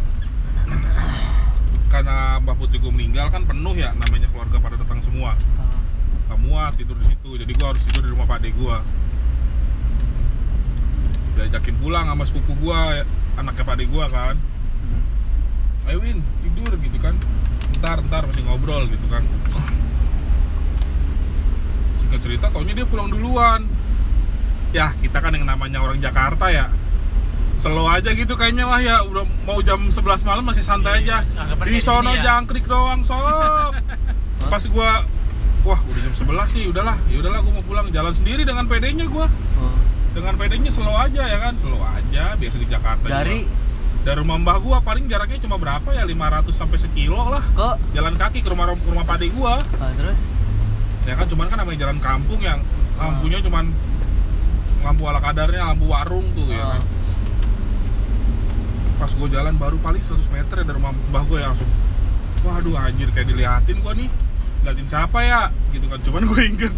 [1.87, 5.39] Karena mbah putri gue meninggal kan penuh ya namanya keluarga pada datang semua.
[6.27, 7.39] Gak muat tidur di situ.
[7.39, 8.75] Jadi gue harus tidur di rumah pak ade gue.
[11.33, 12.81] Diajakin pulang sama sepupu gue,
[13.35, 14.35] anaknya pak ade gue kan.
[15.83, 17.17] Ayo Win, tidur gitu kan.
[17.81, 19.25] Ntar, ntar masih ngobrol gitu kan.
[21.99, 23.65] Singkat cerita, taunya dia pulang duluan.
[24.73, 26.69] Ya kita kan yang namanya orang Jakarta ya.
[27.57, 28.95] Slow aja gitu kayaknya lah ya.
[29.03, 31.63] Udah mau jam 11 malam masih santai Iya, aja.
[31.63, 32.21] di sono ya.
[32.21, 33.73] jangkrik doang sob.
[34.51, 35.05] Pas gua
[35.63, 36.97] wah udah jam 11 sih udahlah.
[37.07, 37.85] Ya udahlah gua mau pulang.
[37.89, 39.29] Jalan sendiri dengan PD-nya gua.
[39.61, 39.77] Oh.
[40.13, 41.53] Dengan PD-nya slow aja ya kan?
[41.57, 44.05] Slow aja biasa di Jakarta dari juga.
[44.05, 44.17] dari?
[44.19, 46.03] Rumah mbah gua paling jaraknya cuma berapa ya?
[46.03, 47.41] 500 sampai sekilo lah.
[47.51, 49.57] Ke jalan kaki ke rumah rumah pade gua.
[49.75, 50.19] Ah, terus?
[51.03, 52.61] Ya kan cuman kan namanya jalan kampung yang
[52.93, 53.73] lampunya cuman
[54.79, 56.69] lampu ala kadarnya lampu warung tuh ya Ah.
[56.75, 56.83] kan
[58.93, 61.67] pas gue jalan baru paling 100 meter ya dari rumah mbah gue ya langsung
[62.39, 64.09] waduh anjir kayak diliatin gue nih.
[64.63, 65.51] Liatin siapa ya?
[65.71, 65.99] Gitu kan.
[65.99, 66.75] Cuman gue inget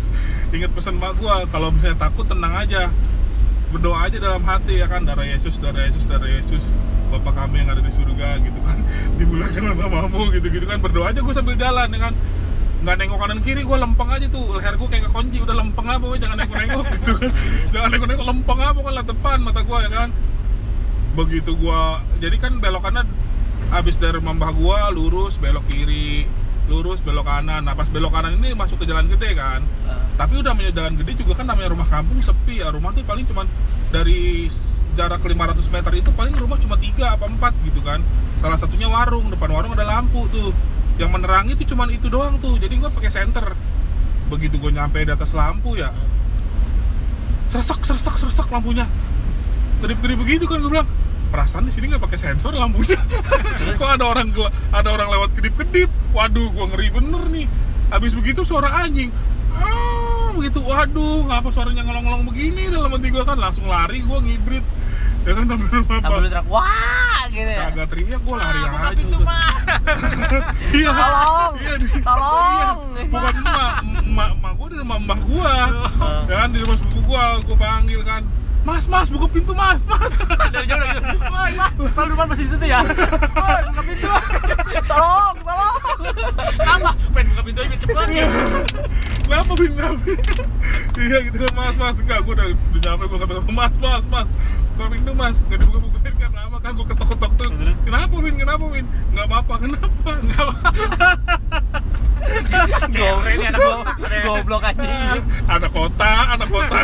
[0.49, 2.89] inget pesan mbak gue kalau misalnya takut tenang aja
[3.75, 5.03] berdoa aja dalam hati ya kan?
[5.03, 6.71] Darah Yesus darah Yesus darah Yesus.
[7.11, 8.79] Bapak kami yang ada di surga gitu kan.
[9.19, 10.79] Dimulakan namamu gitu gitu kan.
[10.79, 12.13] Berdoa aja gue sambil jalan ya kan.
[12.87, 14.55] Nggak nengok kanan kiri gue lempeng aja tuh.
[14.55, 17.31] Leher gue kayak kekunci udah lempeng apa gue jangan nengok nengok gitu kan.
[17.75, 20.09] Jangan nengok nengok lempeng apa kan liat depan mata gue ya kan.
[21.19, 21.81] Begitu gue
[22.23, 23.03] jadi kan belokannya
[23.75, 26.29] habis dari rumah mbah gue lurus belok kiri
[26.65, 27.61] lurus belok kanan.
[27.65, 29.61] Nah pas belok kanan ini masuk ke jalan gede kan.
[29.85, 32.73] Ah, tapi udah namanya jalan gede juga kan namanya rumah kampung sepi ya.
[32.73, 33.45] Rumah tuh paling cuman
[33.93, 34.49] dari
[34.95, 38.01] jarak 500 meter itu paling rumah cuma tiga apa empat gitu kan.
[38.41, 40.51] Salah satunya warung depan warung ada lampu tuh.
[40.95, 42.57] Yang menerangi tuh cuman itu doang tuh.
[42.57, 43.53] Jadi gua pakai senter.
[44.25, 45.93] Begitu gue nyampe di atas lampu ya.
[47.53, 48.89] Sersek sersek sersek lampunya.
[49.85, 50.89] Kedip kedip begitu kan gue bilang
[51.35, 52.95] perasaan di sini nggak pakai sensor lampunya.
[53.75, 57.45] Kok ada orang gua ada orang lewat kedip kedip waduh gua ngeri bener nih.
[57.87, 59.11] Habis begitu suara anjing.
[59.51, 60.59] Ah begitu.
[60.59, 63.35] Waduh ngapa suaranya ngelong-ngelong begini dalam hati gua kan?
[63.35, 64.63] Langsung lari gua ngibrit.
[65.25, 65.81] Ya kan sambil
[66.23, 67.19] teriak wah!
[67.27, 67.67] gitu ya.
[67.67, 69.25] Kagak teriak gua lari Ah, aja pintu udah.
[69.25, 69.53] mah
[70.77, 70.89] iya.
[70.93, 72.77] Tolong Iya, tolong.
[72.93, 75.51] iya, bukan emak emak emak gua di rumah mbah gua.
[75.51, 76.23] Ah.
[76.25, 78.21] ya kan di rumah sepupu gua gua panggil kan
[78.65, 80.11] mas mas buka pintu mas mas.
[80.53, 81.29] Dari jauh dari jauh.
[81.29, 81.73] Woi mas.
[81.93, 82.81] Kalau depan masih di situ ya.
[82.81, 84.07] Woi buka pintu.
[84.89, 85.81] Tolong tolong.
[86.65, 87.95] Apa pengen buka pintu aja cepet
[89.25, 89.71] Kenapa Bin?
[89.77, 90.01] Kenapa?
[90.97, 91.51] iya gitu kan.
[91.53, 94.27] Mas mas enggak gue udah, udah nyampe gue kata mas mas mas.
[94.73, 95.35] Buka pintu mas.
[95.45, 97.49] Nggak dibuka bukain kan lama kan gue ketok ketok tuh
[97.85, 100.09] kenapa Bin kenapa Bin nggak apa apa kenapa?
[100.25, 100.69] Nggak apa
[102.89, 103.61] Cewek ini anak
[104.25, 104.61] goblok.
[104.65, 105.21] anjing.
[105.45, 106.79] Ada kota anak kota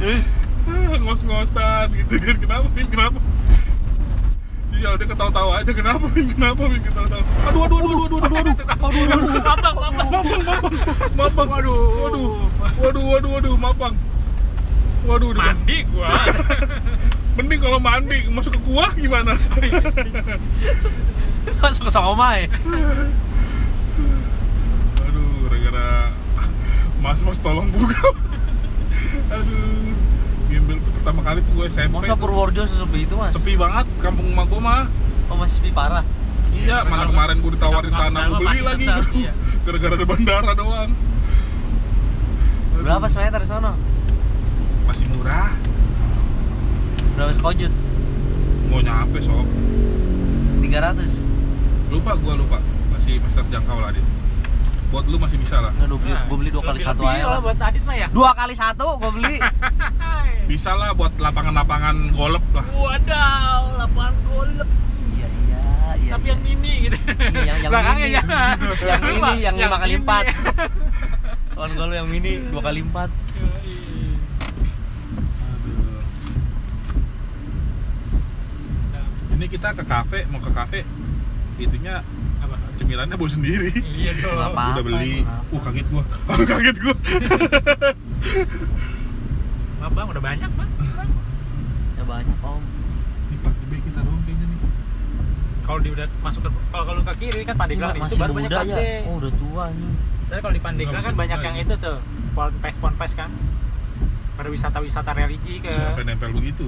[1.04, 3.20] ngos ngosan gitu kan kenapa Bin kenapa
[4.80, 5.76] Iya, udah ketawa-tawa aja.
[5.76, 6.24] Kenapa, Bin?
[6.24, 6.80] Kenapa, Bin?
[6.80, 7.20] Ketawa-tawa.
[7.20, 9.44] Aduh, aduh, aduh, aduh, aduh, aduh, aduh, aduh, aduh, aduh.
[9.44, 10.08] Mapang, mapang.
[10.08, 10.74] Mapang, mapang,
[11.20, 11.48] mapang.
[12.80, 13.94] Waduh, waduh, waduh, mapang.
[15.04, 16.12] Waduh, mandi gua
[17.40, 19.32] Mending kalau mandi masuk ke kuah gimana?
[21.64, 22.52] masuk ke somai
[25.00, 26.12] Aduh, gara-gara
[27.00, 28.12] Mas Mas tolong buka.
[29.32, 29.89] Aduh.
[30.50, 31.94] Bimbel tuh pertama kali tuh gue SMP.
[32.02, 32.14] masa.
[32.14, 34.84] Purworejo sesepi itu mas Sepi banget kampung emak gue mah.
[35.30, 36.02] oh masih sepi parah
[36.50, 39.10] Iya, tapi mana kemarin gue ditawarin tanah gue beli lagi gitu.
[39.16, 39.32] iya.
[39.64, 40.90] Gara-gara ada bandara doang.
[42.74, 43.72] Berapa semeter di sono
[44.84, 45.54] Masih murah.
[47.12, 47.72] berapa sekojut
[48.66, 49.46] Mau nyampe sob.
[50.60, 51.22] 300
[51.90, 52.58] Lupa gue lupa.
[52.90, 54.06] Masih masih terjangkau lah dit.
[54.90, 55.70] Buat lu masih bisa lah.
[55.70, 58.30] gue beli, Nah, gua beli dua kali satu aja lah buat Adit mah ya dua
[58.34, 59.36] kali satu gue beli
[60.50, 62.66] Bisa lah buat lapangan-lapangan golep lah.
[62.72, 64.68] wadaw lapangan golep
[65.12, 65.62] iya iya
[65.96, 66.32] iya tapi iya.
[66.32, 68.16] yang mini gitu Iya, yang yang belakangnya mini.
[68.16, 70.24] jangan yang ini yang lima kali empat
[71.52, 73.10] kawan gue yang mini dua kali empat
[75.40, 76.02] Aduh.
[79.32, 80.80] Ini kita ke kafe, mau ke kafe.
[81.56, 82.02] Itunya
[82.90, 83.70] cemilannya bawa sendiri.
[83.94, 84.62] iya dong Apa?
[84.74, 85.22] udah beli.
[85.22, 86.02] Uh kaget gua.
[86.50, 86.94] kaget gua.
[89.78, 90.70] Maaf, bang udah banyak bang
[91.94, 92.62] ya banyak om
[93.30, 94.58] Ini Pak Tibe kita dong kayaknya nih.
[95.62, 98.32] kalau di udah masuk ke kalau kalau ke kiri kan Pandeglang Iya, itu masih baru
[98.34, 98.76] banyak ya
[99.06, 99.90] oh udah tua nih
[100.20, 101.62] Soalnya kalau di Pandeglang kan banyak yang ya.
[101.62, 101.96] itu tuh
[102.32, 103.30] ponpes ponpes kan
[104.34, 106.64] pada wisata-wisata religi ke Sampai nempel begitu.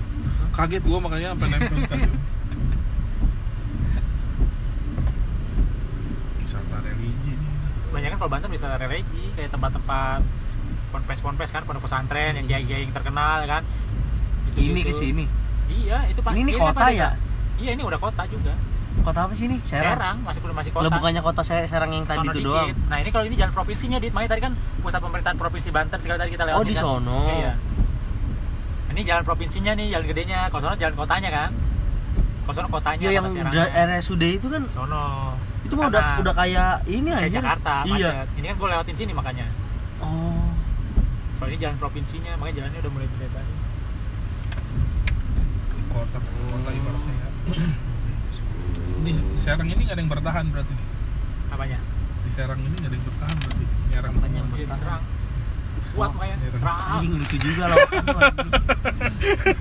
[0.52, 2.10] Kaget gua makanya sampai nempel tadi.
[6.38, 7.32] Wisata religi
[8.02, 8.04] nih.
[8.04, 10.20] banyak kan kalau Banten wisata religi kayak tempat-tempat
[10.90, 13.62] ponpes-ponpes kan pondok pesantren yang kiai-kiai yang terkenal kan
[14.52, 14.88] ini Gitu-gitu.
[14.88, 15.24] ke sini
[15.70, 17.08] iya itu pak ini kan kota ya
[17.56, 18.52] iya ini udah kota juga
[19.00, 21.90] kota apa sih ini Serang, Serang masih belum masih kota Lah bukannya kota saya Serang
[21.90, 22.48] yang tadi Sono itu dikit.
[22.52, 25.96] doang Nah ini kalau ini jalan provinsinya dit, makanya tadi kan pusat pemerintahan provinsi Banten
[25.96, 26.58] sekali tadi kita lewat.
[26.60, 27.24] Oh, di sono.
[27.24, 27.52] Iya.
[28.92, 30.38] Ini jalan provinsinya nih, jalan gedenya.
[30.52, 31.50] Kalau sono jalan kotanya kan.
[32.44, 33.00] Kalau sono kotanya.
[33.00, 33.26] ya yang
[33.88, 35.34] RSUD itu kan Sono.
[35.62, 36.20] Itu mah udah Kanan.
[36.20, 38.28] udah kayak ini kayak aja Jakarta iya macet.
[38.34, 39.46] Ini kan gue lewatin sini makanya.
[39.98, 40.46] oh
[41.36, 43.56] kalau ini jalan provinsinya makanya jalannya udah mulai dilebarin
[45.68, 47.28] Di kota kota ibaratnya ya
[48.96, 50.86] ini Serang ini nggak ada yang bertahan berarti nih
[51.48, 51.78] apanya
[52.18, 54.70] di Serang ini nggak ada yang bertahan berarti nyerang Apanya yang bertahan?
[54.70, 55.02] diserang
[55.92, 56.50] kuat makanya Iya.
[56.54, 57.76] serang Anjing lucu juga loh.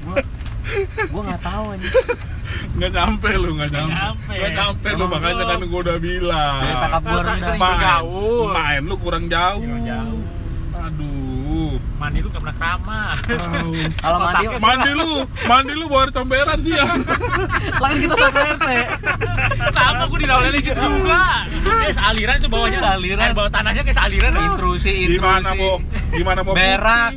[0.02, 0.16] gua
[1.10, 1.94] gua nggak tahu anjing.
[2.72, 3.96] Nggak nyampe lu nggak nyampe.
[3.96, 4.34] nyampe.
[4.34, 6.60] nggak nyampe lu makanya kan gua udah bilang.
[7.60, 8.04] Main,
[8.56, 9.62] main lu kurang jauh.
[9.62, 10.22] Kurang jauh.
[10.82, 11.22] aduh.
[12.02, 13.02] Mandi lu gak pernah sama.
[14.02, 15.10] Kalau mandi mandi lu
[15.46, 16.86] mandi lu bawa air comberan sih ya.
[17.78, 18.70] Lagi kita sama RT.
[19.70, 21.46] sama gue di Rawlele gitu juga.
[21.86, 22.80] Kayak sealiran itu bawahnya.
[22.82, 23.22] Sealiran.
[23.22, 24.32] air bawah tanahnya kayak sealiran.
[24.34, 25.14] Intrusi, intrusi.
[25.22, 25.74] gimana mau
[26.10, 27.14] gimana mau Berak.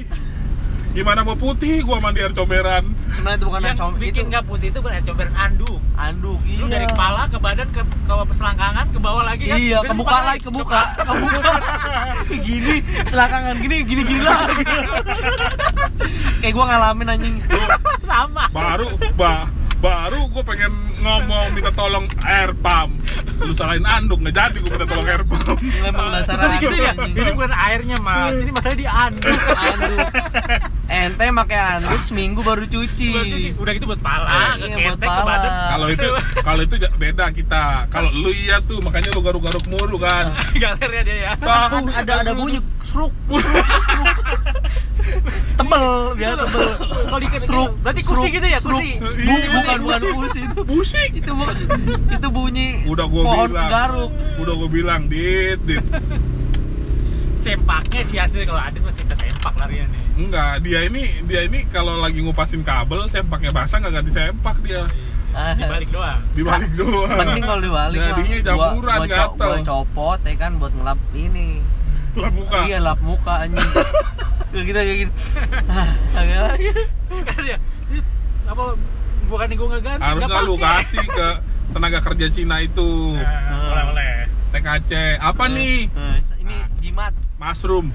[0.95, 4.45] gimana mau putih gua mandi air comberan Sebenarnya itu bukan yang com itu bikin nggak
[4.49, 6.39] putih itu kan air comberan anduk anduk.
[6.45, 6.73] lu iya.
[6.79, 10.81] dari kepala ke badan ke ke selangkangan ke bawah lagi kan Iya, kebuka lagi, kebuka,
[10.99, 11.53] kebuka.
[12.47, 12.75] gini,
[13.07, 14.65] selangkangan gini, gini, gini lagi.
[16.43, 17.37] Kayak gua ngalamin anjing.
[18.05, 19.49] sama baru ba,
[19.85, 20.73] baru gue pengen
[21.05, 23.05] ngomong minta tolong air pump.
[23.45, 25.61] Lu salahin anduk nggak jadi gue minta tolong air pump.
[25.61, 29.37] Memang dasar anduk gitu ya, ini bukan airnya mas, ini masalahnya di anduk.
[29.53, 30.09] Anduk.
[30.89, 33.09] Ente pakai anduk seminggu baru cuci.
[33.61, 35.23] Udah gitu buat pala, Iya, buat pala.
[35.29, 36.09] badan kalau itu
[36.41, 37.65] kalau itu beda kita.
[37.93, 40.33] Kalau lu iya tuh makanya lu garuk-garuk mulu kan.
[40.65, 41.31] Galer ya dia ya.
[41.37, 42.57] Tahu, ada ada bunyi
[42.89, 44.17] seruk seruk seruk
[45.55, 46.69] tebel biar tebel.
[47.05, 50.59] Kalau berarti kusi gitu ya, kusi Bu- Iya, bukan bukan pusi itu.
[50.65, 51.57] Pusing itu bu-
[52.09, 53.69] itu bunyi udah gue pohon bilang.
[53.69, 54.11] garuk.
[54.37, 55.85] Udah gue bilang dit dit.
[57.37, 61.69] Sempaknya si Hasil kalau Adit masih ke sempak larian nih enggak dia ini dia ini
[61.69, 64.89] kalau lagi ngupasin kabel sempaknya basah nggak ganti sempak dia.
[65.31, 65.53] Ah.
[65.53, 66.21] Dibalik doang.
[66.33, 67.11] Dibalik doang.
[67.11, 69.45] mending kalau dibalik jadinya Gua- jamuran gua, co- gatel.
[69.45, 71.61] gua copot ya kan buat ngelap ini
[72.15, 73.59] lah buka iya lap muka anjing.
[74.55, 75.13] Kayak gitu kayak gini
[75.67, 76.67] Ah, agak lagi
[77.27, 77.59] Kan dia,
[77.89, 78.07] "Dit,
[78.45, 78.65] apa
[79.27, 81.29] bukan gue ngeganti harusnya nggak lu pakai." kasih ke
[81.71, 83.19] tenaga kerja Cina itu.
[83.19, 84.13] Nah, boleh boleh.
[84.51, 84.93] TKC.
[85.19, 85.91] Apa nih?
[85.91, 87.11] Nah, ini jimat.
[87.35, 87.91] Mushroom.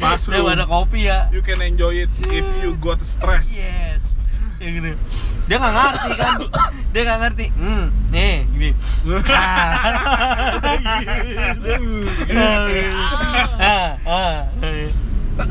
[0.00, 0.44] Mushroom.
[0.46, 1.28] Dia ada kopi ya.
[1.30, 3.52] You can enjoy it if you got stress.
[3.52, 4.03] Yes.
[4.64, 4.92] Kayak gini.
[5.44, 6.34] Dia nggak ngerti kan?
[6.96, 7.46] Dia nggak ngerti.
[7.52, 8.70] Hmm, nih gini.
[9.28, 9.76] Ah.
[13.60, 14.36] Ah, ah.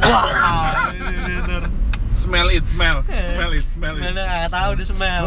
[0.01, 1.69] Wah, bener.
[2.17, 5.25] smell it smell smell it smell it Mana nggak tahu dia smell.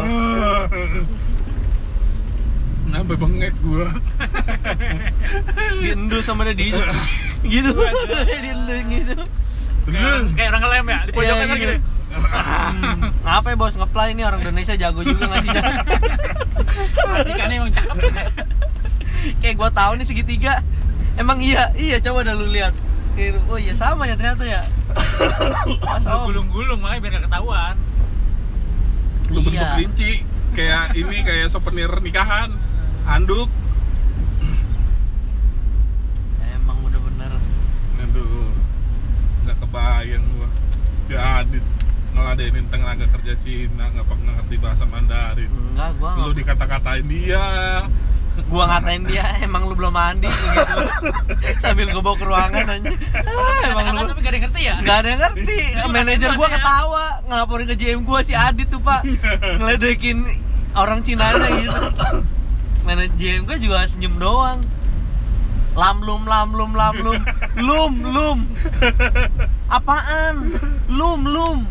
[2.91, 3.87] Sampai bengek gua
[5.79, 6.83] Diendus sama dia diisu.
[7.47, 7.71] Gitu.
[8.43, 9.15] Diendus gitu.
[9.87, 11.96] kayak, kayak orang ngelem ya di pojokan Iya, kan gitu.
[13.37, 15.63] apa ya bos ngeplay ini orang Indonesia jago juga ngasihnya.
[17.11, 17.97] majikannya emang cakep
[19.43, 20.61] Kayak gua tahu nih segitiga.
[21.17, 22.71] Emang iya, iya coba dah lu lihat.
[23.17, 23.37] Gitu.
[23.49, 24.61] Oh iya sama ya ternyata ya.
[25.81, 27.75] Masa oh gulung-gulung makanya biar gak ketahuan
[29.27, 29.75] lu bentuk Iya.
[29.75, 30.11] kelinci
[30.55, 32.55] kayak ini kayak souvenir nikahan
[33.03, 33.51] anduk
[36.39, 37.31] Emang bener-bener
[37.99, 38.47] aduh
[39.43, 40.47] nggak kebayang gua
[41.11, 41.65] dia adit
[42.17, 45.49] ngeladenin tenaga kerja Cina nggak nggak ngerti bahasa Mandarin.
[45.49, 47.45] Enggak gua lu nggak- dikata-katain dia.
[48.45, 50.77] Gua ngatain dia emang lu belum mandi gitu.
[51.63, 52.91] Sambil gua bawa ke ruangan aja
[53.25, 54.75] ah, emang lu tapi gak ada yang ngerti ya?
[54.77, 55.57] Nggak ada yang ngerti.
[55.89, 59.01] Manajer gua ketawa ngelaporin ke GM gua si Adit tuh pak.
[59.57, 60.17] Ngeledekin
[60.77, 61.81] orang Cina gitu.
[62.85, 64.61] Manajer GM gua juga senyum doang
[65.77, 67.21] lamlum lamlum lamlum
[67.61, 68.39] lum lum.
[69.69, 70.57] Apaan?
[70.89, 71.69] Lum lum.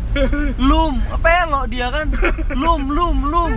[0.55, 0.93] Lum.
[1.19, 2.07] Pelok dia kan?
[2.55, 3.51] Lum lum lum.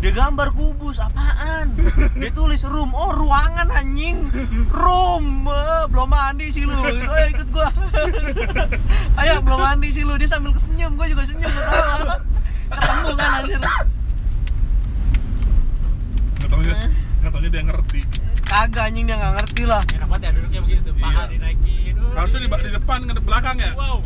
[0.00, 0.96] Dia gambar kubus.
[0.96, 1.76] Apaan?
[2.16, 4.32] Dia tulis room oh ruangan anjing.
[4.72, 6.74] Room Eh, belum mandi sih lu.
[6.74, 7.68] Gitu ayo ikut gua.
[9.20, 10.16] Ayo belum mandi sih lu.
[10.16, 10.96] Dia sambil kesenyum.
[10.96, 11.52] Gua juga senyum.
[11.52, 12.16] Ketawa
[12.72, 13.60] ketemu kan anjir.
[16.40, 16.74] Nggak taunya
[17.22, 18.00] nggak taunya dia ngerti
[18.52, 19.82] kagak anjing dia nggak ngerti lah.
[19.88, 20.90] Enak banget ya duduknya begitu.
[20.94, 21.22] Paha Iya.
[21.32, 23.72] dinaikin Uh, harusnya di, di depan ke belakang ya?
[23.72, 23.98] Wow.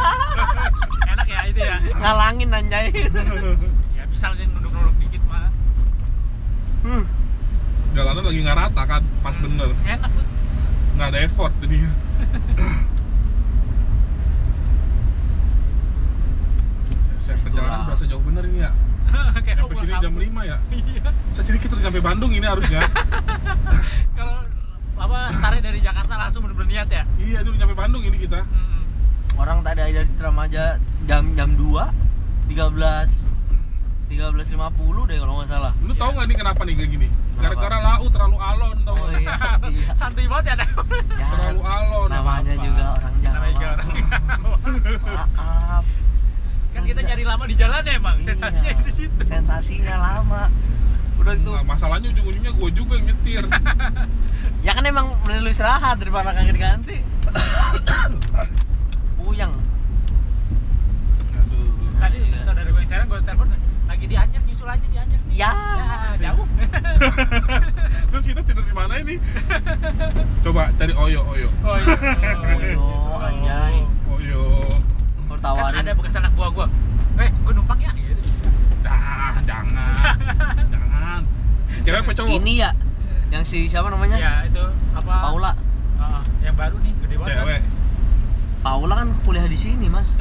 [1.12, 1.76] Enak ya itu ya.
[1.96, 2.86] Ngalangin anjay.
[3.94, 5.48] Ya bisa aja nunduk-nunduk dikit mah
[6.86, 7.02] Hmm.
[7.96, 9.68] jalanan lagi nggak rata kan pas bener.
[9.82, 10.26] Enak tuh
[10.94, 11.90] nggak ada effort jadinya.
[17.24, 18.70] Saya perjalanan berasa jauh bener ini ya
[19.44, 20.32] kayak sampai sini jam kampung.
[20.36, 22.80] 5 ya iya saya kita udah sampai Bandung ini harusnya
[24.18, 24.36] kalau
[24.96, 28.40] apa startnya dari Jakarta langsung bener-bener niat ya iya ini udah sampai Bandung ini kita
[28.42, 28.82] Hmm.
[29.36, 30.64] orang tadi dari Tramaja
[31.04, 33.34] jam jam 2 13
[34.06, 34.54] 13.50
[35.04, 38.38] deh kalau nggak salah lu tahu nggak nih kenapa nih kayak gini gara-gara lau terlalu
[38.38, 39.34] alon tau Oh iya,
[39.74, 39.90] iya.
[39.92, 40.66] santuy banget ya ada
[41.12, 42.62] Ya, terlalu alon namanya apa.
[42.62, 43.34] juga orang Jawa.
[43.34, 43.88] Namanya juga orang
[45.04, 45.84] Maaf.
[46.76, 48.82] Kan kita nyari lama di jalan ya emang sensasinya Iya.
[48.82, 50.42] di situ Sensasinya lama.
[51.16, 51.48] Udah itu.
[51.48, 53.44] Nah, masalahnya ujung-ujungnya gue juga yang nyetir
[54.66, 56.98] Ya kan emang mending lu istirahat daripada kagak diganti.
[59.16, 59.52] Puyeng.
[61.34, 61.66] aduh
[61.98, 63.48] tadi saudara gue sekarang gue telepon
[63.86, 65.52] lagi di Anyer nyusul aja di Anyer nih Ya.
[65.52, 66.46] ya jauh
[68.08, 69.18] terus kita tidur di mana ini
[70.44, 71.92] coba cari oyo oyo iya
[72.46, 72.86] Oyo,
[73.18, 73.76] anjay.
[74.08, 74.42] oyo
[75.40, 75.80] Kalau kan tawarin.
[75.84, 76.66] ada bekas anak buah gue
[77.16, 77.90] eh gue numpang ya?
[77.96, 78.46] Gitu bisa.
[78.84, 80.14] Dah jangan.
[80.72, 81.20] Jangan.
[81.84, 82.30] Cewek apa cowok?
[82.40, 82.70] Ini ya
[83.26, 84.16] yang si siapa namanya?
[84.16, 84.64] ya itu
[84.94, 85.14] apa?
[85.24, 85.52] Paula.
[85.96, 87.36] Ah, yang baru nih gede banget.
[87.36, 87.60] Cewek.
[88.62, 90.14] Paula kan kuliah di sini, Mas.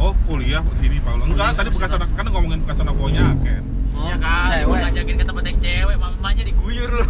[0.00, 1.28] oh kuliah di sini Paula.
[1.28, 4.80] Enggak Kuliah, tadi bekas anak kan ngomongin bekas anak buahnya Ken Iya kan, Cewek.
[4.82, 7.04] ngajakin ke tempat yang cewek, mamanya diguyur lu.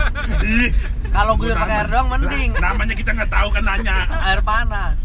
[0.58, 0.70] ih
[1.08, 2.50] Kalau gue pakai air doang mending.
[2.52, 3.96] Nah, namanya kita nggak tahu kan nanya
[4.28, 4.98] Air panas.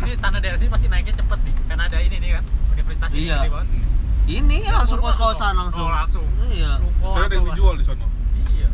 [0.00, 3.20] ini tanah daerah sini pasti naiknya cepet nih, karena ada ini nih kan, universitas ini
[3.24, 3.38] Iya.
[3.44, 3.68] banget.
[4.22, 5.82] Ini langsung Rumah kos-kosan langsung.
[5.82, 6.26] Oh, langsung.
[6.48, 6.70] Iya.
[6.78, 8.06] Terus ada yang dijual di sono
[8.48, 8.68] Iya.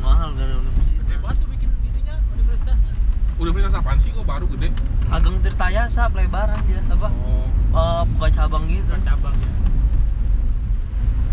[0.00, 1.20] Mahal gak ada Gede universitas.
[1.20, 2.92] banget tuh bikin itunya universitasnya.
[3.36, 4.68] Universitas apaan sih kok baru gede
[5.06, 7.08] Ageng Tirtayasa pelebaran dia apa?
[7.12, 8.82] oh Eh, buka cabang gitu.
[8.84, 9.50] Bukan cabangnya.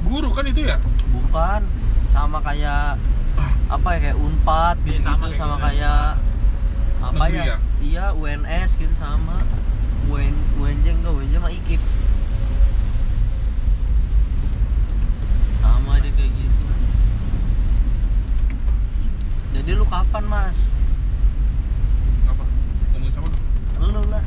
[0.03, 0.77] Guru kan itu ya
[1.09, 1.61] Bukan.
[2.09, 2.97] Sama kayak
[3.67, 5.65] apa ya kayak Unpad Iya, gitu, sama gitu kayak sama gitu.
[5.65, 6.01] kayak
[6.97, 7.43] apa ya?
[7.45, 7.57] ya?
[7.77, 9.37] Iya, UNS gitu sama.
[10.07, 11.81] UN UNJ enggak, UNJ mah IKIP.
[15.59, 16.63] Sama dia kayak gitu.
[19.53, 20.59] Jadi lu kapan, Mas?
[22.25, 22.43] apa
[22.91, 23.37] ngomongin sama lu
[23.89, 24.23] Lu lah.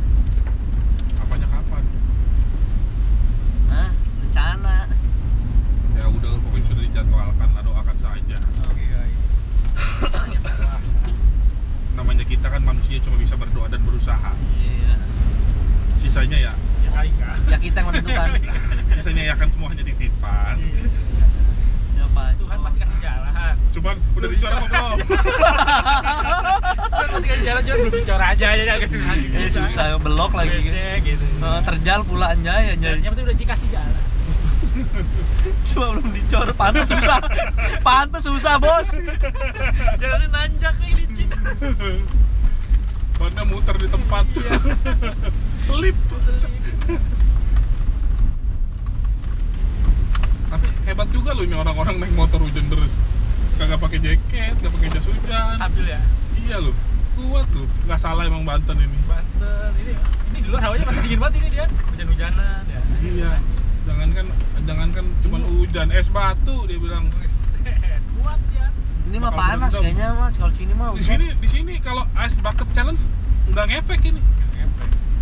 [1.18, 1.82] apanya kapan
[3.68, 3.90] Hah?
[4.20, 4.76] Rencana.
[6.01, 8.36] Ya udah pokoknya sudah dijadwalkan lah doakan saja
[8.72, 9.20] Iya, iya.
[11.93, 14.94] namanya kita kan manusia cuma bisa berdoa dan berusaha Iya.
[15.98, 16.55] sisanya ya
[16.90, 17.06] Ya.
[17.47, 18.28] Ya kita yang menentukan.
[18.98, 20.59] sisanya ya kan semuanya titipan
[21.94, 22.22] Siapa?
[22.35, 23.55] Tuhan pasti kasih jalan.
[23.70, 24.98] cuman udah bicara apa belum
[26.90, 29.14] Tuhan pasti kasih jalan, cuma belum bicara aja aja agak susah.
[29.14, 30.51] Eh, susah belok lagi.
[30.60, 31.24] Becek gitu.
[31.39, 32.90] Eh, terjal pula anjay anjay.
[32.90, 33.94] Jalannya penting udah dikasih jalan.
[35.69, 37.19] Cuma belum dicor, pantas susah.
[37.81, 38.89] Pantas susah, Bos.
[40.01, 41.29] Jalannya nanjak nih licin.
[43.17, 44.25] Bannya muter di tempat?
[45.69, 45.97] Selip.
[46.21, 46.53] Selip.
[50.51, 52.91] tapi hebat juga loh ini orang-orang naik motor hujan terus
[53.55, 55.55] kagak pakai jaket nggak pakai jas hujan.
[55.62, 56.01] Stabil ya.
[56.43, 56.75] iya loh.
[57.15, 58.99] Kuat tuh nggak salah emang Banten ini.
[59.07, 59.71] Banten.
[59.79, 59.95] Ini
[60.35, 61.67] ini di luar hawanya masih dingin banget ini dia.
[61.71, 62.81] Hujan-hujanan ya.
[62.99, 63.31] Iya
[63.91, 64.27] jangankan
[64.62, 65.87] jangankan cuman hujan.
[65.91, 67.11] Es batu dia bilang.
[67.11, 68.71] Kuat ya.
[69.11, 69.83] Ini mah panas berendam.
[69.83, 70.35] kayaknya, Mas.
[70.39, 73.03] Kalau sini mah di sini di sini kalau ice bucket challenge
[73.51, 74.23] nggak ngefek ini.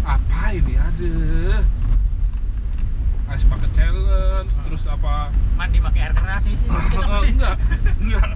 [0.05, 0.77] Apa ini?
[0.77, 1.65] Aduh.
[3.29, 5.29] Ice bucket challenge terus apa?
[5.55, 6.57] Mandi pakai air keras sih.
[7.33, 7.57] Enggak
[7.99, 8.29] enggak.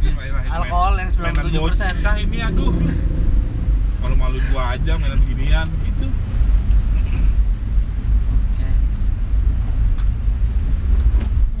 [0.00, 1.60] Ini mainan- Alkohol yang mainan 97%.
[1.60, 2.72] bocah ini aduh.
[4.00, 6.04] Kalau malu gua aja mainan beginian gitu
[8.44, 8.68] Oke.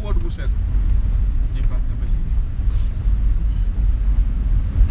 [0.04, 2.32] waduh buset sampai sini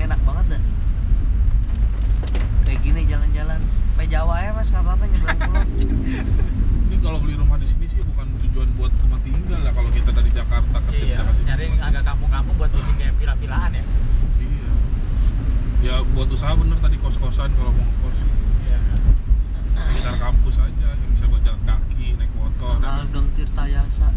[0.03, 0.61] Enak banget dah.
[2.69, 3.61] Kayak gini jalan-jalan.
[3.65, 4.67] Sampai Jawa ya, Mas.
[4.69, 5.63] Enggak apa-apa nyebrang pulau.
[6.93, 10.11] ini kalau beli rumah di sini sih bukan tujuan buat rumah tinggal ya kalau kita
[10.13, 13.83] dari Jakarta ke iya Jakarta nyari agak kampung-kampung buat bikin kayak villa-villaan ya
[14.37, 14.71] iya
[15.81, 18.17] ya buat usaha bener tadi kos-kosan kalau mau kos
[18.69, 18.79] iya
[19.73, 24.07] sekitar kampus aja yang bisa buat jalan kaki naik motor dan Ageng Tirtayasa.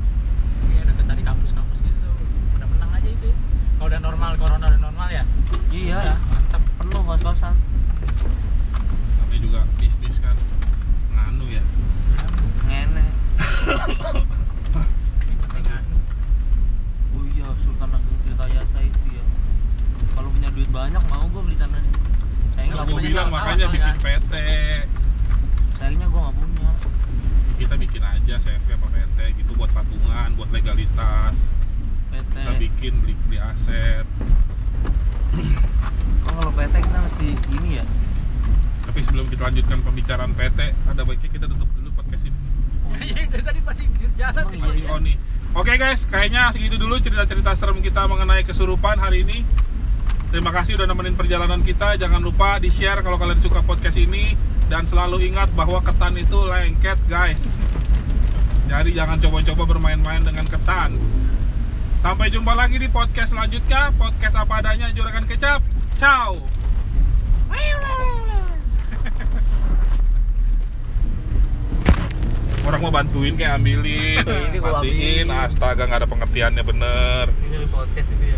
[0.68, 2.10] Iya deket tadi kampus-kampus gitu
[2.56, 3.36] udah menang aja itu ya.
[3.76, 5.24] kalau udah normal corona udah normal ya
[5.68, 7.54] Iya, udah mantap penuh kos-kosan.
[9.20, 10.32] namanya juga bisnis kan
[11.12, 11.62] nganu ya
[12.64, 13.04] Ngene.
[17.12, 19.24] Oh iya, Sultan Ageng Tirtayasa itu ya.
[20.14, 22.08] Kalau punya duit banyak mau gue beli tanah di sini.
[22.56, 23.04] Nah, nggak punya.
[23.04, 23.94] bilang makanya bikin.
[24.00, 24.32] PT
[25.76, 26.55] Sayangnya gue nggak punya.
[27.56, 31.36] Kita bikin aja CV apa PT gitu buat tabungan buat legalitas
[32.10, 32.32] PT.
[32.34, 34.06] kita bikin beli beli aset
[36.26, 37.84] Oh, kalau PT kita mesti ini ya.
[38.82, 42.38] tapi sebelum kita lanjutkan pembicaraan PT ada baiknya kita tutup dulu podcast ini
[42.96, 43.84] Iya, dari tadi masih
[44.14, 44.90] jalan iya, masih Mas.
[44.90, 45.16] on nih
[45.52, 49.42] oke guys kayaknya segitu dulu cerita-cerita serem kita mengenai kesurupan hari ini
[50.26, 51.94] Terima kasih udah nemenin perjalanan kita.
[51.94, 54.34] Jangan lupa di share kalau kalian suka podcast ini
[54.66, 57.46] dan selalu ingat bahwa ketan itu lengket, guys.
[58.66, 60.98] Jadi jangan coba-coba bermain-main dengan ketan.
[62.02, 63.94] Sampai jumpa lagi di podcast selanjutnya.
[63.94, 65.62] Podcast apa adanya Juragan Kecap.
[65.94, 66.42] Ciao.
[72.66, 74.26] Orang mau bantuin kayak ambilin,
[74.58, 77.30] matiin, astaga nggak ada pengertiannya bener.
[77.46, 78.34] Ini podcast itu ya